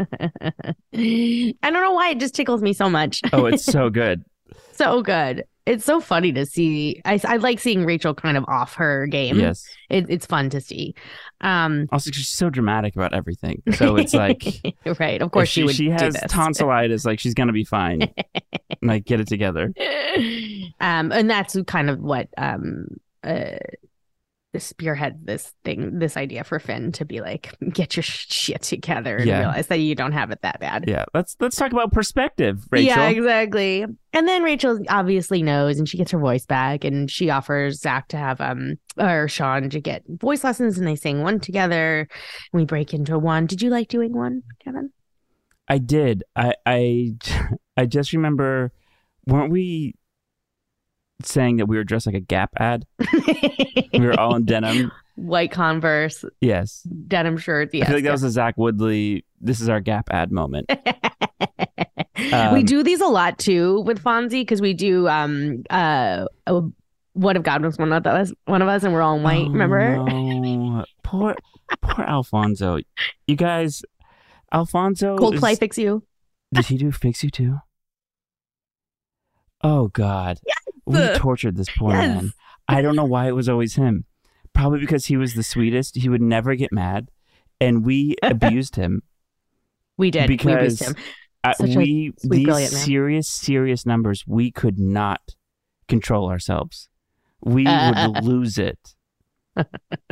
don't 0.94 1.74
know 1.74 1.94
why 1.94 2.12
it 2.12 2.20
just 2.20 2.36
tickles 2.36 2.62
me 2.62 2.74
so 2.74 2.90
much. 2.90 3.22
Oh, 3.34 3.46
it's 3.46 3.66
so 3.66 3.90
good. 3.90 4.24
so 4.76 5.02
good. 5.02 5.44
It's 5.66 5.84
so 5.84 6.00
funny 6.00 6.32
to 6.34 6.46
see. 6.46 7.02
I, 7.06 7.20
I 7.26 7.38
like 7.38 7.60
seeing 7.60 7.86
Rachel 7.86 8.14
kind 8.14 8.38
of 8.38 8.46
off 8.48 8.76
her 8.76 9.08
game. 9.08 9.40
yes. 9.40 9.66
It, 9.90 10.06
it's 10.10 10.28
fun 10.28 10.52
to 10.52 10.62
see. 10.62 10.94
Um, 11.42 11.88
Also, 11.92 12.12
she's 12.12 12.28
so 12.28 12.52
dramatic 12.52 12.96
about 12.96 13.14
everything. 13.16 13.64
So 13.74 13.96
it's 13.96 14.14
like, 14.14 14.44
right. 15.00 15.22
Of 15.22 15.32
course, 15.32 15.50
if 15.50 15.54
she, 15.54 15.64
would. 15.64 15.76
She 15.76 15.90
has 15.90 16.16
tonsillitis. 16.30 17.04
Like 17.04 17.20
she's 17.20 17.34
gonna 17.34 17.52
be 17.52 17.64
fine. 17.64 18.14
like 18.84 19.06
get 19.06 19.20
it 19.20 19.28
together. 19.28 19.74
um, 20.80 21.12
and 21.12 21.30
that's 21.30 21.58
kind 21.66 21.90
of 21.90 22.00
what 22.00 22.30
um 22.38 22.86
uh 23.24 23.58
spearhead 24.60 25.20
this 25.26 25.54
thing, 25.64 26.00
this 26.00 26.18
idea 26.18 26.44
for 26.44 26.60
Finn 26.60 26.92
to 26.94 27.06
be 27.06 27.22
like, 27.22 27.54
get 27.74 27.96
your 27.96 28.04
shit 28.04 28.62
together 28.62 29.18
and 29.18 29.28
Yeah. 29.28 29.40
realize 29.40 29.68
that 29.68 29.78
you 29.80 29.96
don't 29.96 30.12
have 30.12 30.32
it 30.32 30.42
that 30.42 30.60
bad. 30.60 30.86
Yeah. 30.88 31.06
Let's 31.14 31.36
let's 31.40 31.56
talk 31.56 31.72
about 31.72 31.92
perspective, 31.92 32.66
Rachel. 32.72 32.88
Yeah, 32.98 33.10
exactly. 33.10 33.86
And 34.14 34.28
then 34.28 34.44
Rachel 34.44 34.80
obviously 34.90 35.44
knows, 35.44 35.78
and 35.78 35.88
she 35.90 35.98
gets 35.98 36.12
her 36.12 36.20
voice 36.20 36.46
back, 36.46 36.84
and 36.84 37.10
she 37.12 37.30
offers 37.30 37.80
Zach 37.82 38.08
to 38.10 38.18
have 38.18 38.40
um 38.42 38.76
or 38.98 39.28
Sean 39.28 39.70
to 39.70 39.82
get 39.82 40.04
voice 40.08 40.44
lessons, 40.44 40.78
and 40.78 40.88
they 40.88 40.96
sing 40.96 41.22
one 41.22 41.40
together. 41.40 42.00
And 42.54 42.60
we 42.62 42.66
break 42.66 42.94
into 42.94 43.20
one. 43.20 43.46
Did 43.46 43.62
you 43.62 43.70
like 43.70 43.88
doing 43.90 44.14
one, 44.14 44.44
Kevin? 44.64 44.92
I 45.68 45.80
did. 45.80 46.24
I 46.36 46.54
I 46.66 47.16
I 47.78 47.86
just 47.86 48.14
remember 48.14 48.72
weren't 49.28 49.52
we 49.52 49.96
saying 51.24 51.58
that 51.58 51.66
we 51.68 51.78
were 51.78 51.84
dressed 51.84 52.06
like 52.06 52.16
a 52.16 52.20
Gap 52.20 52.52
ad? 52.58 52.86
We 53.94 54.00
were 54.00 54.20
all 54.20 54.36
in 54.36 54.46
denim. 54.46 54.92
White 55.16 55.52
Converse, 55.52 56.26
Yes. 56.42 56.82
denim 57.08 57.38
shirts. 57.38 57.74
Yes, 57.74 57.84
I 57.84 57.88
feel 57.88 57.96
like 57.98 58.04
that 58.04 58.12
was 58.12 58.24
a 58.24 58.30
Zach 58.32 58.58
Woodlee. 58.58 59.24
This 59.40 59.62
is 59.62 59.70
our 59.70 59.80
Gap 59.80 60.10
ad 60.12 60.30
moment. 60.32 60.70
we 62.18 62.32
Um, 62.34 62.66
do 62.66 62.84
these 62.84 63.00
a 63.02 63.08
lot 63.08 63.38
too 63.40 63.82
with 63.82 64.04
Fonzie 64.04 64.42
because 64.42 64.60
we 64.62 64.74
do 64.74 65.08
um 65.08 65.64
uh 65.70 66.26
uh, 66.48 66.62
what 67.14 67.38
if 67.38 67.44
God 67.44 67.62
was 67.64 67.78
one 67.78 67.94
of 67.94 68.06
us 68.06 68.34
one 68.46 68.62
of 68.62 68.68
us 68.68 68.84
and 68.84 68.94
we're 68.94 69.02
all 69.02 69.16
in 69.16 69.24
white. 69.24 69.46
Oh, 69.48 69.52
remember? 69.52 69.98
no. 70.04 70.84
Poor 71.04 71.36
poor 71.82 72.04
Alfonso. 72.06 72.80
You 73.28 73.36
guys, 73.38 73.84
Alfonso. 74.52 75.18
Coldplay 75.18 75.54
is- 75.54 75.60
fix 75.60 75.78
you. 75.78 76.04
Did 76.54 76.66
he 76.66 76.78
do 76.78 76.92
Fix 76.92 77.24
You 77.24 77.30
Too? 77.30 77.58
Oh 79.64 79.88
God. 79.90 80.40
We 80.86 81.00
tortured 81.16 81.56
this 81.58 81.70
poor 81.78 81.92
Yes. 81.92 82.16
man. 82.22 82.34
I 82.68 82.82
don't 82.82 82.96
know 82.96 83.06
why 83.06 83.28
it 83.28 83.36
was 83.36 83.50
always 83.50 83.76
him. 83.76 84.06
Probably 84.54 84.80
because 84.80 85.08
he 85.08 85.18
was 85.18 85.34
the 85.34 85.44
sweetest. 85.44 85.96
He 85.98 86.10
would 86.10 86.22
never 86.22 86.56
get 86.56 86.72
mad. 86.72 87.10
And 87.60 87.86
we 87.86 88.16
abused 88.24 88.76
him. 88.76 89.04
We 89.98 90.12
did. 90.12 90.30
we 90.30 90.38
Because 90.38 90.82
abused 90.82 90.98
him. 90.98 91.04
Uh, 91.44 91.54
we 91.60 91.72
sweet, 91.74 92.16
these 92.24 92.84
serious, 92.84 93.30
serious 93.30 93.86
numbers, 93.86 94.24
we 94.26 94.50
could 94.52 94.80
not 94.80 95.36
control 95.88 96.30
ourselves. 96.30 96.90
We 97.44 97.66
would 97.66 98.24
lose 98.24 98.58
it. 98.58 98.96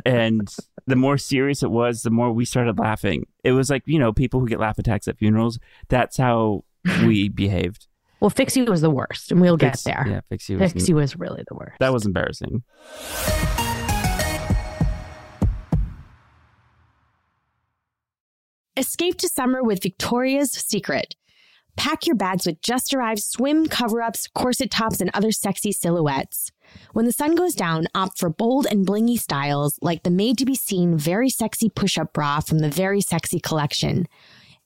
and 0.05 0.53
the 0.85 0.95
more 0.95 1.17
serious 1.17 1.63
it 1.63 1.71
was, 1.71 2.03
the 2.03 2.11
more 2.11 2.31
we 2.31 2.45
started 2.45 2.77
laughing. 2.77 3.25
It 3.43 3.53
was 3.53 3.69
like, 3.69 3.81
you 3.85 3.97
know, 3.97 4.13
people 4.13 4.39
who 4.39 4.47
get 4.47 4.59
laugh 4.59 4.77
attacks 4.77 5.07
at 5.07 5.17
funerals. 5.17 5.57
That's 5.89 6.17
how 6.17 6.65
we 7.03 7.29
behaved. 7.29 7.87
Well, 8.23 8.29
fix 8.29 8.55
you 8.55 8.63
was 8.63 8.79
the 8.79 8.89
worst, 8.89 9.33
and 9.33 9.41
we'll 9.41 9.57
Fix- 9.57 9.83
get 9.83 9.93
there. 9.95 10.05
Yeah, 10.09 10.21
fix 10.29 10.47
you. 10.47 10.57
was- 10.57 10.71
Fix 10.71 10.87
you 10.87 10.95
was 10.95 11.17
really 11.19 11.43
the 11.45 11.55
worst. 11.55 11.75
That 11.81 11.91
was 11.91 12.05
embarrassing. 12.05 12.63
Escape 18.75 19.17
to 19.17 19.29
summer 19.29 19.61
with 19.63 19.83
Victoria's 19.83 20.51
Secret. 20.51 21.15
Pack 21.75 22.05
your 22.05 22.15
bags 22.15 22.45
with 22.45 22.61
just 22.61 22.93
arrived 22.93 23.21
swim 23.21 23.67
cover 23.67 24.01
ups, 24.01 24.27
corset 24.27 24.69
tops, 24.71 25.01
and 25.01 25.09
other 25.13 25.31
sexy 25.31 25.71
silhouettes. 25.71 26.51
When 26.93 27.05
the 27.05 27.11
sun 27.11 27.35
goes 27.35 27.55
down, 27.55 27.87
opt 27.93 28.17
for 28.17 28.29
bold 28.29 28.65
and 28.69 28.85
blingy 28.85 29.17
styles 29.19 29.77
like 29.81 30.03
the 30.03 30.09
made 30.11 30.37
to 30.37 30.45
be 30.45 30.55
seen 30.55 30.97
very 30.97 31.29
sexy 31.29 31.69
push 31.69 31.97
up 31.97 32.13
bra 32.13 32.39
from 32.39 32.59
the 32.59 32.69
Very 32.69 33.01
Sexy 33.01 33.39
collection. 33.39 34.07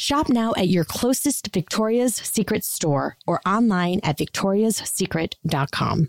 Shop 0.00 0.30
now 0.30 0.54
at 0.56 0.68
your 0.70 0.86
closest 0.86 1.52
Victoria's 1.52 2.14
Secret 2.14 2.64
store 2.64 3.18
or 3.26 3.42
online 3.44 4.00
at 4.02 4.16
victoriassecret.com. 4.16 6.08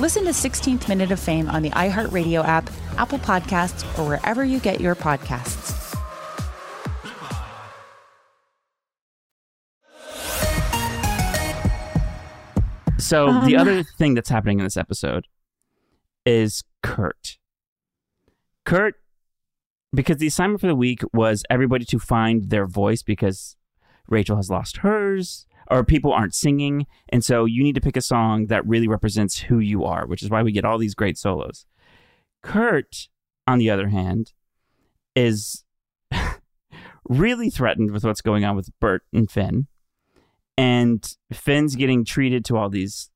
Listen 0.00 0.24
to 0.24 0.30
16th 0.30 0.88
Minute 0.88 1.12
of 1.12 1.20
Fame 1.20 1.48
on 1.48 1.62
the 1.62 1.70
iHeartRadio 1.70 2.44
app, 2.44 2.68
Apple 2.98 3.18
Podcasts, 3.18 3.84
or 3.98 4.06
wherever 4.08 4.44
you 4.44 4.58
get 4.58 4.80
your 4.80 4.94
podcasts. 4.96 5.72
So 12.98 13.28
Um. 13.28 13.46
the 13.46 13.56
other 13.56 13.82
thing 13.82 14.14
that's 14.14 14.30
happening 14.30 14.58
in 14.60 14.64
this 14.64 14.76
episode 14.76 15.26
is 16.24 16.64
Kurt. 16.82 17.38
Kurt, 18.64 18.94
because 19.92 20.16
the 20.18 20.26
assignment 20.26 20.60
for 20.60 20.66
the 20.68 20.74
week 20.74 21.02
was 21.12 21.42
everybody 21.50 21.84
to 21.86 21.98
find 21.98 22.50
their 22.50 22.66
voice 22.66 23.02
because 23.02 23.56
Rachel 24.08 24.36
has 24.36 24.48
lost 24.50 24.78
hers, 24.78 25.46
or 25.70 25.84
people 25.84 26.12
aren't 26.12 26.34
singing, 26.34 26.86
and 27.08 27.24
so 27.24 27.44
you 27.44 27.62
need 27.62 27.74
to 27.74 27.80
pick 27.80 27.96
a 27.96 28.02
song 28.02 28.46
that 28.46 28.66
really 28.66 28.88
represents 28.88 29.38
who 29.40 29.58
you 29.58 29.84
are, 29.84 30.06
which 30.06 30.22
is 30.22 30.30
why 30.30 30.42
we 30.42 30.52
get 30.52 30.64
all 30.64 30.78
these 30.78 30.94
great 30.94 31.18
solos. 31.18 31.66
Kurt, 32.42 33.08
on 33.46 33.58
the 33.58 33.70
other 33.70 33.88
hand, 33.88 34.32
is 35.14 35.64
really 37.08 37.50
threatened 37.50 37.90
with 37.90 38.04
what's 38.04 38.20
going 38.20 38.44
on 38.44 38.56
with 38.56 38.70
Burt 38.80 39.02
and 39.12 39.30
Finn 39.30 39.66
and 40.56 41.16
Finn's 41.32 41.76
getting 41.76 42.04
treated 42.04 42.44
to 42.46 42.56
all 42.56 42.68
these 42.68 43.10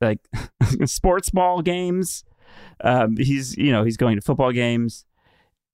like 0.00 0.20
sports 0.84 1.30
ball 1.30 1.62
games. 1.62 2.24
Um, 2.82 3.16
he's 3.16 3.56
you 3.56 3.72
know 3.72 3.84
he's 3.84 3.96
going 3.96 4.16
to 4.16 4.22
football 4.22 4.52
games, 4.52 5.04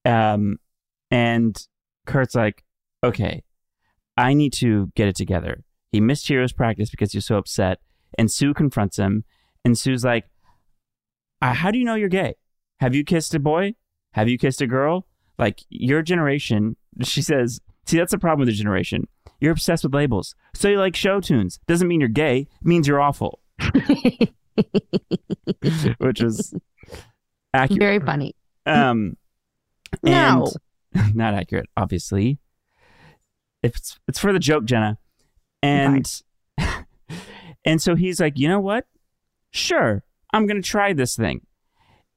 um, 0.05 0.59
and 1.11 1.57
Kurt's 2.07 2.35
like, 2.35 2.64
okay, 3.05 3.43
I 4.16 4.35
need 4.35 4.53
to 4.55 4.91
get 4.95 5.09
it 5.09 5.16
together. 5.16 5.64
He 5.93 6.01
missed 6.01 6.26
Cheerios 6.26 6.55
practice 6.57 6.90
because 6.90 7.12
he's 7.12 7.26
so 7.26 7.36
upset, 7.36 7.78
and 8.18 8.30
Sue 8.30 8.53
confronts 8.55 8.97
him, 8.99 9.24
and 9.64 9.78
Sue's 9.78 10.05
like, 10.05 10.24
"Uh, 11.40 11.53
how 11.55 11.70
do 11.70 11.78
you 11.78 11.84
know 11.84 11.95
you're 11.95 12.09
gay? 12.09 12.34
Have 12.80 12.95
you 12.95 13.05
kissed 13.05 13.34
a 13.34 13.38
boy? 13.38 13.74
Have 14.14 14.28
you 14.28 14.38
kissed 14.38 14.61
a 14.61 14.66
girl? 14.66 15.07
Like 15.38 15.61
your 15.68 16.03
generation, 16.03 16.76
she 17.03 17.22
says. 17.22 17.61
See, 17.84 17.99
that's 17.99 18.12
the 18.12 18.18
problem 18.18 18.40
with 18.40 18.49
your 18.49 18.57
generation. 18.57 19.09
You're 19.40 19.51
obsessed 19.53 19.82
with 19.84 19.93
labels. 19.95 20.34
So 20.55 20.68
you 20.68 20.78
like 20.78 20.95
show 20.95 21.20
tunes. 21.20 21.59
Doesn't 21.66 21.88
mean 21.88 22.01
you're 22.01 22.09
gay. 22.09 22.47
It 22.61 22.66
means 22.66 22.86
you're 22.86 23.01
awful. 23.01 23.40
Which 25.99 26.22
is 26.22 26.55
accurate. 27.55 27.80
Very 27.80 28.01
funny. 28.01 28.34
Um, 28.66 29.16
No. 30.03 30.47
and 30.95 31.14
not 31.16 31.34
accurate, 31.34 31.66
obviously. 31.76 32.38
It's 33.62 33.99
it's 34.09 34.18
for 34.18 34.32
the 34.32 34.38
joke, 34.38 34.64
Jenna. 34.64 34.99
And 35.63 36.23
and 37.65 37.81
so 37.81 37.95
he's 37.95 38.21
like, 38.21 38.39
you 38.39 38.49
know 38.49 38.61
what? 38.61 38.87
Sure, 39.51 40.03
I'm 40.33 40.47
gonna 40.47 40.63
try 40.63 40.93
this 40.93 41.17
thing. 41.17 41.47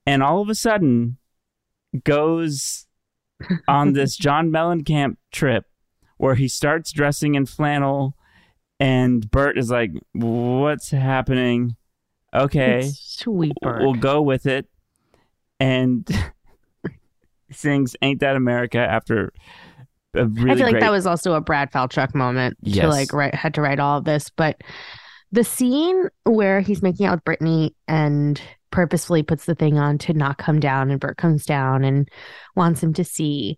And 0.05 0.21
all 0.23 0.41
of 0.41 0.49
a 0.49 0.55
sudden, 0.55 1.17
goes 2.03 2.87
on 3.67 3.93
this 3.93 4.15
John 4.15 4.51
Mellencamp 4.51 5.17
trip 5.31 5.65
where 6.17 6.35
he 6.35 6.47
starts 6.47 6.91
dressing 6.91 7.35
in 7.35 7.45
flannel, 7.45 8.15
and 8.79 9.29
Burt 9.29 9.57
is 9.57 9.69
like, 9.69 9.91
"What's 10.13 10.91
happening?" 10.91 11.75
Okay, 12.33 12.91
Sweet 12.93 13.53
bird. 13.61 13.81
we'll 13.81 13.93
go 13.93 14.21
with 14.21 14.45
it. 14.45 14.67
And 15.59 16.07
sings 17.51 17.95
"Ain't 18.01 18.19
That 18.19 18.35
America" 18.35 18.79
after 18.79 19.31
a 20.15 20.25
really 20.25 20.51
I 20.51 20.55
feel 20.55 20.63
like 20.65 20.73
great. 20.73 20.81
that 20.81 20.91
was 20.91 21.05
also 21.07 21.33
a 21.33 21.41
Brad 21.41 21.71
Falchuk 21.71 22.13
moment 22.15 22.57
to 22.73 22.87
like 22.87 23.13
write 23.13 23.35
had 23.35 23.53
to 23.55 23.61
write 23.61 23.79
all 23.79 23.97
of 23.99 24.05
this. 24.05 24.29
But 24.29 24.61
the 25.31 25.43
scene 25.43 26.05
where 26.23 26.61
he's 26.61 26.81
making 26.81 27.05
out 27.05 27.15
with 27.17 27.23
Brittany 27.25 27.75
and 27.87 28.39
purposefully 28.71 29.23
puts 29.23 29.45
the 29.45 29.55
thing 29.55 29.77
on 29.77 29.97
to 29.99 30.13
not 30.13 30.37
come 30.37 30.59
down, 30.59 30.91
and 30.91 30.99
Burt 30.99 31.17
comes 31.17 31.45
down 31.45 31.83
and 31.83 32.07
wants 32.55 32.81
him 32.83 32.93
to 32.93 33.03
see. 33.03 33.57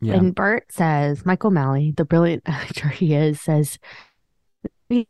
yeah. 0.00 0.14
And 0.14 0.34
Burt 0.34 0.64
says, 0.70 1.24
Mike 1.26 1.44
O'Malley, 1.44 1.92
the 1.96 2.04
brilliant 2.04 2.42
actor 2.46 2.88
he 2.88 3.14
is, 3.14 3.40
says, 3.40 3.78
either 4.90 5.06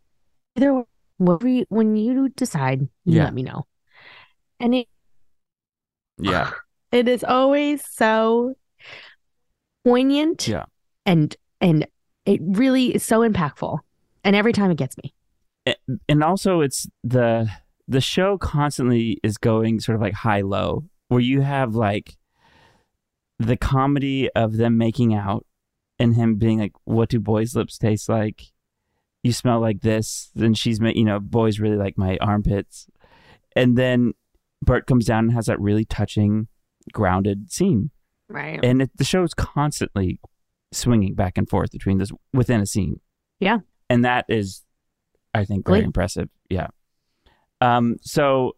you- 0.58 1.66
when 1.68 1.96
you 1.96 2.28
decide, 2.30 2.80
you 3.04 3.16
Yeah. 3.16 3.24
let 3.24 3.34
me 3.34 3.42
know. 3.42 3.66
And 4.60 4.74
it 4.74 4.86
yeah, 6.20 6.50
it 6.92 7.06
is 7.08 7.22
always 7.24 7.84
so 7.88 8.54
poignant 9.84 10.46
Yeah. 10.48 10.64
And 11.08 11.34
and 11.60 11.86
it 12.26 12.40
really 12.42 12.94
is 12.94 13.02
so 13.02 13.20
impactful 13.28 13.78
and 14.22 14.36
every 14.36 14.52
time 14.52 14.70
it 14.70 14.76
gets 14.76 14.96
me 15.02 15.14
and 16.08 16.22
also 16.22 16.60
it's 16.60 16.86
the 17.02 17.50
the 17.86 18.00
show 18.00 18.36
constantly 18.38 19.18
is 19.22 19.38
going 19.38 19.80
sort 19.80 19.96
of 19.96 20.02
like 20.02 20.12
high 20.12 20.42
low, 20.42 20.84
where 21.08 21.20
you 21.20 21.40
have 21.40 21.74
like 21.74 22.16
the 23.38 23.56
comedy 23.56 24.28
of 24.36 24.56
them 24.58 24.76
making 24.76 25.14
out 25.14 25.46
and 25.98 26.14
him 26.14 26.36
being 26.36 26.58
like, 26.58 26.72
"What 26.84 27.08
do 27.08 27.18
boys' 27.18 27.56
lips 27.56 27.78
taste 27.78 28.08
like?" 28.08 28.52
You 29.22 29.32
smell 29.32 29.60
like 29.60 29.80
this. 29.80 30.30
Then 30.34 30.54
she's, 30.54 30.80
ma- 30.80 30.92
you 30.94 31.04
know, 31.04 31.18
boys 31.18 31.58
really 31.60 31.76
like 31.76 31.96
my 31.96 32.18
armpits, 32.20 32.86
and 33.56 33.76
then 33.76 34.12
Burt 34.62 34.86
comes 34.86 35.06
down 35.06 35.24
and 35.24 35.32
has 35.32 35.46
that 35.46 35.60
really 35.60 35.84
touching, 35.84 36.48
grounded 36.92 37.50
scene, 37.50 37.90
Right. 38.28 38.60
and 38.62 38.82
it, 38.82 38.90
the 38.96 39.04
show's 39.04 39.32
constantly 39.34 40.20
swinging 40.72 41.14
back 41.14 41.38
and 41.38 41.48
forth 41.48 41.70
between 41.72 41.98
this 41.98 42.10
within 42.32 42.60
a 42.60 42.66
scene. 42.66 43.00
Yeah. 43.40 43.58
and 43.88 44.04
that 44.04 44.24
is, 44.28 44.64
I 45.32 45.44
think, 45.44 45.66
very 45.66 45.82
impressive. 45.84 46.28
Yeah. 46.50 46.68
Um. 47.60 47.96
So 48.02 48.56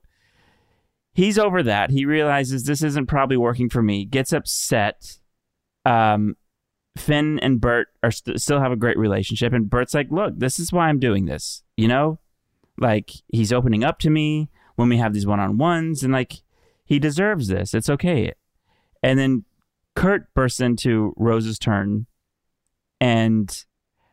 he's 1.13 1.39
over 1.39 1.63
that. 1.63 1.91
He 1.91 2.05
realizes 2.05 2.65
this 2.65 2.83
isn't 2.83 3.07
probably 3.07 3.37
working 3.37 3.69
for 3.69 3.83
me. 3.83 4.05
Gets 4.05 4.33
upset. 4.33 5.19
Um, 5.85 6.37
Finn 6.97 7.39
and 7.41 7.61
Burt 7.61 7.89
are 8.03 8.11
st- 8.11 8.41
still 8.41 8.61
have 8.61 8.73
a 8.73 8.77
great 8.77 8.99
relationship, 8.99 9.53
and 9.53 9.71
Burt's 9.71 9.95
like, 9.95 10.09
"Look, 10.11 10.39
this 10.39 10.59
is 10.59 10.73
why 10.73 10.89
I'm 10.89 10.99
doing 10.99 11.27
this. 11.27 11.63
You 11.77 11.89
know, 11.89 12.19
like 12.79 13.11
he's 13.29 13.53
opening 13.53 13.85
up 13.85 13.99
to 14.01 14.11
me 14.11 14.51
when 14.77 14.89
we 14.89 14.97
have 14.99 15.13
these 15.15 15.27
one 15.27 15.41
on 15.41 15.57
ones, 15.59 16.03
and 16.03 16.13
like 16.13 16.43
he 16.85 16.99
deserves 16.99 17.49
this. 17.49 17.75
It's 17.75 17.89
okay." 17.91 18.33
And 19.03 19.19
then 19.19 19.45
Kurt 20.01 20.33
bursts 20.35 20.61
into 20.61 21.13
Rose's 21.17 21.59
turn, 21.59 22.07
and 23.01 23.65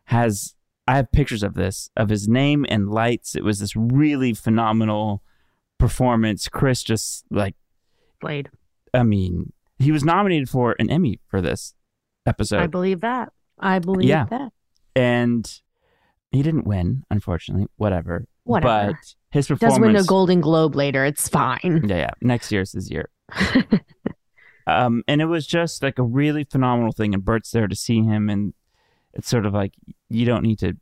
has 0.06 0.54
I 0.88 0.96
have 0.98 1.12
pictures 1.12 1.44
of 1.44 1.54
this 1.54 1.90
of 1.96 2.10
his 2.10 2.28
name 2.28 2.66
and 2.68 2.90
lights. 2.90 3.36
It 3.36 3.44
was 3.44 3.60
this 3.60 3.76
really 3.76 4.34
phenomenal 4.34 5.24
performance. 5.78 6.48
Chris 6.50 6.84
just 6.84 7.24
like 7.32 7.56
Played. 8.20 8.50
I 8.94 9.04
mean, 9.04 9.54
he 9.78 9.92
was 9.92 10.04
nominated 10.04 10.50
for 10.50 10.76
an 10.80 10.90
Emmy 10.90 11.20
for 11.28 11.40
this 11.40 11.74
episode. 12.26 12.62
I 12.62 12.68
believe 12.68 13.02
that. 13.02 13.32
I 13.60 13.80
believe 13.80 14.10
Yeah. 14.10 14.26
that. 14.26 14.52
and 14.96 15.62
he 16.32 16.42
didn't 16.42 16.68
win, 16.68 17.04
unfortunately. 17.10 17.68
Whatever. 17.78 18.26
Whatever. 18.44 18.94
But 18.94 19.16
his 19.32 19.48
performance 19.48 19.76
Does 19.78 19.80
win 19.80 19.96
a 19.96 20.04
Golden 20.04 20.42
Globe 20.42 20.76
later. 20.76 21.06
It's 21.06 21.30
fine. 21.30 21.86
Yeah, 21.88 21.96
yeah. 21.98 22.12
Next 22.22 22.52
year's 22.52 22.72
his 22.74 22.90
year. 22.92 23.10
um, 24.68 25.04
and 25.08 25.22
it 25.22 25.26
was 25.26 25.48
just 25.48 25.82
like 25.82 25.98
a 25.98 26.04
really 26.04 26.44
phenomenal 26.44 26.92
thing. 26.92 27.14
And 27.14 27.24
Burt's 27.26 27.52
there 27.52 27.68
to 27.68 27.76
see 27.76 28.02
him, 28.04 28.30
and 28.30 28.54
it's 29.14 29.30
sort 29.30 29.46
of 29.46 29.54
like 29.54 29.74
you 30.10 30.26
don't 30.26 30.44
need 30.44 30.60
to 30.60 30.74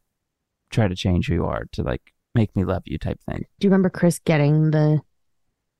try 0.72 0.88
to 0.88 0.96
change 0.96 1.28
who 1.28 1.36
you 1.36 1.46
are 1.46 1.66
to 1.72 1.84
like 1.84 2.14
make 2.34 2.54
me 2.56 2.66
love 2.66 2.84
you 2.86 2.98
type 2.98 3.20
thing. 3.30 3.46
Do 3.60 3.66
you 3.68 3.70
remember 3.70 3.90
Chris 3.90 4.20
getting 4.20 4.72
the 4.72 5.00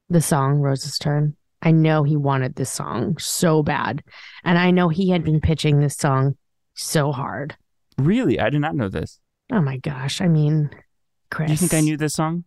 the 0.10 0.22
song 0.22 0.60
Rose's 0.60 0.97
Turn? 0.97 1.36
I 1.62 1.72
know 1.72 2.03
he 2.03 2.16
wanted 2.16 2.56
this 2.56 2.70
song 2.70 3.18
so 3.18 3.64
bad. 3.64 4.03
And 4.43 4.60
I 4.60 4.70
know 4.70 4.89
he 4.89 5.10
had 5.10 5.24
been 5.24 5.41
pitching 5.41 5.80
this 5.80 5.97
song 5.97 6.38
so 6.76 7.12
hard. 7.12 7.58
Really, 7.97 8.39
I 8.39 8.51
did 8.51 8.62
not 8.62 8.76
know 8.76 8.88
this. 8.88 9.20
Oh 9.51 9.62
my 9.62 9.78
gosh. 9.78 10.22
I 10.22 10.28
mean, 10.28 10.70
Chris. 11.32 11.47
Do 11.47 11.53
you 11.53 11.58
think 11.58 11.74
I 11.74 11.82
knew 11.82 11.97
this 11.97 12.14
song? 12.14 12.43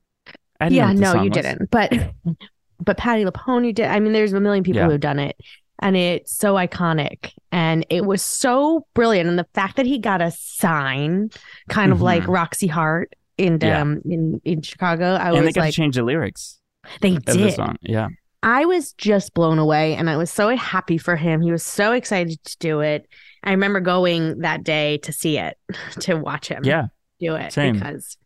I 0.60 0.68
didn't 0.68 0.76
Yeah, 0.76 0.92
no, 0.92 1.22
you 1.22 1.30
was. 1.30 1.36
didn't. 1.36 1.70
But 1.70 1.92
but 2.80 2.96
Patti 2.96 3.24
LuPone 3.24 3.74
did. 3.74 3.86
I 3.86 4.00
mean, 4.00 4.12
there's 4.12 4.32
a 4.32 4.40
million 4.40 4.64
people 4.64 4.78
Yeah. 4.80 4.84
who 4.86 4.92
have 4.92 5.00
done 5.00 5.18
it. 5.18 5.36
And 5.80 5.96
it's 5.96 6.36
so 6.36 6.54
iconic. 6.54 7.32
And 7.52 7.86
it 7.88 8.04
was 8.04 8.20
so 8.22 8.86
brilliant. 8.94 9.28
And 9.28 9.38
the 9.38 9.46
fact 9.54 9.76
that 9.76 9.86
he 9.86 9.98
got 9.98 10.20
a 10.20 10.30
sign, 10.32 11.30
kind 11.68 11.92
of 11.92 12.02
like 12.02 12.24
Mhm. 12.24 12.34
Roxie 12.34 12.66
Hart 12.66 13.14
in 13.36 13.58
Yeah. 13.62 13.80
um 13.82 14.00
in, 14.04 14.40
in 14.44 14.62
Chicago, 14.62 15.14
I 15.14 15.32
And 15.32 15.44
was 15.44 15.56
like, 15.56 15.70
to 15.70 15.76
change 15.76 15.94
the 15.96 16.02
lyrics 16.02 16.58
they 17.00 17.12
the 17.18 17.32
did. 17.32 17.54
song. 17.54 17.76
Yeah, 17.80 18.08
I 18.42 18.64
was 18.64 18.92
just 18.94 19.34
blown 19.34 19.58
away 19.60 19.94
and 19.94 20.10
I 20.10 20.16
was 20.16 20.30
so 20.32 20.54
happy 20.56 20.98
for 20.98 21.14
him. 21.14 21.40
He 21.42 21.52
was 21.52 21.62
so 21.62 21.92
excited 21.92 22.42
to 22.44 22.56
do 22.58 22.80
it. 22.80 23.06
I 23.44 23.52
remember 23.52 23.78
going 23.80 24.40
that 24.40 24.64
day 24.64 24.98
to 24.98 25.12
see 25.12 25.38
it, 25.38 25.56
to 26.00 26.14
watch 26.14 26.48
him 26.48 26.64
yeah. 26.64 26.86
do 27.20 27.36
it 27.36 27.52
same. 27.52 27.74
because 27.74 28.16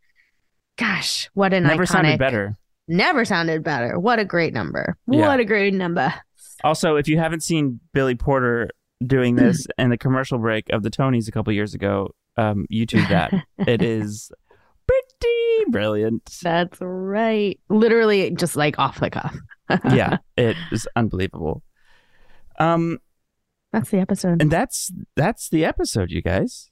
gosh, 0.78 1.28
what 1.34 1.52
an 1.52 1.64
Never 1.64 1.84
iconic 1.84 1.88
sounded 1.88 2.18
better. 2.18 2.56
Never 2.88 3.24
sounded 3.24 3.62
better. 3.62 3.98
What 3.98 4.18
a 4.18 4.24
great 4.24 4.52
number. 4.52 4.96
Yeah. 5.06 5.28
What 5.28 5.40
a 5.40 5.44
great 5.44 5.74
number. 5.74 6.12
Also, 6.64 6.96
if 6.96 7.08
you 7.08 7.18
haven't 7.18 7.42
seen 7.42 7.80
Billy 7.92 8.14
Porter 8.14 8.70
doing 9.04 9.36
this 9.36 9.66
in 9.78 9.90
the 9.90 9.98
commercial 9.98 10.38
break 10.38 10.68
of 10.70 10.82
the 10.82 10.90
Tonys 10.90 11.28
a 11.28 11.32
couple 11.32 11.52
years 11.52 11.74
ago, 11.74 12.14
um, 12.36 12.66
YouTube 12.72 13.08
that. 13.08 13.32
it 13.66 13.82
is 13.82 14.30
pretty 14.86 15.70
brilliant. 15.70 16.38
That's 16.42 16.78
right. 16.80 17.58
Literally 17.68 18.30
just 18.30 18.56
like 18.56 18.78
off 18.78 19.00
the 19.00 19.10
cuff. 19.10 19.36
yeah, 19.90 20.18
it 20.36 20.56
is 20.70 20.86
unbelievable. 20.96 21.62
Um, 22.58 22.98
That's 23.72 23.90
the 23.90 23.98
episode. 23.98 24.42
and 24.42 24.50
that's 24.50 24.92
that's 25.16 25.48
the 25.48 25.64
episode, 25.64 26.10
you 26.10 26.20
guys. 26.20 26.70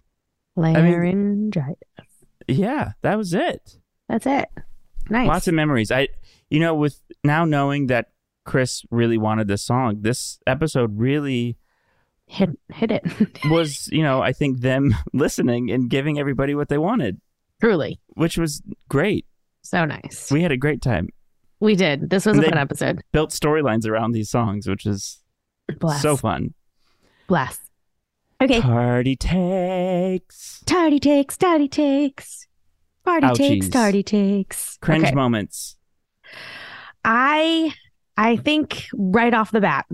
Laryngitis. 0.56 1.76
Yeah, 2.46 2.92
that 3.02 3.16
was 3.16 3.32
it. 3.32 3.78
That's 4.08 4.26
it. 4.26 4.48
Nice. 5.10 5.28
Lots 5.28 5.48
of 5.48 5.54
memories. 5.54 5.90
I, 5.90 6.08
you 6.48 6.60
know, 6.60 6.74
with 6.74 7.00
now 7.24 7.44
knowing 7.44 7.88
that 7.88 8.10
Chris 8.44 8.82
really 8.90 9.18
wanted 9.18 9.48
this 9.48 9.62
song, 9.62 9.98
this 10.02 10.38
episode 10.46 10.98
really 10.98 11.58
hit 12.26 12.50
hit 12.72 12.90
it. 12.92 13.04
was, 13.50 13.88
you 13.88 14.02
know, 14.02 14.22
I 14.22 14.32
think 14.32 14.60
them 14.60 14.94
listening 15.12 15.70
and 15.70 15.90
giving 15.90 16.18
everybody 16.18 16.54
what 16.54 16.68
they 16.68 16.78
wanted, 16.78 17.20
Truly. 17.60 18.00
which 18.10 18.38
was 18.38 18.62
great. 18.88 19.26
So 19.62 19.84
nice. 19.84 20.30
We 20.30 20.42
had 20.42 20.52
a 20.52 20.56
great 20.56 20.80
time. 20.80 21.08
We 21.60 21.76
did. 21.76 22.08
This 22.08 22.24
was 22.24 22.38
And 22.38 22.46
a 22.46 22.48
fun 22.48 22.58
episode. 22.58 23.02
Built 23.12 23.30
storylines 23.30 23.86
around 23.86 24.12
these 24.12 24.30
songs, 24.30 24.66
which 24.66 24.86
is 24.86 25.20
Bless. 25.78 26.00
so 26.00 26.16
fun. 26.16 26.54
Bless. 27.26 27.58
Okay. 28.42 28.62
Party 28.62 29.16
takes 29.16 30.62
Tardy 30.64 30.98
takes, 30.98 31.36
tardy 31.36 31.68
takes. 31.68 32.46
Party 33.18 33.34
takes, 33.34 33.66
Ouchies. 33.66 33.72
tardy 33.72 34.02
takes. 34.02 34.76
cringe 34.78 35.04
Okay. 35.06 35.14
moments. 35.14 35.76
I 37.04 37.72
I 38.16 38.36
think 38.36 38.86
right 38.94 39.32
off 39.34 39.50
the 39.50 39.60
bat, 39.60 39.86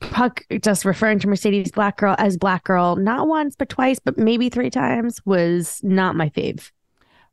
Puck 0.00 0.44
just 0.60 0.84
referring 0.84 1.18
to 1.20 1.28
Mercedes 1.28 1.70
Black 1.70 1.96
Girl 1.98 2.14
as 2.18 2.36
Black 2.36 2.64
Girl, 2.64 2.96
not 2.96 3.28
once 3.28 3.56
but 3.56 3.68
twice, 3.68 3.98
but 3.98 4.18
maybe 4.18 4.48
three 4.48 4.70
times, 4.70 5.20
was 5.24 5.80
not 5.82 6.16
my 6.16 6.28
fave. 6.30 6.70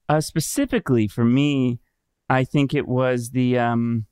Uh, 0.07 0.21
specifically 0.21 1.07
for 1.07 1.23
me, 1.23 1.79
I 2.29 2.43
think 2.43 2.73
it 2.73 2.87
was 2.87 3.31
the 3.31 3.57
um, 3.59 4.05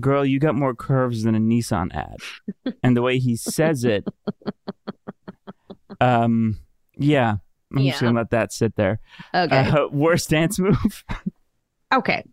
girl. 0.00 0.24
You 0.24 0.38
got 0.38 0.54
more 0.54 0.74
curves 0.74 1.22
than 1.24 1.34
a 1.34 1.40
Nissan 1.40 1.94
ad, 1.94 2.18
and 2.82 2.96
the 2.96 3.02
way 3.02 3.18
he 3.18 3.36
says 3.36 3.84
it. 3.84 4.06
Um, 6.00 6.58
yeah, 6.96 7.36
I'm 7.76 7.84
just 7.84 8.00
gonna 8.00 8.18
let 8.18 8.30
that 8.30 8.52
sit 8.52 8.76
there. 8.76 8.98
Okay. 9.34 9.68
Uh, 9.68 9.88
worst 9.92 10.30
dance 10.30 10.58
move. 10.58 11.04
okay. 11.94 12.24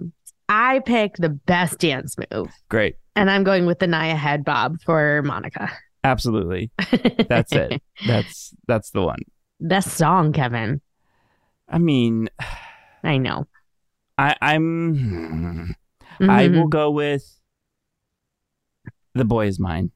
I 0.47 0.79
picked 0.79 1.21
the 1.21 1.29
best 1.29 1.79
dance 1.79 2.15
move, 2.31 2.49
Great, 2.69 2.95
and 3.15 3.29
I'm 3.29 3.43
going 3.43 3.65
with 3.67 3.79
the 3.79 3.87
Naya 3.87 4.15
head 4.15 4.43
bob 4.43 4.81
for 4.81 5.21
Monica. 5.23 5.69
absolutely. 6.03 6.71
That's 7.29 7.51
it. 7.53 7.81
That's 8.07 8.53
that's 8.67 8.89
the 8.91 9.01
one. 9.03 9.19
Best 9.61 9.89
song, 9.95 10.33
Kevin. 10.33 10.81
I 11.67 11.77
mean, 11.77 12.29
I 13.03 13.17
know. 13.17 13.45
I, 14.17 14.35
I'm. 14.41 15.75
I 16.21 16.47
Mhm. 16.47 16.55
will 16.55 16.67
go 16.67 16.91
with. 16.91 17.23
The 19.13 19.25
boy 19.25 19.47
is 19.47 19.59
mine. 19.59 19.91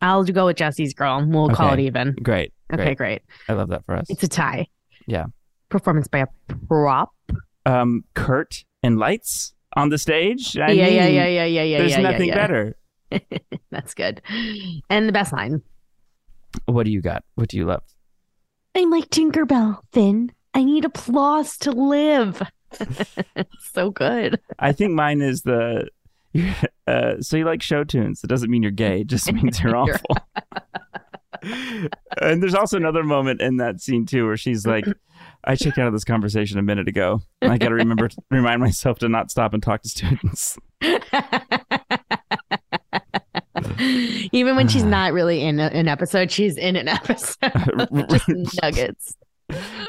I'll 0.00 0.22
go 0.24 0.46
with 0.46 0.56
Jesse's 0.56 0.92
girl. 0.94 1.24
We'll 1.26 1.48
call 1.48 1.72
it 1.72 1.80
even. 1.80 2.14
Great. 2.22 2.52
Okay, 2.72 2.84
Great. 2.84 2.98
great. 2.98 3.22
I 3.48 3.54
love 3.54 3.68
that 3.70 3.84
for 3.86 3.94
us. 3.96 4.06
It's 4.10 4.22
a 4.22 4.28
tie. 4.28 4.66
Yeah. 5.06 5.26
Performance 5.68 6.08
by 6.08 6.18
a 6.18 6.26
prop. 6.68 7.12
Um, 7.66 8.04
Kurt 8.14 8.64
and 8.82 8.98
lights 8.98 9.54
on 9.74 9.88
the 9.88 9.98
stage. 9.98 10.56
I 10.56 10.70
yeah, 10.70 10.86
yeah, 10.86 11.04
mean, 11.06 11.14
yeah, 11.14 11.26
yeah, 11.26 11.44
yeah, 11.44 11.62
yeah. 11.62 11.78
There's 11.78 11.90
yeah, 11.92 12.00
yeah, 12.00 12.10
nothing 12.10 12.28
yeah. 12.28 12.34
better. 12.34 12.76
That's 13.70 13.94
good. 13.94 14.22
And 14.90 15.08
the 15.08 15.12
best 15.12 15.32
line. 15.32 15.62
What 16.66 16.84
do 16.84 16.92
you 16.92 17.00
got? 17.00 17.24
What 17.34 17.48
do 17.48 17.56
you 17.56 17.64
love? 17.64 17.82
I'm 18.74 18.90
like 18.90 19.08
Tinkerbell, 19.10 19.78
Finn. 19.92 20.32
I 20.52 20.64
need 20.64 20.84
applause 20.84 21.56
to 21.58 21.72
live. 21.72 22.42
so 23.72 23.90
good. 23.90 24.40
I 24.58 24.72
think 24.72 24.92
mine 24.92 25.22
is 25.22 25.42
the. 25.42 25.88
Uh, 26.86 27.18
so 27.18 27.38
you 27.38 27.46
like 27.46 27.62
show 27.62 27.82
tunes? 27.82 28.22
It 28.22 28.26
doesn't 28.26 28.50
mean 28.50 28.62
you're 28.62 28.70
gay. 28.70 29.00
It 29.00 29.06
just 29.06 29.32
means 29.32 29.58
you're 29.62 29.70
You're- 29.70 29.92
awful. 29.94 30.16
And 32.20 32.42
there's 32.42 32.54
also 32.54 32.76
another 32.76 33.02
moment 33.02 33.40
in 33.40 33.56
that 33.58 33.80
scene 33.80 34.06
too 34.06 34.26
where 34.26 34.36
she's 34.36 34.66
like, 34.66 34.84
"I 35.44 35.56
checked 35.56 35.78
out 35.78 35.86
of 35.86 35.92
this 35.92 36.04
conversation 36.04 36.58
a 36.58 36.62
minute 36.62 36.88
ago. 36.88 37.22
I 37.42 37.58
got 37.58 37.68
to 37.68 37.74
remember 37.74 38.08
remind 38.30 38.60
myself 38.60 38.98
to 39.00 39.08
not 39.08 39.30
stop 39.30 39.54
and 39.54 39.62
talk 39.62 39.82
to 39.82 39.88
students." 39.88 40.58
Even 44.32 44.56
when 44.56 44.68
she's 44.68 44.84
not 44.84 45.12
really 45.12 45.42
in 45.42 45.60
a- 45.60 45.64
an 45.68 45.88
episode, 45.88 46.30
she's 46.30 46.56
in 46.56 46.76
an 46.76 46.88
episode. 46.88 47.88
Just 48.10 48.28
nuggets. 48.62 49.14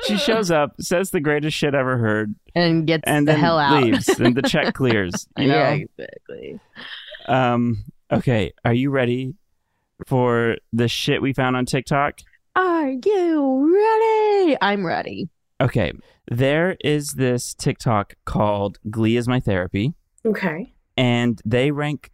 she 0.06 0.18
shows 0.18 0.52
up, 0.52 0.74
says 0.80 1.12
the 1.12 1.20
greatest 1.20 1.56
shit 1.58 1.74
ever 1.74 1.98
heard, 1.98 2.36
and 2.54 2.86
gets 2.86 3.04
and 3.06 3.28
the 3.28 3.34
hell 3.34 3.58
out. 3.58 3.82
leaves, 3.84 4.08
and 4.20 4.36
the 4.36 4.42
check 4.44 4.74
clears. 4.74 5.28
You 5.38 5.48
know. 5.50 5.56
yeah, 5.56 5.72
exactly. 5.98 6.60
Um. 7.28 7.84
Okay. 8.12 8.54
Are 8.64 8.74
you 8.74 8.92
ready 8.92 9.34
for 10.08 10.58
the 10.74 10.88
shit 10.88 11.22
we 11.22 11.34
found 11.34 11.56
on 11.56 11.66
TikTok? 11.66 12.20
Are 12.56 12.90
you 12.90 13.74
ready? 13.74 14.58
I'm 14.62 14.86
ready. 14.86 15.30
Okay. 15.62 15.92
There 16.30 16.76
is 16.84 17.12
this 17.14 17.54
TikTok 17.54 18.16
called 18.26 18.80
"Glee 18.90 19.16
is 19.18 19.28
my 19.28 19.40
therapy," 19.40 19.94
Okay. 20.26 20.74
and 20.98 21.42
they 21.46 21.72
rank 21.72 22.12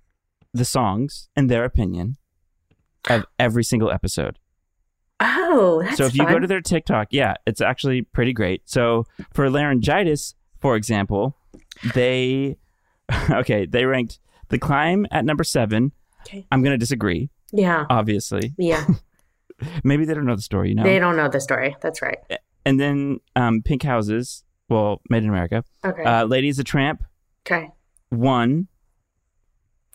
the 0.54 0.66
songs 0.66 1.30
in 1.36 1.48
their 1.48 1.64
opinion 1.64 2.18
of 3.10 3.26
every 3.40 3.64
single 3.64 3.90
episode. 3.92 4.38
Oh, 5.20 5.82
that's 5.84 5.98
so 5.98 6.06
if 6.06 6.16
you 6.16 6.26
go 6.26 6.40
to 6.40 6.48
their 6.48 6.62
TikTok, 6.62 7.08
yeah, 7.12 7.36
it's 7.46 7.62
actually 7.62 8.02
pretty 8.02 8.34
great. 8.34 8.64
So 8.66 9.06
for 9.34 9.50
laryngitis, 9.50 10.36
for 10.60 10.76
example, 10.76 11.38
they 11.94 12.58
okay, 13.30 13.66
they 13.66 13.86
ranked 13.86 14.20
the 14.50 14.58
climb 14.60 15.06
at 15.12 15.24
number 15.26 15.44
seven. 15.44 15.92
Okay. 16.22 16.46
I'm 16.52 16.62
gonna 16.64 16.78
disagree, 16.78 17.30
yeah, 17.52 17.86
obviously. 17.90 18.54
yeah, 18.58 18.86
Maybe 19.84 20.06
they 20.06 20.14
don't 20.14 20.26
know 20.26 20.36
the 20.36 20.42
story, 20.42 20.70
you 20.70 20.76
know. 20.76 20.84
they 20.84 21.00
don't 21.00 21.16
know 21.16 21.30
the 21.30 21.40
story. 21.42 21.76
That's 21.82 22.02
right. 22.02 22.18
And 22.66 22.80
then 22.80 23.20
um, 23.36 23.62
Pink 23.62 23.84
Houses, 23.84 24.44
well, 24.70 25.02
Made 25.10 25.24
in 25.24 25.30
America. 25.30 25.64
Okay. 25.86 26.04
Uh, 26.04 26.26
Lady 26.26 26.48
Is 26.48 26.60
a 26.60 26.64
Tramp, 26.64 27.04
okay. 27.46 27.70
one. 28.10 28.68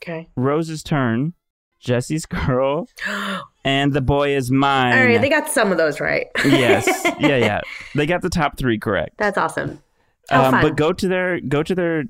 Okay. 0.02 0.28
Rose's 0.36 0.82
Turn, 0.82 1.34
Jesse's 1.80 2.26
Girl, 2.26 2.88
and 3.64 3.92
The 3.92 4.00
Boy 4.00 4.36
Is 4.36 4.50
Mine. 4.50 4.98
All 4.98 5.04
right, 5.04 5.20
they 5.20 5.28
got 5.28 5.48
some 5.48 5.72
of 5.72 5.78
those 5.78 6.00
right. 6.00 6.26
yes, 6.44 6.86
yeah, 7.18 7.36
yeah. 7.36 7.60
They 7.94 8.06
got 8.06 8.22
the 8.22 8.30
top 8.30 8.58
three 8.58 8.78
correct. 8.78 9.16
That's 9.18 9.38
awesome. 9.38 9.82
How 10.28 10.46
um, 10.46 10.60
but 10.60 10.76
go 10.76 10.92
to 10.92 11.08
their 11.08 11.40
go 11.40 11.62
to 11.62 11.74
their 11.74 12.04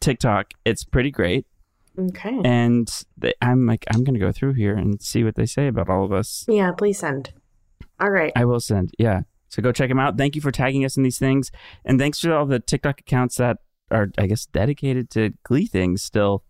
TikTok. 0.00 0.52
It's 0.64 0.84
pretty 0.84 1.10
great, 1.10 1.46
okay. 1.98 2.40
and 2.44 2.88
they, 3.16 3.32
I'm 3.40 3.66
like 3.66 3.84
I'm 3.92 4.04
gonna 4.04 4.18
go 4.18 4.32
through 4.32 4.54
here 4.54 4.74
and 4.74 5.00
see 5.02 5.24
what 5.24 5.34
they 5.34 5.46
say 5.46 5.66
about 5.68 5.88
all 5.88 6.04
of 6.04 6.12
us. 6.12 6.44
Yeah, 6.48 6.72
please 6.72 6.98
send. 6.98 7.32
All 8.00 8.10
right. 8.10 8.32
I 8.36 8.44
will 8.44 8.60
send. 8.60 8.92
Yeah, 8.98 9.22
so 9.48 9.62
go 9.62 9.72
check 9.72 9.88
them 9.88 9.98
out. 9.98 10.18
Thank 10.18 10.34
you 10.34 10.40
for 10.42 10.52
tagging 10.52 10.84
us 10.84 10.96
in 10.96 11.02
these 11.02 11.18
things, 11.18 11.50
and 11.84 11.98
thanks 11.98 12.20
to 12.20 12.34
all 12.34 12.46
the 12.46 12.60
TikTok 12.60 13.00
accounts 13.00 13.36
that 13.36 13.58
are 13.90 14.08
I 14.18 14.26
guess 14.26 14.46
dedicated 14.46 15.10
to 15.10 15.32
Glee 15.44 15.66
things. 15.66 16.02
Still, 16.02 16.44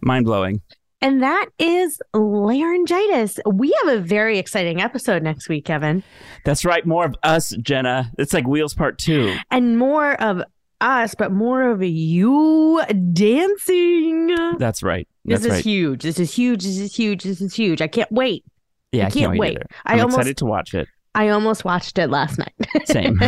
mind 0.00 0.24
blowing. 0.26 0.62
And 1.04 1.20
that 1.20 1.46
is 1.58 2.00
laryngitis. 2.14 3.40
We 3.44 3.74
have 3.82 3.96
a 3.96 4.00
very 4.00 4.38
exciting 4.38 4.80
episode 4.80 5.20
next 5.24 5.48
week, 5.48 5.64
Kevin, 5.64 6.04
That's 6.44 6.64
right. 6.64 6.86
More 6.86 7.04
of 7.04 7.16
us, 7.24 7.50
Jenna. 7.60 8.12
It's 8.18 8.32
like 8.32 8.46
Wheels 8.46 8.74
Part 8.74 8.98
Two. 8.98 9.34
and 9.50 9.76
more 9.78 10.12
of 10.22 10.42
us, 10.82 11.14
but 11.14 11.32
more 11.32 11.70
of 11.70 11.82
you 11.82 12.82
dancing. 13.12 14.34
That's 14.58 14.82
right. 14.82 15.06
This 15.24 15.42
is 15.44 15.50
right. 15.50 15.64
huge. 15.64 16.02
This 16.02 16.18
is 16.18 16.34
huge. 16.34 16.64
This 16.64 16.78
is 16.78 16.94
huge. 16.94 17.22
This 17.22 17.40
is 17.40 17.54
huge. 17.54 17.80
I 17.80 17.86
can't 17.88 18.10
wait. 18.12 18.44
Yeah, 18.92 19.04
I 19.04 19.06
I 19.06 19.10
can't 19.10 19.14
can't 19.20 19.30
wait. 19.32 19.38
wait. 19.40 19.50
either. 19.56 19.66
I 19.86 19.92
I'm 19.94 20.00
almost- 20.00 20.16
excited 20.18 20.36
to 20.38 20.44
watch 20.46 20.74
it. 20.74 20.88
I 21.14 21.28
almost 21.28 21.64
watched 21.64 21.98
it 21.98 22.08
last 22.08 22.38
night. 22.38 22.54
Same. 22.86 23.20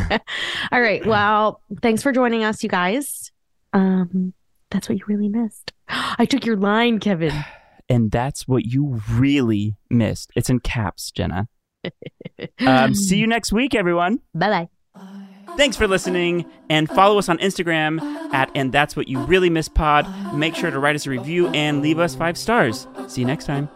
All 0.73 0.81
right. 0.81 1.05
Well, 1.05 1.61
thanks 1.83 2.03
for 2.03 2.13
joining 2.13 2.43
us, 2.43 2.63
you 2.63 2.69
guys. 2.71 3.31
Um, 3.75 4.33
that's 4.71 4.89
what 4.89 4.97
you 4.99 5.05
really 5.07 5.29
missed. 5.29 5.73
I 5.89 6.25
took 6.25 6.47
your 6.47 6.57
line, 6.57 6.99
Kevin. 7.01 7.33
And 7.91 8.11
that's 8.11 8.49
what 8.49 8.65
you 8.65 9.03
really 9.13 9.77
missed. 9.91 10.31
It's 10.35 10.49
in 10.49 10.61
caps, 10.61 11.11
Jenna. 11.11 11.49
Um, 12.67 12.95
see 12.95 13.19
you 13.19 13.27
next 13.27 13.53
week, 13.53 13.75
everyone. 13.75 14.21
Bye 14.35 14.49
bye. 14.49 14.69
Thanks 15.57 15.77
for 15.77 15.87
listening 15.87 16.45
and 16.69 16.89
follow 16.89 17.19
us 17.19 17.29
on 17.29 17.39
Instagram 17.39 18.01
at 18.33 18.51
and 18.55 18.73
that's 18.73 18.97
what 18.97 19.09
you 19.09 19.21
really 19.21 19.51
miss 19.51 19.69
pod. 19.69 20.07
Make 20.35 20.57
sure 20.57 20.71
to 20.71 20.79
write 20.79 20.97
us 20.97 21.07
a 21.07 21.11
review 21.11 21.49
and 21.49 21.81
leave 21.81 21.99
us 21.99 22.15
five 22.15 22.37
stars. 22.37 22.89
See 23.07 23.21
you 23.21 23.27
next 23.27 23.47
time. 23.47 23.69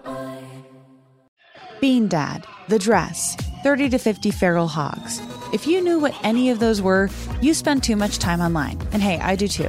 Bean 1.81 2.09
Dad, 2.09 2.45
The 2.69 2.79
Dress, 2.79 3.37
30 3.63 3.91
to 3.91 3.99
50 3.99 4.33
Feral 4.33 4.67
Hogs. 4.67 5.21
If 5.53 5.69
you 5.69 5.81
knew 5.81 6.01
what 6.01 6.19
any 6.25 6.51
of 6.51 6.59
those 6.59 6.83
were, 6.83 7.09
you 7.41 7.55
spend 7.55 7.85
too 7.85 7.95
much 7.95 8.19
time 8.19 8.41
online. 8.41 8.81
And 8.93 9.01
hey, 9.01 9.19
I 9.21 9.37
do 9.37 9.47
too. 9.47 9.69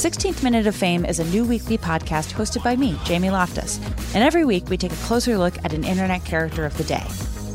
16th 0.00 0.42
Minute 0.42 0.66
of 0.66 0.74
Fame 0.74 1.04
is 1.04 1.20
a 1.20 1.24
new 1.26 1.44
weekly 1.44 1.78
podcast 1.78 2.32
hosted 2.32 2.64
by 2.64 2.74
me, 2.74 2.98
Jamie 3.04 3.30
Loftus. 3.30 3.78
And 4.14 4.24
every 4.24 4.44
week 4.44 4.68
we 4.68 4.76
take 4.76 4.92
a 4.92 4.96
closer 4.96 5.38
look 5.38 5.56
at 5.64 5.72
an 5.72 5.84
internet 5.84 6.24
character 6.24 6.64
of 6.64 6.76
the 6.76 6.84
day. 6.84 7.04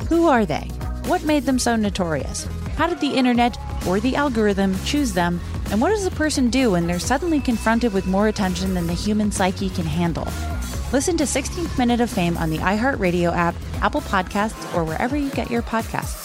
Who 0.08 0.28
are 0.28 0.46
they? 0.46 0.70
What 1.08 1.24
made 1.24 1.44
them 1.44 1.60
so 1.60 1.76
notorious? 1.76 2.48
How 2.78 2.88
did 2.88 3.00
the 3.00 3.16
internet 3.16 3.58
or 3.88 4.00
the 4.00 4.16
algorithm 4.16 4.78
choose 4.86 5.14
them? 5.14 5.40
And 5.72 5.82
what 5.82 5.90
does 5.90 6.06
a 6.06 6.12
person 6.12 6.50
do 6.50 6.72
when 6.72 6.88
they're 6.88 7.00
suddenly 7.00 7.40
confronted 7.40 7.94
with 7.94 8.06
more 8.06 8.28
attention 8.28 8.74
than 8.74 8.88
the 8.88 8.94
human 8.94 9.32
psyche 9.32 9.70
can 9.70 9.86
handle? 9.86 10.28
Listen 10.92 11.18
to 11.18 11.24
16th 11.24 11.78
Minute 11.78 12.02
of 12.02 12.10
Fame 12.10 12.38
on 12.38 12.50
the 12.50 12.58
iHeartRadio 12.60 13.36
app, 13.36 13.56
Apple 13.82 14.02
Podcasts, 14.02 14.76
or 14.76 14.84
wherever 14.84 15.18
you 15.18 15.30
get 15.32 15.52
your 15.52 15.62
podcasts. 15.62 16.25